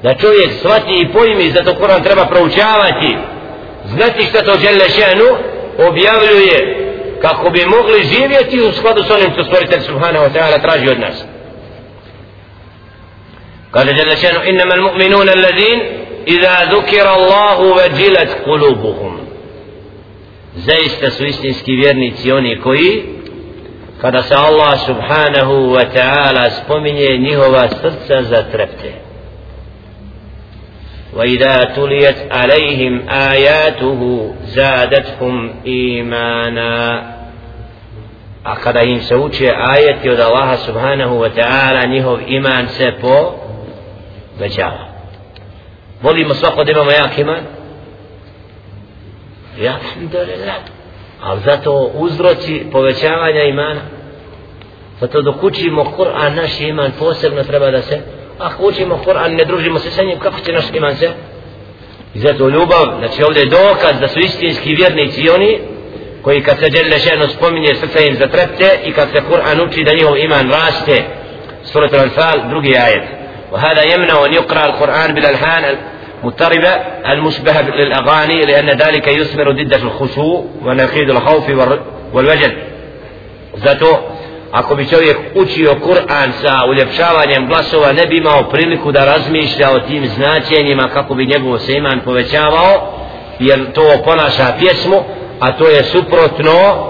da 0.03 0.13
čovjek 0.13 0.51
shvati 0.59 0.93
i 1.01 1.13
pojmi 1.13 1.51
zato 1.51 1.71
Kur'an 1.75 2.03
treba 2.03 2.25
proučavati. 2.25 3.17
Znati 3.85 4.25
šta 4.25 4.41
to 4.43 4.53
žele 4.57 4.85
ženu 4.99 5.29
objavljuje 5.87 6.75
kako 7.21 7.49
bi 7.49 7.65
mogli 7.65 8.03
živjeti 8.03 8.61
u 8.61 8.71
skladu 8.71 9.03
s 9.03 9.11
onim 9.11 9.31
što 9.33 9.43
stvoritelj 9.43 9.81
Subhanahu 9.81 10.25
wa 10.25 10.31
ta'ala 10.33 10.61
traži 10.61 10.89
od 10.89 10.99
nas. 10.99 11.25
Kaže 13.71 13.95
žele 13.95 14.15
ženu 14.15 14.39
innama 14.45 14.75
mu'minuna 14.75 15.31
allazin 15.31 15.79
iza 16.25 16.55
zukira 16.71 17.09
Allahu 17.09 17.73
veđilat 17.73 18.29
kulubuhum 18.43 19.19
zaista 20.55 21.11
su 21.11 21.25
istinski 21.25 21.75
vjernici 21.75 22.31
oni 22.31 22.59
koji 22.61 23.03
kada 24.00 24.22
se 24.22 24.34
Allah 24.34 24.78
subhanahu 24.78 25.72
wa 25.72 25.84
ta'ala 25.84 26.50
spominje 26.50 27.18
njihova 27.18 27.68
srca 27.68 28.22
zatrepte 28.22 28.92
وإذا 31.14 31.56
تليت 31.76 32.32
عليهم 32.32 33.08
آياته 33.08 34.34
زادتهم 34.44 35.54
إيمانا 35.66 37.02
a 38.44 38.56
kada 38.56 38.82
im 38.82 39.00
se 39.00 39.14
uče 39.16 39.48
ajeti 39.56 40.10
od 40.10 40.20
Allaha 40.20 40.56
subhanahu 40.56 41.20
wa 41.20 41.30
ta'ala 41.30 41.86
njihov 41.86 42.18
iman 42.26 42.68
se 42.68 42.92
po 43.00 43.34
većava 44.38 44.88
volimo 46.02 46.34
svako 46.34 46.64
da 46.64 46.72
imamo 46.72 46.90
jak 46.90 47.18
iman 47.18 47.42
ja 49.60 49.74
alhamdulillah 49.74 50.54
ali 51.20 51.40
zato 51.44 51.90
uzroci 51.94 52.66
povećavanja 52.72 53.42
imana 53.42 53.80
zato 55.00 55.22
dok 55.22 55.42
učimo 55.42 55.84
Kur'an 55.96 56.34
naš 56.34 56.60
iman 56.60 56.92
posebno 56.98 57.42
treba 57.42 57.70
da 57.70 57.82
se 57.82 58.00
ako 58.38 58.66
učimo 58.66 59.00
Kur'an 59.06 59.36
ne 59.36 59.44
družimo 59.44 59.78
se 59.78 59.90
sa 59.90 60.02
njim 60.02 60.18
kako 60.18 60.40
će 60.40 60.52
naš 60.52 60.64
iman 60.74 60.96
se 60.96 61.10
i 62.14 62.18
zato 62.18 62.48
ljubav 62.48 62.86
znači 62.98 63.22
ovdje 63.22 63.40
je 63.40 63.50
dokaz 63.50 64.00
da 64.00 64.08
su 64.08 64.18
istinski 64.18 64.74
vjernici 64.74 65.20
i 65.20 65.30
oni 65.30 65.58
koji 66.22 66.42
kad 66.42 66.58
se 66.58 66.68
djelje 66.68 66.98
ženo 66.98 67.28
spominje 67.28 67.74
srce 67.74 68.06
im 68.06 68.14
zatrepte 68.14 68.78
i 68.84 68.92
kad 68.92 69.08
se 69.08 69.22
Kur'an 69.30 69.68
uči 69.68 69.84
da 69.84 69.92
njihov 69.92 70.18
iman 70.18 70.50
raste 70.50 71.02
surat 71.62 71.92
al-Anfal 71.92 72.48
drugi 72.48 72.76
ajet 72.76 73.24
وهذا 73.52 73.82
يمنع 73.82 74.26
أن 74.26 74.32
يقرأ 74.34 74.66
القرآن 74.66 75.14
بالألحان 75.14 75.76
المضطربة 76.24 76.68
المشبهة 77.12 77.70
للأغاني 77.70 78.42
لأن 78.42 78.70
ذلك 78.70 79.08
يثمر 79.08 79.50
ضد 79.50 79.74
الخشوع 79.74 80.44
ونقيض 80.64 81.10
الخوف 81.10 81.44
والوجل 82.12 82.52
zato 83.56 83.98
ako 84.52 84.74
bi 84.74 84.86
čovjek 84.88 85.16
učio 85.34 85.74
Kur'an 85.74 86.32
sa 86.42 86.66
uljepšavanjem 86.68 87.46
glasova 87.46 87.92
ne 87.92 88.06
bi 88.06 88.16
imao 88.16 88.50
priliku 88.50 88.92
da 88.92 89.04
razmišlja 89.04 89.70
o 89.70 89.80
tim 89.80 90.06
značenjima 90.06 90.88
kako 90.88 91.14
bi 91.14 91.26
njegov 91.26 91.58
se 91.58 91.72
iman 91.72 92.00
povećavao 92.04 92.92
jer 93.38 93.72
to 93.72 94.02
ponaša 94.04 94.54
pjesmu 94.58 95.02
a 95.40 95.52
to 95.52 95.68
je 95.68 95.84
suprotno 95.84 96.86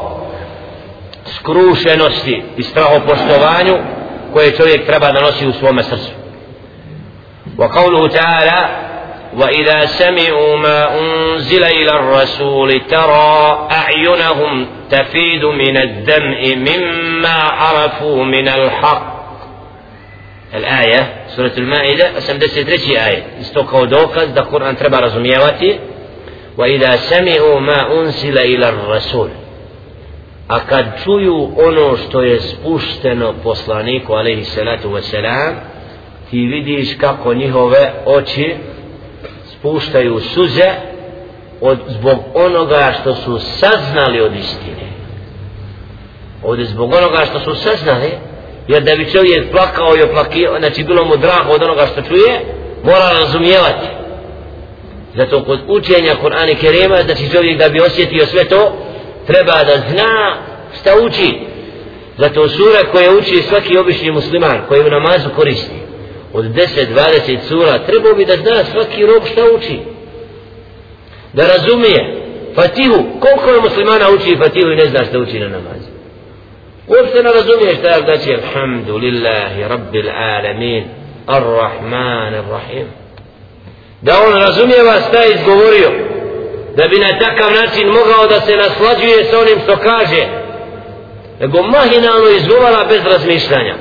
skrušenosti 1.27 2.43
i 2.57 2.63
strahopoštovanju 2.63 3.77
koje 4.33 4.57
čovjek 4.57 4.87
treba 4.87 5.13
da 5.13 5.21
nosi 5.21 5.47
u 5.47 5.53
svome 5.53 5.83
srcu 5.83 6.11
وقوله 7.59 8.09
تعالى 8.09 8.85
وإذا 9.38 9.86
سمعوا 9.86 10.58
ما 10.58 11.00
أنزل 11.00 11.64
إلى 11.64 11.92
الرسول 11.92 12.82
ترى 12.82 13.68
أعينهم 13.72 14.68
تفيد 14.90 15.46
من 15.46 15.78
الدمع 15.78 16.40
مما 16.56 17.34
عرفوا 17.34 18.24
من 18.24 18.48
الحق. 18.48 19.20
الآية 20.56 21.14
سورة 21.28 21.52
المائدة 21.58 22.18
أسم 22.18 22.38
دست 22.38 22.70
رشي 22.70 23.06
آية. 23.06 23.24
استوكو 23.42 23.86
دوكز 23.86 24.26
دا 24.26 24.42
قرآن 24.42 24.78
تربى 24.78 24.98
رزميواتي 24.98 25.80
وإذا 26.58 26.96
سمعوا 26.96 27.60
ما 27.60 28.02
أنزل 28.02 28.38
إلى 28.38 28.70
الرسول. 28.70 29.30
a 30.50 30.60
kad 30.60 30.86
čuju 31.04 31.50
ono 31.58 31.98
što 31.98 32.22
je 32.22 32.40
spušteno 32.40 33.34
poslaniku 33.44 34.14
alaihi 34.14 34.44
salatu 34.44 34.90
wasalam 34.90 35.54
ti 36.32 36.38
vidiš 36.38 36.98
kako 36.98 37.34
spuštaju 39.60 40.20
suze 40.20 40.70
od, 41.62 41.80
zbog 41.88 42.18
onoga 42.34 42.94
što 43.02 43.16
su 43.16 43.40
saznali 43.40 44.22
od 44.22 44.36
istine. 44.36 44.90
Ovdje 46.44 46.66
zbog 46.66 46.94
onoga 46.94 47.26
što 47.26 47.40
su 47.40 47.56
saznali 47.56 48.12
jer 48.68 48.84
da 48.84 48.96
bi 48.96 49.12
čovjek 49.12 49.52
plakao 49.52 49.98
i 49.98 50.04
oplakio 50.04 50.56
znači 50.60 50.84
bilo 50.84 51.06
mu 51.06 51.18
drago 51.18 51.52
od 51.52 51.64
onoga 51.64 51.88
što 51.88 52.02
čuje 52.02 52.42
mora 52.84 53.10
razumijevati. 53.20 53.88
Zato 55.16 55.44
kod 55.44 55.60
učenja 55.68 56.16
Kur'ana 56.24 56.56
Kerema 56.56 56.98
znači 57.06 57.32
čovjek 57.32 57.58
da 57.60 57.70
bi 57.70 57.82
osjetio 57.82 58.26
sve 58.26 58.46
to 58.46 58.72
treba 59.28 59.64
da 59.64 59.78
zna 59.90 60.38
šta 60.80 60.92
uči. 61.06 61.40
Zato 62.18 62.50
sura 62.50 62.92
koje 62.92 63.18
uči 63.18 63.42
svaki 63.50 63.78
obični 63.78 64.12
musliman 64.12 64.62
koji 64.68 64.82
u 64.82 64.90
namazu 64.90 65.30
koristi 65.36 65.79
od 66.34 66.46
10-20 66.46 67.40
sura 67.48 67.80
trebao 67.88 68.14
bi 68.14 68.26
da 68.26 68.36
zna 68.36 68.64
svaki 68.72 69.06
rob 69.06 69.24
šta 69.32 69.42
uči. 69.58 69.80
Da 71.34 71.48
razumije 71.48 72.16
Fatihu, 72.56 73.04
koliko 73.20 73.50
je 73.50 73.62
muslimana 73.62 74.10
uči 74.10 74.38
Fatihu 74.38 74.72
i 74.72 74.76
ne 74.76 74.86
zna 74.86 75.06
šta 75.06 75.20
uči 75.20 75.40
na 75.40 75.48
namazu. 75.48 75.90
Uopšte 76.88 77.24
ne 77.24 77.32
razumije 77.34 77.76
šta 77.76 77.88
je 77.90 78.02
znači 78.04 78.34
Alhamdulillahi 78.34 79.62
Rabbil 79.62 80.10
Alamin. 80.10 80.84
Ar-Rahman 81.28 82.34
Ar-Rahim 82.34 82.88
da 84.02 84.14
on 84.28 84.34
razumije 84.34 84.84
vas 84.84 85.08
šta 85.08 85.22
je 85.22 85.36
izgovorio 85.36 85.92
da 86.76 86.88
bi 86.88 86.98
na 87.00 87.20
takav 87.20 87.52
način 87.52 87.88
mogao 87.88 88.28
da 88.28 88.42
se 88.42 88.56
naslađuje 88.56 89.24
sa 89.24 89.40
onim 89.40 89.60
što 89.64 89.76
kaže 89.78 90.28
nego 91.40 91.62
mahinalno 91.62 92.30
izgovara 92.30 92.86
bez 92.90 93.04
razmišljanja 93.06 93.76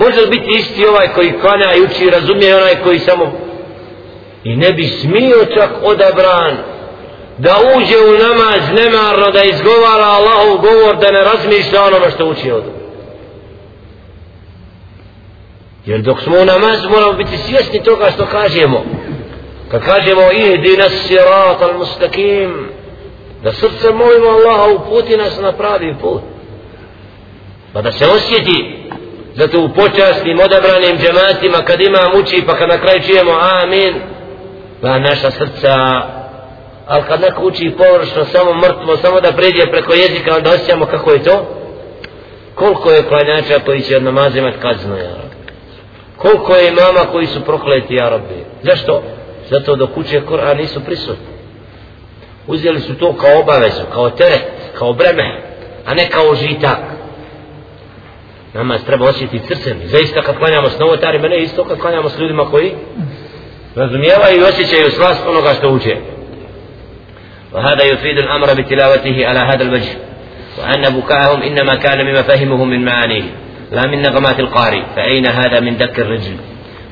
može 0.00 0.26
biti 0.26 0.58
isti 0.58 0.86
ovaj 0.86 1.08
koji 1.14 1.40
klanja 1.40 1.74
i 1.74 1.82
uči 1.82 2.10
razumije 2.10 2.56
onaj 2.56 2.82
koji 2.84 2.98
samo? 2.98 3.32
I 4.44 4.56
ne 4.56 4.72
bi 4.72 4.84
smio 4.84 5.46
čak 5.54 5.70
odabran 5.82 6.56
da 7.38 7.56
uđe 7.76 7.96
u 7.98 8.12
namaz 8.12 8.62
nemarno 8.74 9.30
da 9.30 9.42
izgovara 9.42 10.04
Allahov 10.04 10.58
govor 10.58 10.96
da 10.96 11.10
ne 11.10 11.24
razmišlja 11.24 11.82
onome 11.82 12.10
što 12.10 12.26
uči 12.26 12.50
od 12.50 12.64
jer 15.86 16.00
dok 16.00 16.20
smo 16.20 16.36
u 16.40 16.44
namazu 16.44 16.90
moramo 16.90 17.12
biti 17.12 17.36
svjesni 17.38 17.82
toga 17.82 18.10
što 18.10 18.26
kažemo. 18.26 18.84
Kad 19.70 19.84
kažemo 19.84 20.22
ihdi 20.32 20.76
nas 20.76 20.92
sirat 20.92 21.62
al 21.62 21.78
mustakim 21.78 22.68
da 23.42 23.52
srce 23.52 23.92
molimo 23.92 24.26
Allaha 24.26 24.72
uputi 24.72 25.16
nas 25.16 25.40
na 25.40 25.52
pravi 25.52 25.94
put. 26.00 26.22
Pa 27.72 27.82
da 27.82 27.92
se 27.92 28.06
osjeti 28.06 28.79
zato 29.34 29.60
u 29.60 29.68
počasnim 29.68 30.40
odabranim 30.40 30.98
džematima 30.98 31.58
kad 31.66 31.80
imam 31.80 32.20
uči 32.20 32.42
pa 32.46 32.54
kad 32.54 32.68
na 32.68 32.78
kraju 32.78 33.02
čujemo 33.02 33.32
amin 33.62 33.94
pa 34.82 34.98
naša 34.98 35.30
srca 35.30 35.74
ali 36.86 37.02
kad 37.08 37.20
neko 37.20 37.44
uči 37.44 37.74
površno 37.78 38.24
samo 38.24 38.54
mrtvo 38.54 38.96
samo 38.96 39.20
da 39.20 39.32
pređe 39.32 39.70
preko 39.70 39.94
jezika 39.94 40.36
onda 40.36 40.50
osjećamo 40.50 40.86
kako 40.86 41.10
je 41.10 41.22
to. 41.22 41.56
Koliko 42.54 42.90
je 42.90 43.02
klanjača 43.08 43.64
koji 43.64 43.82
će 43.82 43.96
od 43.96 44.02
namaza 44.02 44.38
imat 44.38 44.54
kaznu 44.62 44.96
ja 44.96 45.30
koliko 46.16 46.54
je 46.54 46.68
imama 46.68 47.12
koji 47.12 47.26
su 47.26 47.44
prokleti 47.44 47.94
ja 47.94 48.08
rabbi? 48.08 48.44
Zašto? 48.62 49.02
zato 49.50 49.76
dok 49.76 49.96
uče 49.96 50.20
Kur'an 50.20 50.56
nisu 50.56 50.80
prisutni. 50.84 51.26
Uzeli 52.46 52.80
su 52.80 52.94
to 52.94 53.16
kao 53.16 53.40
obavezu 53.40 53.82
kao 53.92 54.10
teret, 54.10 54.44
kao 54.78 54.92
breme 54.92 55.42
a 55.86 55.94
ne 55.94 56.10
kao 56.10 56.34
žitak 56.34 56.78
namaz 58.54 58.84
treba 58.84 59.04
osjetiti 59.04 59.46
srcem. 59.46 59.80
Zaista 59.84 60.22
kad 60.22 60.38
klanjamo 60.38 60.68
s 60.68 60.78
novotarima 60.78 61.28
ne 61.28 61.42
isto 61.42 61.64
kad 61.64 61.78
klanjamo 61.78 62.08
s 62.08 62.18
ljudima 62.18 62.50
koji 62.50 62.72
razumijevaju 63.76 64.40
i 64.40 64.44
osjećaju 64.44 64.90
slast 64.90 65.26
onoga 65.26 65.54
što 65.54 65.68
uče. 65.70 65.96
وهذا 67.52 67.82
يفيد 67.82 68.18
الأمر 68.18 68.54
بتلاوته 68.54 69.26
على 69.26 69.38
هذا 69.38 69.62
الوجه 69.62 69.92
وأن 70.58 70.82
بكاءهم 71.00 71.42
إنما 71.42 71.74
كان 71.74 72.06
مما 72.06 72.22
فهمه 72.22 72.64
من 72.64 72.84
معانيه 72.84 73.22
لا 73.72 73.86
من 73.86 74.02
نغمات 74.02 74.40
القارئ 74.40 74.82
فأين 74.96 75.26
هذا 75.26 75.60
من 75.60 75.76
دك 75.76 76.00
الرجل 76.00 76.36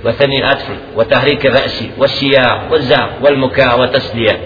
وثني 0.04 0.38
الأطفل 0.38 0.76
وتحريك 0.96 1.46
الرأس 1.46 1.84
والشياع 1.98 2.62
والزعق 2.70 3.10
والمكاء 3.22 3.80
والتسلية 3.80 4.40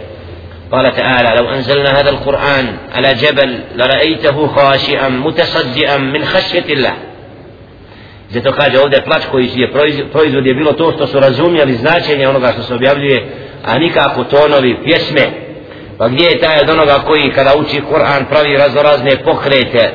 قال 0.72 0.96
تعالى 0.96 1.40
لو 1.40 1.50
أنزلنا 1.50 2.00
هذا 2.00 2.10
القرآن 2.10 2.76
على 2.92 3.14
جبل 3.14 3.60
لرأيته 3.74 4.46
خاشئا 4.46 5.08
متصدئا 5.08 5.96
من 5.96 6.24
خشية 6.24 6.64
الله 6.74 6.94
Zato 8.32 8.52
kaže 8.52 8.78
ovdje 8.80 9.04
plač 9.04 9.22
koji 9.30 9.50
je 9.54 9.72
proizvod 10.12 10.46
je 10.46 10.54
bilo 10.54 10.72
to 10.72 10.92
što 10.92 11.06
su 11.06 11.20
razumjeli 11.20 11.74
značenje 11.74 12.28
onoga 12.28 12.52
što 12.52 12.62
se 12.62 12.74
objavljuje, 12.74 13.26
a 13.64 13.78
nikako 13.78 14.24
tonovi 14.24 14.76
pjesme. 14.84 15.30
Pa 15.98 16.08
gdje 16.08 16.24
je 16.24 16.40
taj 16.40 16.60
od 16.60 16.70
onoga 16.70 16.98
koji 17.06 17.32
kada 17.32 17.54
uči 17.56 17.82
Kur'an 17.90 18.24
pravi 18.30 18.56
raznorazne 18.56 19.16
pokrete 19.24 19.90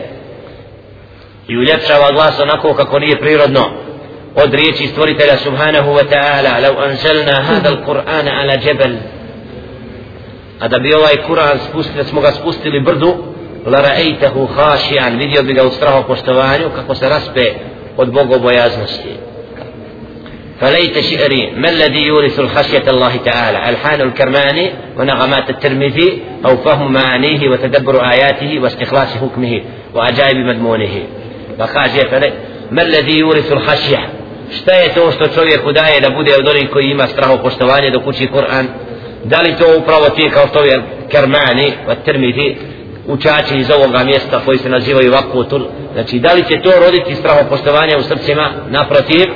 i 1.48 1.58
uljepšava 1.58 2.12
glas 2.12 2.40
onako 2.40 2.74
kako 2.74 3.00
nije 3.00 3.20
prirodno 3.20 3.70
od 4.36 4.54
riječi 4.54 4.88
stvoritelja 4.88 5.38
subhanahu 5.38 5.92
wa 5.92 6.04
ta'ala 6.10 6.62
lau 6.62 6.84
anzalna 6.90 7.42
hada 7.42 7.70
al-Qur'ana 7.70 8.42
ala 8.42 8.54
jebel 8.64 8.96
a 10.60 10.68
da 10.68 10.80
bi 10.80 10.94
ovaj 10.94 11.16
Kur'an 11.28 11.60
spustili, 11.70 12.04
smo 12.04 12.22
ga 12.22 12.32
spustili 12.32 12.80
brdu 12.80 13.14
la 13.66 13.82
ra'ejtahu 13.82 14.48
hašijan 14.56 15.18
vidio 15.18 15.44
bi 15.44 15.54
ga 15.54 15.64
u 15.64 15.72
strahu 15.72 16.08
poštovanju 16.08 16.70
kako 16.76 16.96
se 16.96 17.10
raspe 17.10 17.54
od 17.98 18.12
bogobojaznosti 18.12 19.28
فليت 20.60 21.00
شعري 21.00 21.52
ما 21.56 21.70
الذي 21.70 22.02
يورث 22.02 22.40
الخشية 22.40 22.90
الله 22.90 23.16
تعالى 23.16 23.70
ألحان 23.70 24.02
الكرماني 24.02 24.72
ونغمات 24.98 25.50
الترمذي 25.50 26.22
أو 26.46 26.58
فهم 26.58 26.94
معانيه 26.94 27.50
وتدبر 27.50 28.12
آياته 28.12 28.60
واستخلاص 28.60 29.08
حكمه 29.18 29.62
وعجائب 29.96 30.38
مضمونه 30.38 31.04
فقال 31.60 31.90
ما 32.72 32.82
الذي 32.82 33.18
يورث 33.18 33.52
الخشية 33.52 34.10
čovjeku 35.36 35.72
daje 35.72 36.02
da 36.02 36.10
bude 36.10 36.36
od 36.36 36.48
onih 36.48 36.70
koji 36.70 36.92
ima 36.92 37.08
straho 37.08 37.38
poštovanje 37.38 37.90
dok 37.92 38.08
uči 38.08 38.28
Kur'an 38.28 38.66
da 39.25 39.41
li 39.41 39.57
to 39.57 39.79
upravo 39.79 40.09
ti 40.09 40.31
kao 40.35 40.47
što 40.49 40.65
je 40.65 40.83
Kermani 41.09 41.73
od 41.89 41.97
Termiti 42.05 42.57
učači 43.07 43.57
iz 43.57 43.71
ovoga 43.71 44.05
mjesta 44.05 44.41
koji 44.45 44.59
se 44.59 44.69
nazivaju 44.69 45.13
Vakutul 45.13 45.63
znači 45.93 46.19
da 46.19 46.33
li 46.33 46.45
će 46.45 46.63
to 46.63 46.71
roditi 46.85 47.15
straho 47.15 47.49
poštovanje 47.49 47.97
u 47.97 48.03
srcima 48.03 48.51
naprotiv 48.71 49.27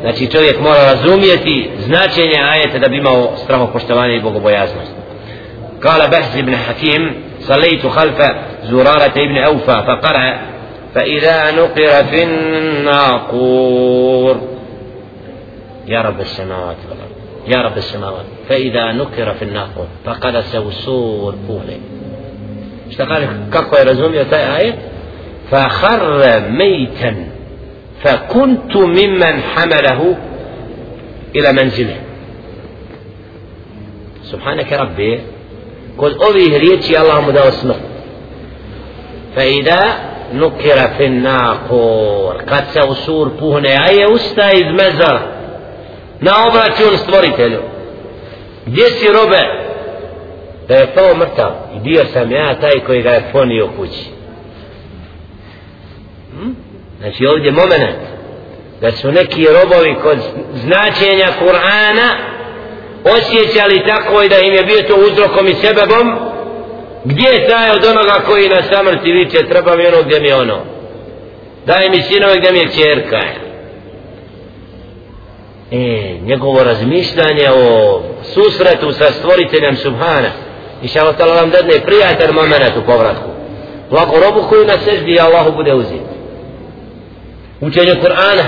znači 0.00 0.26
čovjek 0.26 0.60
mora 0.60 0.92
razumijeti 0.92 1.70
značenje 1.78 2.42
ajeta 2.52 2.78
da 2.78 2.88
bi 2.88 2.96
imao 2.96 3.32
straho 3.44 3.66
poštovanje 3.66 4.16
i 4.16 4.20
bogobojaznost 4.20 4.92
قال 5.82 6.10
بحث 6.10 6.36
بن 6.36 6.56
حكيم 6.56 7.14
صليت 7.40 7.86
خلف 7.86 8.22
زرارة 8.64 9.12
ابن 9.16 9.36
أوفى 9.38 9.82
فقرأ 9.86 10.40
فإذا 10.94 11.50
نقر 11.50 12.04
في 12.04 12.22
الناقور 12.80 14.40
يا 15.86 16.00
رب 16.02 16.20
السماوات 16.20 16.76
والأرض 16.90 17.13
يا 17.47 17.61
رب 17.61 17.77
السماوات 17.77 18.25
فإذا 18.49 18.91
نكر 18.91 19.33
في 19.33 19.41
الناقور 19.41 19.87
فقد 20.05 20.39
سوسور 20.39 21.35
بوله. 21.47 21.79
اشتقال 22.89 23.27
كاكو 23.53 23.75
يرزوم 23.75 24.13
يا 24.13 24.57
آية؟ 24.57 24.75
فخر 25.51 26.49
ميتا 26.49 27.15
فكنت 28.03 28.77
ممن 28.77 29.41
حمله 29.41 30.17
إلى 31.35 31.51
منزله. 31.51 31.95
سبحانك 34.23 34.73
ربي 34.73 35.21
قل 35.97 36.23
أبيه 36.23 36.57
ريتي 36.57 37.01
اللهم 37.01 37.31
دا 37.31 37.51
فإذا 39.35 39.81
نكر 40.33 40.87
في 40.97 41.05
الناقور 41.05 42.35
قد 42.35 42.63
سوسور 42.73 43.27
بوهن 43.27 43.65
آية 43.65 44.15
أستاذ 44.15 44.71
مزر 44.73 45.34
na 46.21 46.31
obračun 46.47 46.97
stvoritelju. 46.97 47.61
Gdje 48.65 48.85
si 48.85 49.07
robe? 49.07 49.41
Da 50.67 50.75
je 50.75 50.93
pao 50.95 51.15
mrtav. 51.15 51.51
I 51.75 51.79
bio 51.79 52.05
sam 52.13 52.31
ja 52.31 52.55
taj 52.59 52.79
koji 52.85 53.01
ga 53.01 53.09
je 53.09 53.29
ponio 53.31 53.69
kući. 53.77 54.15
Hm? 56.31 56.51
znači 56.99 57.25
ovdje 57.25 57.51
moment 57.51 57.99
da 58.81 58.91
su 58.91 59.11
neki 59.11 59.47
robovi 59.47 59.95
kod 60.03 60.17
značenja 60.53 61.27
Kur'ana 61.41 62.09
osjećali 63.03 63.83
tako 63.87 64.23
i 64.23 64.29
da 64.29 64.39
im 64.39 64.53
je 64.53 64.63
bio 64.63 64.81
to 64.81 64.95
uzrokom 64.95 65.47
i 65.47 65.53
sebebom 65.53 66.15
gdje 67.03 67.29
je 67.29 67.47
taj 67.47 67.71
od 67.71 67.85
onoga 67.85 68.13
koji 68.27 68.49
na 68.49 68.61
samrti 68.63 69.11
viče 69.11 69.47
treba 69.49 69.75
mi 69.75 69.87
ono 69.87 70.03
gdje 70.03 70.19
mi 70.19 70.31
ono. 70.31 70.59
Daj 71.65 71.89
mi 71.89 72.01
sinove 72.01 72.37
gdje 72.37 72.51
mi 72.51 72.59
je 72.59 72.71
čerka 72.83 73.44
e, 75.71 76.17
njegovo 76.21 76.63
razmišljanje 76.63 77.49
o 77.55 78.01
susretu 78.23 78.91
sa 78.91 79.11
stvoriteljem 79.11 79.75
Subhana. 79.75 80.29
I 80.83 80.87
šalo 80.87 81.13
tala 81.13 81.35
nam 81.35 81.49
dadne 81.49 81.85
prijatelj 81.85 82.31
moment 82.31 82.77
u 82.77 82.85
povratku. 82.85 83.29
Blago 83.89 84.13
robu 84.25 84.47
koju 84.49 84.65
na 84.65 84.77
seždi 84.77 85.19
Allahu 85.19 85.51
bude 85.51 85.73
uzeti 85.73 86.15
učenje 87.61 87.95
Kur'ana. 88.01 88.45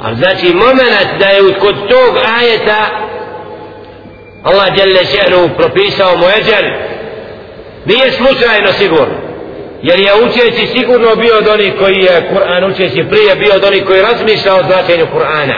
A 0.00 0.14
znači 0.14 0.54
moment 0.54 1.18
da 1.18 1.26
je 1.26 1.58
kod 1.58 1.74
tog 1.88 2.16
ajeta 2.38 2.86
Allah 4.42 4.74
djelje 4.74 5.04
šehnu 5.04 5.48
propisao 5.56 6.16
mu 6.16 6.24
eđer 6.38 6.64
nije 7.84 8.10
slučajno 8.10 8.72
sigurno. 8.72 9.16
Jer 9.82 9.98
je 9.98 10.12
učeći 10.24 10.66
sigurno 10.66 11.16
bio 11.16 11.38
od 11.38 11.48
onih 11.48 11.72
koji 11.78 11.96
je 11.96 12.30
Kur'an 12.32 12.70
učeći 12.70 13.04
prije 13.10 13.36
bio 13.36 13.54
od 13.54 13.64
onih 13.64 13.84
koji 13.84 14.02
razmišlja 14.02 14.54
o 14.54 14.62
značenju 14.62 15.06
Kur'ana 15.14 15.54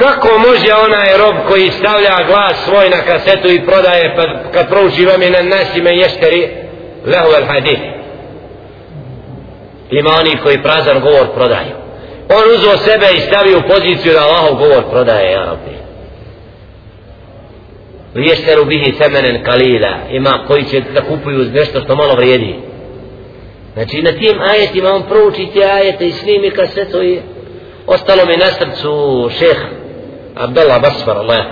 kako 0.00 0.38
može 0.38 0.74
onaj 0.84 1.18
rob 1.18 1.36
koji 1.48 1.70
stavlja 1.70 2.16
glas 2.28 2.54
svoj 2.64 2.90
na 2.90 3.00
kasetu 3.02 3.48
i 3.48 3.66
prodaje 3.66 4.16
pa 4.16 4.50
kad 4.52 4.68
prouči 4.68 5.06
vam 5.06 5.22
je 5.22 5.30
na 5.30 5.42
nasime 5.42 5.90
ješteri 5.96 6.48
lehu 7.06 7.28
el 7.38 7.46
hadith. 7.46 7.82
Ima 9.90 10.10
oni 10.20 10.36
koji 10.42 10.62
prazan 10.62 11.00
govor 11.00 11.26
prodaju. 11.34 11.74
On 12.28 12.54
uzo 12.54 12.78
sebe 12.78 13.06
i 13.14 13.20
stavi 13.20 13.54
u 13.54 13.68
poziciju 13.68 14.12
da 14.12 14.20
Allahov 14.20 14.54
govor 14.54 14.82
prodaje 14.90 15.32
ja 15.32 15.44
rabbi. 15.44 15.76
Liješteru 18.14 18.64
bihi 18.64 18.94
semenen 18.98 19.44
kalila. 19.44 19.94
Ima 20.10 20.44
koji 20.46 20.64
će 20.64 20.80
da 20.80 21.02
kupuju 21.02 21.38
nešto 21.38 21.80
što 21.80 21.96
malo 21.96 22.14
vrijedi. 22.14 22.54
Znači 23.74 24.02
na 24.02 24.12
tim 24.12 24.40
ajetima 24.40 24.90
on 24.90 25.02
prouči 25.02 25.48
te 25.54 25.64
ajete 25.64 26.06
i 26.06 26.12
snimi 26.12 26.50
kasetu 26.50 27.02
i 27.02 27.20
ostalo 27.86 28.22
mi 28.26 28.36
na 28.36 28.46
srcu 28.46 29.28
šeha. 29.38 29.79
Abdullah 30.34 30.82
Basfar, 30.82 31.16
Allah 31.16 31.36
je 31.36 31.44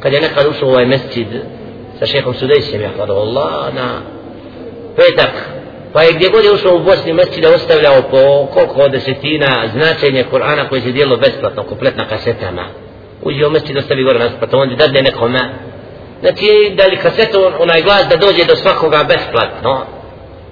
kad 0.00 0.12
je 0.12 0.20
nekad 0.20 0.46
ušao 0.46 0.68
u 0.68 0.72
ovaj 0.72 0.86
mesčid 0.86 1.26
sa 1.98 2.06
šehom 2.06 2.34
Sudejsem, 2.34 2.80
je 2.80 2.90
Allah, 3.08 3.74
na 3.74 4.00
petak, 4.96 5.30
pa 5.92 6.02
je 6.02 6.12
gdje 6.12 6.28
god 6.28 6.44
je 6.44 6.52
ušao 6.52 6.76
u 6.76 6.84
Bosni 6.84 7.12
mesčide 7.12 7.48
ostavljao 7.48 8.02
po 8.10 8.46
koliko 8.46 8.88
desetina 8.88 9.68
značenje 9.72 10.24
Kur'ana 10.32 10.68
koje 10.68 10.80
se 10.80 10.92
dijelo 10.92 11.16
besplatno, 11.16 11.62
kompletna 11.62 12.08
kasetama. 12.08 12.66
Uđe 13.22 13.46
u 13.46 13.50
mesčid, 13.50 13.76
ostavi 13.76 14.04
gore 14.04 14.18
nas, 14.18 14.32
pa 14.40 14.46
to 14.46 14.58
onda 14.58 14.76
dadne 14.76 15.02
nekome. 15.02 15.40
Znači, 16.20 16.74
da 16.76 16.86
li 16.86 16.96
kasetu, 16.96 17.38
onaj 17.58 17.82
glas 17.82 18.06
da 18.10 18.16
dođe 18.16 18.44
do 18.44 18.56
svakoga 18.56 19.04
besplatno, 19.08 19.86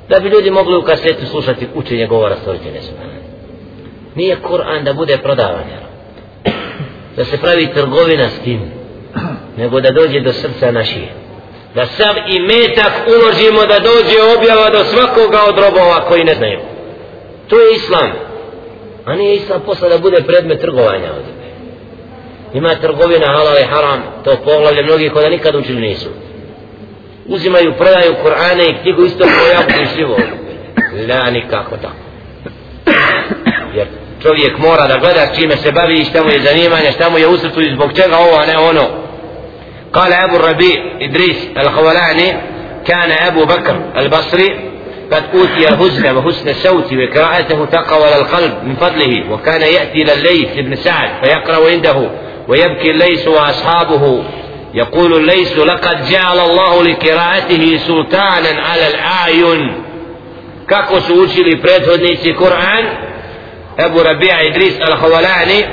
da 0.08 0.20
bi 0.20 0.28
ljudi 0.28 0.50
mogli 0.50 0.76
u 0.76 0.82
kasetu 0.82 1.26
slušati 1.26 1.68
učenje 1.74 2.06
govora 2.06 2.36
stvoritelja 2.36 2.80
Nije 4.14 4.36
Kur'an 4.42 4.84
da 4.84 4.92
bude 4.92 5.18
prodavan, 5.18 5.64
jer 5.70 5.91
da 7.16 7.24
se 7.24 7.38
pravi 7.38 7.72
trgovina 7.74 8.28
s 8.28 8.44
tim 8.44 8.60
nego 9.56 9.80
da 9.80 9.90
dođe 9.90 10.20
do 10.20 10.32
srca 10.32 10.70
naših. 10.70 11.08
Da 11.74 11.86
sav 11.86 12.14
i 12.28 12.40
metak 12.40 12.92
uložimo 13.06 13.66
da 13.66 13.78
dođe 13.78 14.18
objava 14.36 14.70
do 14.70 14.84
svakoga 14.84 15.38
od 15.48 15.58
robova 15.58 16.08
koji 16.08 16.24
ne 16.24 16.34
znaju. 16.34 16.60
To 17.48 17.60
je 17.60 17.74
islam 17.74 18.12
a 19.04 19.14
nije 19.14 19.36
islam 19.36 19.60
posla 19.66 19.88
da 19.88 19.98
bude 19.98 20.22
predmet 20.26 20.60
trgovanja 20.60 21.12
ovdje 21.12 21.42
ima 22.54 22.74
trgovina 22.74 23.26
halal 23.26 23.58
i 23.58 23.64
haram 23.70 24.02
to 24.24 24.36
poglavlje 24.44 24.82
mnogi 24.82 25.08
koji 25.08 25.30
nikad 25.30 25.54
učili 25.54 25.80
nisu. 25.80 26.08
Uzimaju, 27.26 27.72
prodaju 27.78 28.14
Kur'ane 28.24 28.70
i 28.70 28.82
knjigu 28.82 29.04
isto 29.04 29.24
koja 29.24 29.82
u 29.82 29.96
živo. 29.96 30.16
La 31.08 31.30
nikako 31.30 31.76
tako. 31.76 31.94
Jer 33.74 33.86
čovjek 34.22 34.58
mora 34.58 34.86
da 34.86 34.98
gleda 34.98 35.34
čime 35.36 35.56
se 35.56 35.72
bavi 35.72 35.94
i 35.94 36.04
šta 36.04 36.24
mu 36.24 36.30
je 36.30 36.40
zanimanje, 36.40 36.92
šta 36.92 37.10
mu 37.10 37.18
je 37.18 37.26
usrtu 37.26 37.60
i 37.60 37.74
zbog 37.74 37.92
čega 37.96 38.16
ovo, 38.18 38.36
a 38.36 38.46
ne 38.46 38.58
ono. 38.58 39.02
قال 39.92 40.12
أبو 40.12 40.36
الربيع 40.36 40.76
إدريس 41.00 41.36
الخولاني 41.58 42.32
كان 42.86 43.12
أبو 43.12 43.44
بكر 43.44 43.76
البصري 43.96 44.48
قد 45.12 45.22
أوتي 45.34 45.68
الهزن 45.68 46.16
وحسن 46.16 46.48
الصوت 46.48 46.92
وقراءته 46.92 47.64
تقوى 47.64 48.16
القلب 48.16 48.52
من 48.64 48.74
فضله 48.76 49.32
وكان 49.32 49.60
يأتي 49.60 50.02
إلى 50.02 50.12
الليث 50.12 50.54
بن 50.54 50.76
سعد 50.76 51.10
فيقرأ 51.24 51.70
عنده 51.70 52.10
ويبكي 52.48 52.90
الليث 52.90 53.28
وأصحابه 53.28 54.24
يقول 54.74 55.12
الليث 55.12 55.58
لقد 55.58 56.08
جعل 56.10 56.38
الله 56.38 56.82
لقراءته 56.82 57.76
سلطانا 57.76 58.62
على 58.62 58.86
الأعين 58.86 59.82
kako 60.66 61.00
su 61.00 61.14
učili 61.14 61.60
Kur'an? 62.38 62.84
أبو 63.81 64.01
ربيع 64.01 64.41
إدريس 64.41 64.77
الخولاني 64.81 65.65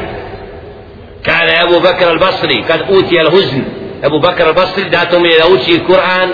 كان 1.25 1.49
أبو 1.49 1.79
بكر 1.79 2.13
البصري 2.13 2.63
قد 2.63 2.83
أوتي 2.91 3.21
الهزن 3.21 3.65
أبو 4.05 4.19
بكر 4.19 4.49
البصري 4.49 4.85
داتهم 4.85 5.25
إلى 5.25 5.43
أوتي 5.43 5.77
القرآن 5.77 6.31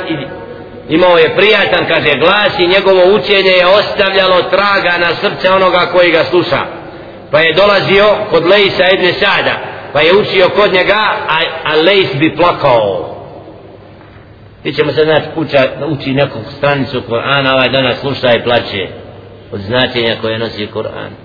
imao 0.91 1.19
je 1.19 1.35
prijatan, 1.37 1.87
kaže, 1.89 2.19
glas 2.19 2.59
i 2.59 2.67
njegovo 2.67 3.15
učenje 3.15 3.51
je 3.51 3.67
ostavljalo 3.67 4.43
traga 4.43 4.99
na 4.99 5.15
srce 5.15 5.51
onoga 5.51 5.87
koji 5.93 6.11
ga 6.11 6.25
sluša. 6.25 6.61
Pa 7.31 7.41
je 7.41 7.55
dolazio 7.55 8.05
kod 8.31 8.47
Lejsa 8.47 8.91
ibn 8.91 9.13
Sada, 9.13 9.55
pa 9.93 10.01
je 10.01 10.17
učio 10.17 10.49
kod 10.49 10.73
njega, 10.73 11.01
a, 11.29 11.39
a 11.65 11.75
Lejs 11.75 12.15
bi 12.15 12.37
plakao. 12.37 13.17
Mi 14.65 14.73
ćemo 14.73 14.93
se 14.93 15.03
znači 15.03 15.27
uča, 15.37 15.59
uči 15.89 16.13
neku 16.13 16.39
stranicu 16.57 17.03
Kur'ana, 17.09 17.55
ovaj 17.55 17.69
danas 17.69 18.01
sluša 18.01 18.35
i 18.35 18.45
plaće 18.45 18.89
od 19.53 19.61
značenja 19.61 20.17
koje 20.21 20.39
nosi 20.39 20.69
Kur'an 20.75 21.24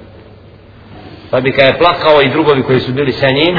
pa 1.30 1.40
bi 1.40 1.52
kada 1.52 1.66
je 1.66 1.78
plakao 1.78 2.22
i 2.22 2.30
drugovi 2.30 2.62
koji 2.62 2.80
su 2.80 2.92
bili 2.92 3.12
sa 3.12 3.26
njim 3.30 3.56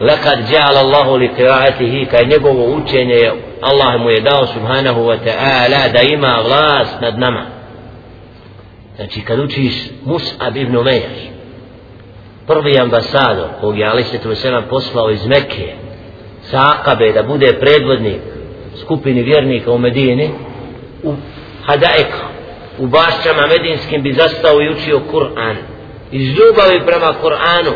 lakad 0.00 0.38
ja'ala 0.50 0.78
Allahu 0.78 1.16
li 1.16 1.30
qira'atihi 1.38 2.06
kaj 2.06 2.24
njegovo 2.24 2.76
učenje 2.76 3.30
Allah 3.60 4.00
mu 4.00 4.10
je 4.10 4.20
dao 4.20 4.46
subhanahu 4.46 5.00
wa 5.00 5.18
ta'ala 5.24 5.92
da 5.92 6.00
ima 6.02 6.42
vlast 6.44 7.00
nad 7.00 7.18
nama. 7.18 7.46
Znači 8.96 9.20
kad 9.20 9.38
učiš 9.38 9.74
Mus'ab 10.04 10.56
ibn 10.56 10.76
Umayr 10.76 11.36
prvi 12.46 12.78
ambasador 12.78 13.48
kog 13.60 13.78
je 13.78 13.86
Ali 13.86 14.04
se 14.04 14.18
tu 14.18 14.28
poslao 14.70 15.10
iz 15.10 15.26
Mekke 15.26 15.74
sa 16.42 16.74
Akabe 16.78 17.12
da 17.12 17.22
bude 17.22 17.58
predvodnik 17.60 18.20
skupini 18.80 19.22
vjernika 19.22 19.72
u 19.72 19.78
Medini 19.78 20.30
u 21.02 21.14
Hadaika 21.64 22.26
u 22.78 22.86
bašćama 22.86 23.46
medinskim 23.46 24.02
bi 24.02 24.12
zastao 24.12 24.60
i 24.60 24.70
učio 24.70 25.00
Kur'an 25.12 25.75
iz 26.11 26.27
ljubavi 26.27 26.85
prema 26.85 27.13
Kur'anu 27.23 27.71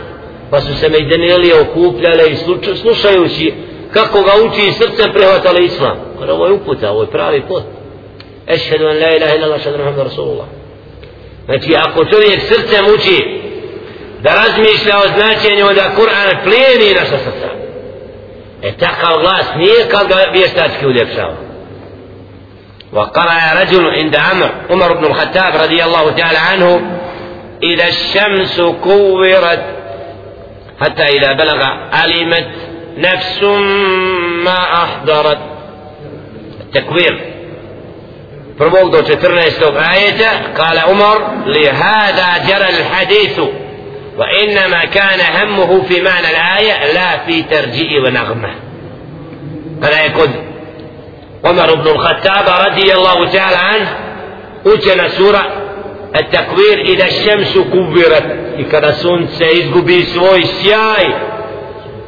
pa 0.49 0.61
su 0.61 0.75
se 0.75 0.89
mejdenili 0.89 1.53
okupljale 1.61 2.23
i 2.29 2.35
slušajući 2.75 3.53
kako 3.93 4.21
ga 4.21 4.31
uči 4.45 4.61
i 4.67 4.73
srcem 4.73 5.13
prihvatali 5.13 5.65
islam 5.65 5.97
kada 6.19 6.33
ovo 6.33 6.45
je 6.45 6.53
uputa, 6.53 6.91
ovo 6.91 7.01
je 7.01 7.11
pravi 7.11 7.41
put 7.41 7.63
ešhedu 8.47 8.87
an 8.87 8.97
la 8.97 9.15
ilaha 9.15 9.35
illa 9.35 9.59
šadu 9.59 9.77
muhammed 9.77 10.03
rasulullah 10.03 10.45
znači 11.45 11.75
ako 11.75 12.05
čovjek 12.05 12.41
srcem 12.41 12.85
uči 12.95 13.41
da 14.21 14.29
razmišlja 14.35 14.95
o 14.97 15.07
značenju 15.17 15.65
da 15.75 15.95
Kur'an 15.97 16.43
plijeni 16.43 16.93
naša 16.99 17.17
srca 17.17 17.49
e 18.61 18.71
takav 18.71 19.21
glas 19.21 19.45
nije 19.55 19.89
kad 19.89 20.07
ga 20.07 20.15
vještački 20.33 20.85
uljepšava 20.85 21.35
وقرأ 22.93 23.61
رجل 23.61 23.89
عند 23.89 24.15
عمر 24.15 24.51
عمر 24.69 24.93
بن 24.93 25.05
الخطاب 25.05 25.55
رضي 25.63 25.83
الله 25.83 26.11
تعالى 26.11 26.37
عنه 26.37 26.81
إذا 27.62 27.88
الشمس 27.88 28.60
كورت 28.60 29.64
حتى 30.80 31.02
إذا 31.02 31.32
بلغ 31.32 31.64
علمت 31.92 32.48
نفس 32.98 33.42
ما 34.44 34.58
أحضرت 34.74 35.38
التكوير 36.60 37.30
prvog 38.58 38.92
do 38.92 39.00
14. 39.00 39.72
ajeta 39.78 40.58
قال 40.58 40.78
عمر 40.78 41.18
لهذا 41.46 42.28
جرى 42.48 42.68
الحديث 42.78 43.40
وإنما 44.18 44.84
كان 44.84 45.20
همه 45.36 45.82
في 45.82 46.02
معنى 46.02 46.26
الآية 46.30 46.92
لا 46.92 47.18
في 47.26 47.42
ترجيء 47.42 48.00
ونغمة 48.06 48.54
هذا 49.82 50.04
يكون 50.04 50.34
عمر 51.44 51.74
بن 51.74 51.88
الخطاب 51.88 52.66
رضي 52.66 52.94
الله 52.94 53.28
تعالى 53.28 53.56
عنه 53.56 53.88
učena 54.64 55.08
sura 55.08 55.42
التكوير 56.15 56.79
إذا 56.79 57.05
الشمس 57.05 57.57
كبرت 57.57 58.45
i 58.57 58.63
kada 58.63 58.93
sunce 58.93 59.45
izgubi 59.53 60.03
svoj 60.03 60.41
sjaj 60.61 61.05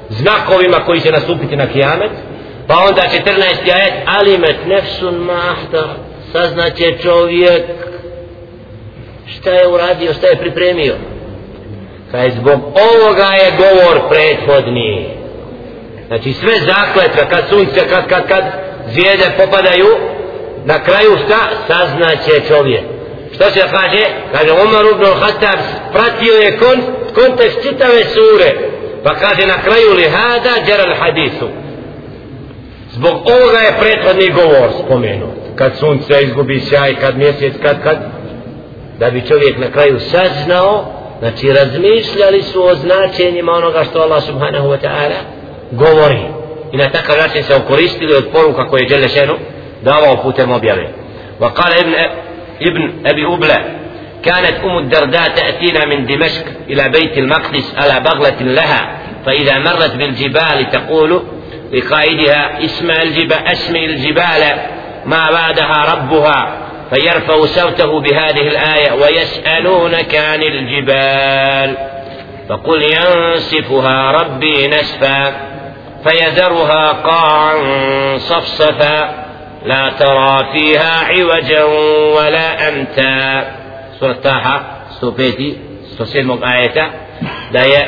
znakovima 0.10 0.86
koji 0.86 1.02
će 1.02 1.12
nastupiti 1.12 1.56
na 1.56 1.68
kijamet 1.68 2.12
pa 2.68 2.76
onda 2.90 3.02
14. 3.26 3.74
ajet 3.74 3.94
alimet 4.06 4.58
nefsun 4.66 5.16
mahta 5.16 5.96
saznaće 6.32 6.98
čovjek 7.04 7.64
šta 9.26 9.52
je 9.52 9.68
uradio, 9.68 10.14
šta 10.14 10.28
je 10.28 10.38
pripremio 10.40 10.96
kaj 12.12 12.32
zbog 12.32 12.60
ovoga 12.60 13.28
je 13.34 13.52
govor 13.58 14.10
prethodni 14.10 15.10
znači 16.08 16.34
sve 16.34 16.54
zakletve 16.54 17.30
kad 17.30 17.44
sunce, 17.50 17.88
kad, 17.90 18.08
kad, 18.08 18.28
kad 18.28 18.44
zvijede 18.88 19.26
popadaju 19.38 19.88
na 20.66 20.84
kraju 20.84 21.18
šta 21.26 21.40
saznaće 21.68 22.48
čovjek 22.48 22.91
što 23.35 23.45
se 23.51 23.61
kaže? 23.61 24.05
Kaže 24.33 24.53
Umar 24.53 24.85
ibn 24.85 25.05
al-Khattab 25.05 25.59
pratio 25.93 26.35
je 26.35 26.59
kon, 26.59 26.81
kontekst 27.15 27.63
čitave 27.63 28.05
sure. 28.05 28.55
Pa 29.05 29.15
kaže 29.15 29.47
na 29.47 29.63
kraju 29.63 29.95
li 29.97 30.05
hada 30.05 30.51
džeral 30.67 30.95
hadisu? 31.01 31.49
Zbog 32.93 33.13
ovoga 33.13 33.59
je 33.59 33.77
prethodni 33.81 34.31
govor 34.31 34.69
spomenut. 34.85 35.35
Kad 35.55 35.77
sunce 35.77 36.23
izgubi 36.23 36.61
sjaj 36.61 36.95
kad 37.01 37.19
mjesec 37.19 37.53
kad 37.63 37.83
kad? 37.83 37.97
Da 38.99 39.11
bi 39.11 39.27
čovjek 39.29 39.59
na 39.59 39.71
kraju 39.71 40.01
saznao 40.01 40.85
znači 41.19 41.53
razmišljali 41.53 42.43
su 42.43 42.67
o 42.67 42.75
značenjima 42.75 43.53
onoga 43.53 43.85
što 43.85 44.01
Allah 44.01 44.23
subhanahu 44.23 44.69
wa 44.69 44.79
ta'ala 44.83 45.19
govori. 45.71 46.27
I 46.73 46.77
na 46.77 46.89
takav 46.91 47.17
način 47.17 47.43
se 47.43 47.55
okoristili 47.55 48.15
od 48.17 48.29
poruka 48.33 48.69
koje 48.69 48.81
je 48.81 48.89
Đelešenu 48.89 49.35
davao 49.83 50.23
putem 50.23 50.51
objave. 50.51 50.89
Wa 51.41 51.53
kala 51.53 51.77
ibn 51.81 51.95
ابن 52.67 53.07
أبي 53.07 53.27
أبلة 53.27 53.65
كانت 54.23 54.65
أم 54.65 54.79
الدرداء 54.79 55.29
تأتينا 55.29 55.85
من 55.85 56.07
دمشق 56.07 56.45
إلى 56.71 56.89
بيت 56.89 57.19
المقدس 57.19 57.75
على 57.77 58.01
بغلة 58.01 58.43
لها 58.43 58.99
فإذا 59.27 59.59
مرت 59.59 59.95
بالجبال 59.95 60.71
تقول 60.71 61.23
لقائدها 61.73 62.65
اسمع 62.65 63.03
الجبال 63.03 63.47
أسمع 63.47 63.81
الجبال 63.81 64.61
ما 65.07 65.31
بعدها 65.31 65.95
ربها؟ 65.95 66.59
فيرفع 66.91 67.47
صوته 67.47 68.01
بهذه 68.01 68.49
الآية 68.49 68.93
ويسألونك 68.93 70.15
عن 70.15 70.43
الجبال. 70.43 71.77
فقل 72.49 72.83
ينسفها 72.83 74.11
ربي 74.13 74.69
نسفا 74.69 75.33
فيذرها 76.05 76.93
قاعا 76.93 77.55
صفصفا. 78.17 79.25
لا 79.66 79.90
ترى 80.00 80.52
فيها 80.54 80.94
عوجا 81.04 81.64
ولا 82.16 82.70
أمتا 82.70 83.46
سورة 84.00 84.14
طه 84.14 84.62
105 85.02 85.56
107 86.00 86.44
آية 86.44 86.92
da 87.52 87.60
je 87.60 87.82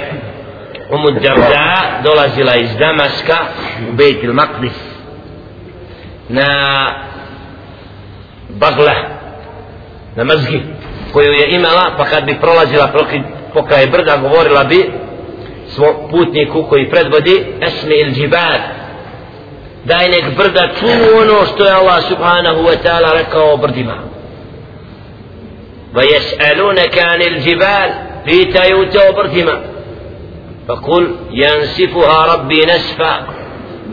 Umu 0.89 1.11
Džarda 1.11 2.01
dolazila 2.03 2.55
iz 2.55 2.75
Damaska 2.77 3.37
u 3.89 3.93
Bejt 3.93 4.23
il 4.23 4.33
Maqdis 4.33 4.77
na 6.29 6.45
bagla 8.49 8.93
na 10.15 10.23
mrzgi 10.23 10.61
koju 11.13 11.31
je 11.31 11.55
imala 11.55 11.91
pa 11.97 12.05
kad 12.05 12.25
bi 12.25 12.39
prolazila 12.41 12.91
pokraj 13.53 13.87
brda 13.87 14.17
govorila 14.17 14.63
bi 14.63 14.91
svom 15.67 15.95
putniku 16.11 16.63
koji 16.63 16.89
predvodi 16.89 17.45
esmi 17.61 17.95
il 17.95 18.13
džibad 18.13 18.61
daj 19.84 20.08
nek 20.08 20.36
brda 20.36 20.68
čuju 20.80 21.20
ono 21.22 21.46
što 21.46 21.64
je 21.64 21.72
Allah 21.72 22.04
subhanahu 22.08 22.62
wa 22.62 22.76
ta'ala 22.84 23.12
rekao 23.12 23.52
o 23.52 23.56
brdima. 23.56 23.94
وَيَسْأَلُونَكَ 25.94 26.98
عَنِ 26.98 27.20
الْجِبَالِ 27.22 27.90
pitaju 28.24 28.90
te 28.90 28.98
o 29.08 29.12
brdima. 29.12 29.56
Pa 30.66 30.80
kul 30.80 31.06
رَبِّي 31.30 32.26
rabbi 32.26 32.66
nasfa 32.66 33.14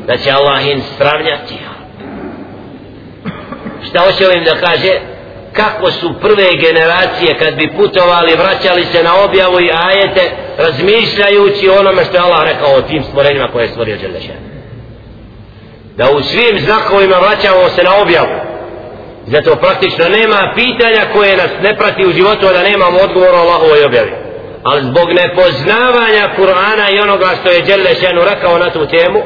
da 0.08 0.18
će 0.18 0.32
Allah 0.32 0.68
in 0.68 0.82
stravljati 0.96 1.56
šta 3.90 4.00
hoće 4.00 4.28
ovim 4.28 4.44
da 4.44 4.56
kaže? 4.56 5.00
Kako 5.54 5.92
su 5.92 6.14
prve 6.22 6.56
generacije 6.56 7.38
kad 7.40 7.56
bi 7.56 7.74
putovali 7.78 8.36
vraćali 8.36 8.86
se 8.86 9.04
na 9.04 9.24
objavu 9.24 9.60
i 9.60 9.72
ajete 9.74 10.32
razmišljajući 10.58 11.70
onome 11.70 12.06
što 12.06 12.18
je 12.18 12.22
Allah 12.22 12.44
rekao 12.44 12.76
o 12.76 12.82
tim 12.82 13.04
stvorenjima 13.04 13.48
koje 13.48 13.64
je 13.64 13.70
stvorio 13.70 13.98
Đelešan? 13.98 14.51
da 15.97 16.11
u 16.11 16.23
svim 16.23 16.59
znakovima 16.61 17.17
vraćamo 17.17 17.69
se 17.69 17.83
na 17.83 17.91
objavu 18.03 18.29
zato 19.27 19.57
praktično 19.57 20.05
nema 20.09 20.53
pitanja 20.55 21.03
koje 21.15 21.37
nas 21.37 21.51
ne 21.63 21.77
prati 21.77 22.07
u 22.07 22.13
životu 22.13 22.47
da 22.53 22.63
nemamo 22.63 22.99
odgovor 22.99 23.35
o 23.35 23.39
Allahovoj 23.39 23.85
objavi 23.85 24.13
ali 24.63 24.83
zbog 24.83 25.09
nepoznavanja 25.13 26.25
Kur'ana 26.39 26.87
i 26.95 27.01
onoga 27.01 27.27
što 27.41 27.51
je 27.51 27.63
Đelle 27.63 27.95
Šenu 27.95 28.23
rekao 28.31 28.59
na 28.59 28.71
tu 28.71 28.87
temu 28.87 29.23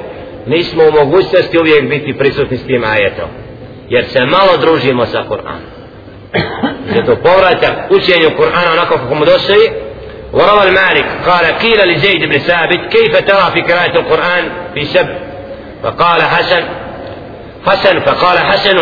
nismo 0.46 0.82
u 0.84 0.92
mogućnosti 0.92 1.58
uvijek 1.58 1.88
biti 1.88 2.18
prisutni 2.18 2.56
s 2.56 2.66
tim 2.66 2.84
ajetom 2.84 3.28
jer 3.88 4.04
se 4.04 4.24
malo 4.24 4.56
družimo 4.61 5.06
sa 5.06 5.24
Kur'anom 5.28 5.68
zato 6.94 7.16
povratak 7.16 7.74
učenju 7.90 8.30
Kur'ana 8.38 8.72
onako 8.72 8.94
kako 8.94 9.14
mu 9.14 9.24
dostoji 9.24 9.70
وروى 10.32 10.62
المالك 10.62 11.06
قال 11.26 11.44
قيل 11.44 11.88
لزيد 11.88 12.24
بن 12.24 12.38
ثابت 12.38 12.80
كيف 12.96 13.16
ترى 13.16 13.50
في 13.54 13.72
قراءة 13.72 13.98
القرآن 13.98 14.52
في 14.74 14.84
سبع 14.84 15.23
فقال 15.86 16.21
حسن 16.23 16.63
حسن 17.65 17.99
فقال 17.99 18.39
حسن 18.39 18.77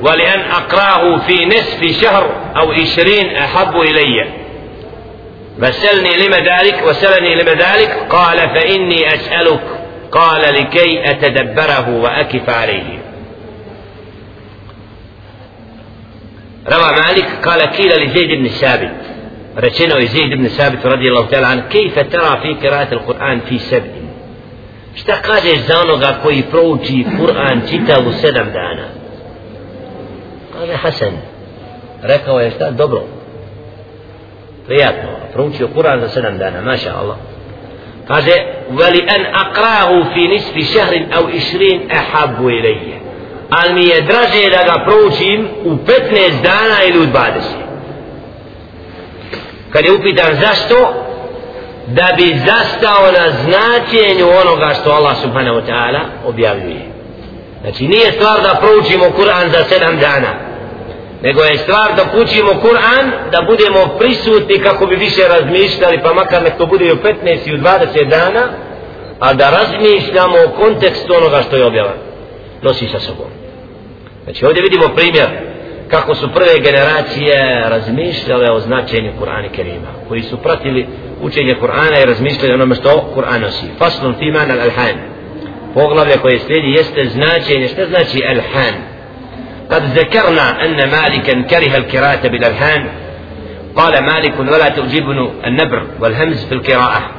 ولأن 0.00 0.40
أقراه 0.40 1.18
في 1.18 1.46
نصف 1.46 2.02
شهر 2.02 2.52
أو 2.56 2.72
عشرين 2.72 3.36
أحب 3.36 3.80
إلي. 3.80 4.24
فسلني 5.62 6.16
لما 6.16 6.36
ذلك 6.36 6.82
وسلني 6.86 7.34
لما 7.34 7.52
ذلك 7.52 8.06
قال 8.10 8.38
فإني 8.38 9.14
أسألك 9.14 9.60
قال 10.12 10.54
لكي 10.54 11.10
أتدبره 11.10 11.90
وأكف 11.90 12.50
عليه. 12.50 12.98
روى 16.68 16.92
مالك 16.92 17.48
قال 17.48 17.60
قيل 17.60 18.04
لزيد 18.04 18.28
بن 18.38 18.48
ثابت 18.48 18.92
رجنه 19.58 20.04
زيد 20.04 20.30
بن 20.30 20.48
ثابت 20.48 20.86
رضي 20.86 21.08
الله 21.08 21.26
تعالى 21.26 21.46
عنه 21.46 21.62
كيف 21.70 21.98
ترى 21.98 22.40
في 22.42 22.68
قراءة 22.68 22.94
القرآن 22.94 23.40
في 23.40 23.58
سبت؟ 23.58 23.97
Šta 25.00 25.22
kažeš 25.22 25.58
za 25.58 25.80
onoga 25.80 26.18
koji 26.22 26.42
prouči 26.50 27.06
Kur'an 27.18 27.60
čitav 27.70 28.08
u 28.08 28.12
sedam 28.12 28.46
dana? 28.52 28.84
Kaže 30.52 30.72
Hasan. 30.72 31.12
Rekao 32.02 32.40
je 32.40 32.50
šta? 32.50 32.70
Dobro. 32.70 33.02
Prijatno. 34.66 35.10
Proučio 35.32 35.68
Kur'an 35.76 36.00
za 36.00 36.08
sedam 36.08 36.38
dana. 36.38 36.60
Maša 36.60 36.90
Allah. 37.00 37.16
Kaže, 38.08 38.32
veli 38.70 39.06
an 39.08 39.22
akrahu 39.46 40.04
fi 40.14 40.28
nisfi 40.28 40.62
šehrin 40.62 41.06
au 41.12 41.28
išrin 41.28 41.90
ahabu 41.90 42.50
ilaije. 42.50 43.00
Ali 43.50 43.74
mi 43.74 43.84
je 43.86 44.00
draže 44.00 44.50
da 44.50 44.62
ga 44.64 44.84
proučim 44.84 45.48
u 45.64 45.70
15 45.70 46.42
dana 46.42 46.78
ili 46.88 46.98
u 46.98 47.06
20. 47.06 47.12
Kad 49.70 49.84
je 49.84 49.92
upitan 49.92 50.34
zašto, 50.34 51.07
da 51.94 52.08
bi 52.16 52.40
zastao 52.46 53.12
na 53.12 53.26
značenju 53.42 54.26
onoga 54.42 54.74
što 54.80 54.90
Allah 54.90 55.16
subhanahu 55.22 55.56
wa 55.56 55.66
ta'ala 55.66 56.00
objavljuje. 56.24 56.82
Znači 57.60 57.88
nije 57.88 58.12
stvar 58.12 58.42
da 58.42 58.60
proučimo 58.60 59.04
Kur'an 59.04 59.50
za 59.50 59.64
sedam 59.64 59.98
dana, 59.98 60.32
nego 61.22 61.42
je 61.42 61.58
stvar 61.58 61.94
da 61.96 62.20
učimo 62.22 62.50
Kur'an 62.50 63.30
da 63.32 63.42
budemo 63.42 63.98
prisutni 63.98 64.58
kako 64.58 64.86
bi 64.86 64.96
više 64.96 65.22
razmišljali 65.28 66.00
pa 66.02 66.12
makar 66.12 66.42
nek 66.42 66.58
to 66.58 66.66
bude 66.66 66.84
i 66.84 66.92
u 66.92 66.96
15 66.96 67.48
i 67.48 67.54
u 67.54 67.58
20 67.58 68.08
dana 68.08 68.48
a 69.20 69.34
da 69.34 69.50
razmišljamo 69.50 70.36
o 70.46 70.62
kontekstu 70.62 71.14
onoga 71.14 71.42
što 71.42 71.56
je 71.56 71.66
objavan 71.66 71.96
nosi 72.62 72.88
sa 72.92 73.00
sobom. 73.00 73.26
Znači 74.24 74.46
ovdje 74.46 74.62
vidimo 74.62 74.94
primjer. 74.96 75.47
Kako 75.88 76.14
su 76.14 76.32
prve 76.32 76.60
generacije 76.64 77.64
razmišljale 77.68 78.50
o 78.50 78.60
značenju 78.60 79.12
Kur'ana 79.20 79.50
Kerima 79.50 79.88
koji 80.08 80.22
su 80.22 80.36
pratili 80.42 80.86
učenje 81.22 81.54
Kur'ana 81.62 82.02
i 82.02 82.06
razmišljali 82.06 82.54
onome 82.54 82.74
što 82.74 83.12
Kur'an 83.16 83.40
nosi 83.40 83.66
faslun 83.78 84.14
fiman 84.18 84.50
al-alhan 84.50 84.96
poglavlje 85.74 86.16
koje 86.16 86.38
slijedi 86.38 86.70
jeste 86.70 87.08
značenje 87.08 87.68
što 87.68 87.86
znači 87.86 88.18
al-han 88.18 88.74
قد 89.70 89.82
ذكرنا 89.98 90.64
أن 90.64 90.90
مالكا 90.90 91.42
كره 91.50 91.76
القراءة 91.76 92.28
بالألحان 92.28 92.88
قال 93.76 94.04
مالك 94.04 94.38
ولا 94.38 94.68
تعجبن 94.68 95.30
النبر 95.46 95.86
والهمز 96.00 96.44
في 96.44 96.52
القراءة 96.52 97.10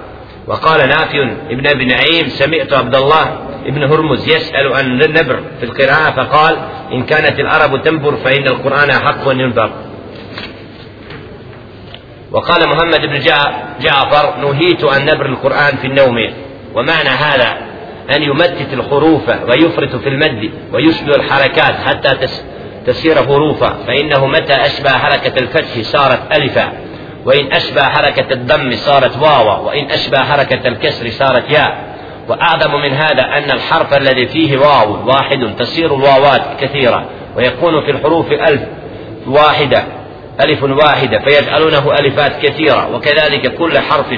وقال 0.47 0.89
نافع 0.89 1.31
ابن 1.49 1.67
ابي 1.67 1.85
نعيم 1.85 2.27
سمعت 2.27 2.73
عبد 2.73 2.95
الله 2.95 3.48
ابن 3.65 3.83
هرمز 3.83 4.27
يسأل 4.29 4.73
عن 4.73 5.01
النبر 5.01 5.39
في 5.59 5.65
القراءة 5.65 6.11
فقال 6.11 6.57
إن 6.93 7.03
كانت 7.03 7.39
العرب 7.39 7.83
تنبر 7.83 8.15
فإن 8.15 8.47
القرآن 8.47 8.91
حق 8.91 9.27
ينبر 9.27 9.71
وقال 12.31 12.69
محمد 12.69 13.01
بن 13.01 13.19
جعفر 13.81 14.37
نهيت 14.41 14.83
عن 14.83 15.05
نبر 15.05 15.25
القرآن 15.25 15.77
في 15.77 15.87
النوم. 15.87 16.17
ومعنى 16.75 17.09
هذا 17.09 17.57
أن 18.15 18.23
يمتت 18.23 18.73
الحروف 18.73 19.29
ويفرط 19.49 19.95
في 19.95 20.09
المد 20.09 20.51
ويشبه 20.73 21.15
الحركات 21.15 21.75
حتى 21.75 22.27
تسير 22.85 23.15
حروفا 23.15 23.73
فإنه 23.87 24.25
متى 24.27 24.53
أشبه 24.53 24.89
حركة 24.89 25.39
الفتح 25.39 25.81
صارت 25.81 26.35
ألفا 26.35 26.73
وإن 27.25 27.53
أشبه 27.53 27.83
حركة 27.83 28.33
الضم 28.33 28.71
صارت 28.75 29.17
واوا 29.17 29.55
وإن 29.57 29.91
أشبه 29.91 30.23
حركة 30.23 30.67
الكسر 30.67 31.09
صارت 31.09 31.51
ياء. 31.51 31.88
وأعظم 32.29 32.71
من 32.71 32.91
هذا 32.91 33.21
أن 33.21 33.51
الحرف 33.51 33.93
الذي 33.93 34.27
فيه 34.27 34.57
واو 34.57 35.07
واحد 35.07 35.55
تصير 35.59 35.95
الواوات 35.95 36.41
كثيرة 36.59 37.05
ويكون 37.35 37.81
في 37.81 37.91
الحروف 37.91 38.31
ألف 38.31 38.61
واحدة 39.27 39.83
ألف 40.41 40.63
واحدة 40.63 41.19
فيجعلونه 41.19 41.91
ألفات 41.99 42.45
كثيرة 42.45 42.95
وكذلك 42.95 43.55
كل 43.55 43.79
حرف 43.79 44.13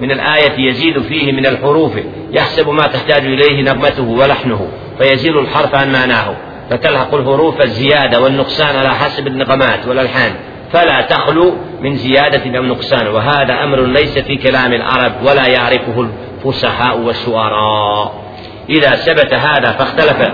من 0.00 0.10
الآية 0.10 0.68
يزيد 0.68 1.02
فيه 1.02 1.32
من 1.32 1.46
الحروف 1.46 1.92
يحسب 2.32 2.68
ما 2.68 2.86
تحتاج 2.86 3.24
إليه 3.24 3.62
نغمته 3.62 4.02
ولحنه 4.02 4.68
فيزيل 4.98 5.38
الحرف 5.38 5.74
عن 5.74 5.92
معناه 5.92 6.36
فتلحق 6.70 7.14
الحروف 7.14 7.60
الزيادة 7.60 8.20
والنقصان 8.20 8.76
على 8.76 8.88
حسب 8.88 9.26
النغمات 9.26 9.86
والألحان. 9.86 10.32
فلا 10.72 11.00
تخلو 11.00 11.54
من 11.80 11.96
زيادة 11.96 12.58
أو 12.58 12.62
نقصان. 12.62 13.06
وهذا 13.06 13.64
أمر 13.64 13.80
ليس 13.80 14.18
في 14.18 14.36
كلام 14.36 14.72
العرب 14.72 15.12
ولا 15.22 15.46
يعرفه 15.46 16.08
الفصحاء 16.44 16.98
والشعراء. 16.98 18.26
إذا 18.68 18.90
ثبت 18.90 19.34
هذا 19.34 19.72
فاختلف 19.72 20.30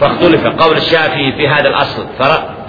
فاختلف 0.00 0.46
قول 0.46 0.76
الشافعي 0.76 1.32
في 1.32 1.48
هذا 1.48 1.68
الأصل. 1.68 2.06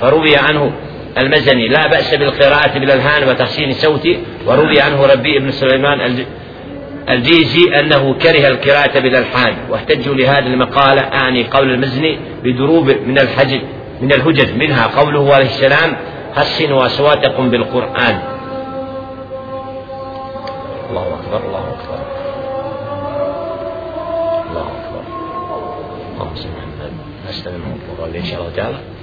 فروي 0.01 0.37
عنه 0.37 0.71
المزني. 1.17 1.67
لا 1.67 1.87
بأس 1.87 2.15
بالقراءة 2.15 2.79
بالألحان 2.79 3.29
وتحسين 3.29 3.71
صوت. 3.71 4.07
وروي 4.45 4.81
عنه 4.81 5.05
ربي 5.05 5.39
بن 5.39 5.51
سليمان 5.51 6.25
الجيزي 7.09 7.79
أنه 7.79 8.13
كره 8.13 8.47
القراءة 8.47 8.99
بالألحان 8.99 9.53
واحتجوا 9.69 10.15
لهذا 10.15 10.45
المقالة 10.45 11.01
أعني 11.01 11.43
قول 11.43 11.71
المزني 11.71 12.19
بدروب 12.43 12.95
من 13.05 13.19
الحجج 13.19 13.61
من 14.01 14.13
الهجج 14.13 14.55
منها 14.55 14.87
قوله 14.87 15.33
عليه 15.33 15.45
السلام 15.45 15.97
حسنوا 16.37 16.85
أصواتكم 16.85 17.49
بالقرآن. 17.49 18.21
الله 20.89 21.07
أكبر 21.19 21.41
الله 21.47 21.59
أكبر. 21.59 21.99
الله 24.49 24.67
أكبر. 24.79 25.03
اللهم 26.13 26.35
صل 26.35 26.49
على 26.49 26.91
محمد. 27.97 28.15
إن 28.15 28.25
شاء 28.25 28.39
الله 28.39 28.51
تعالى. 28.55 28.96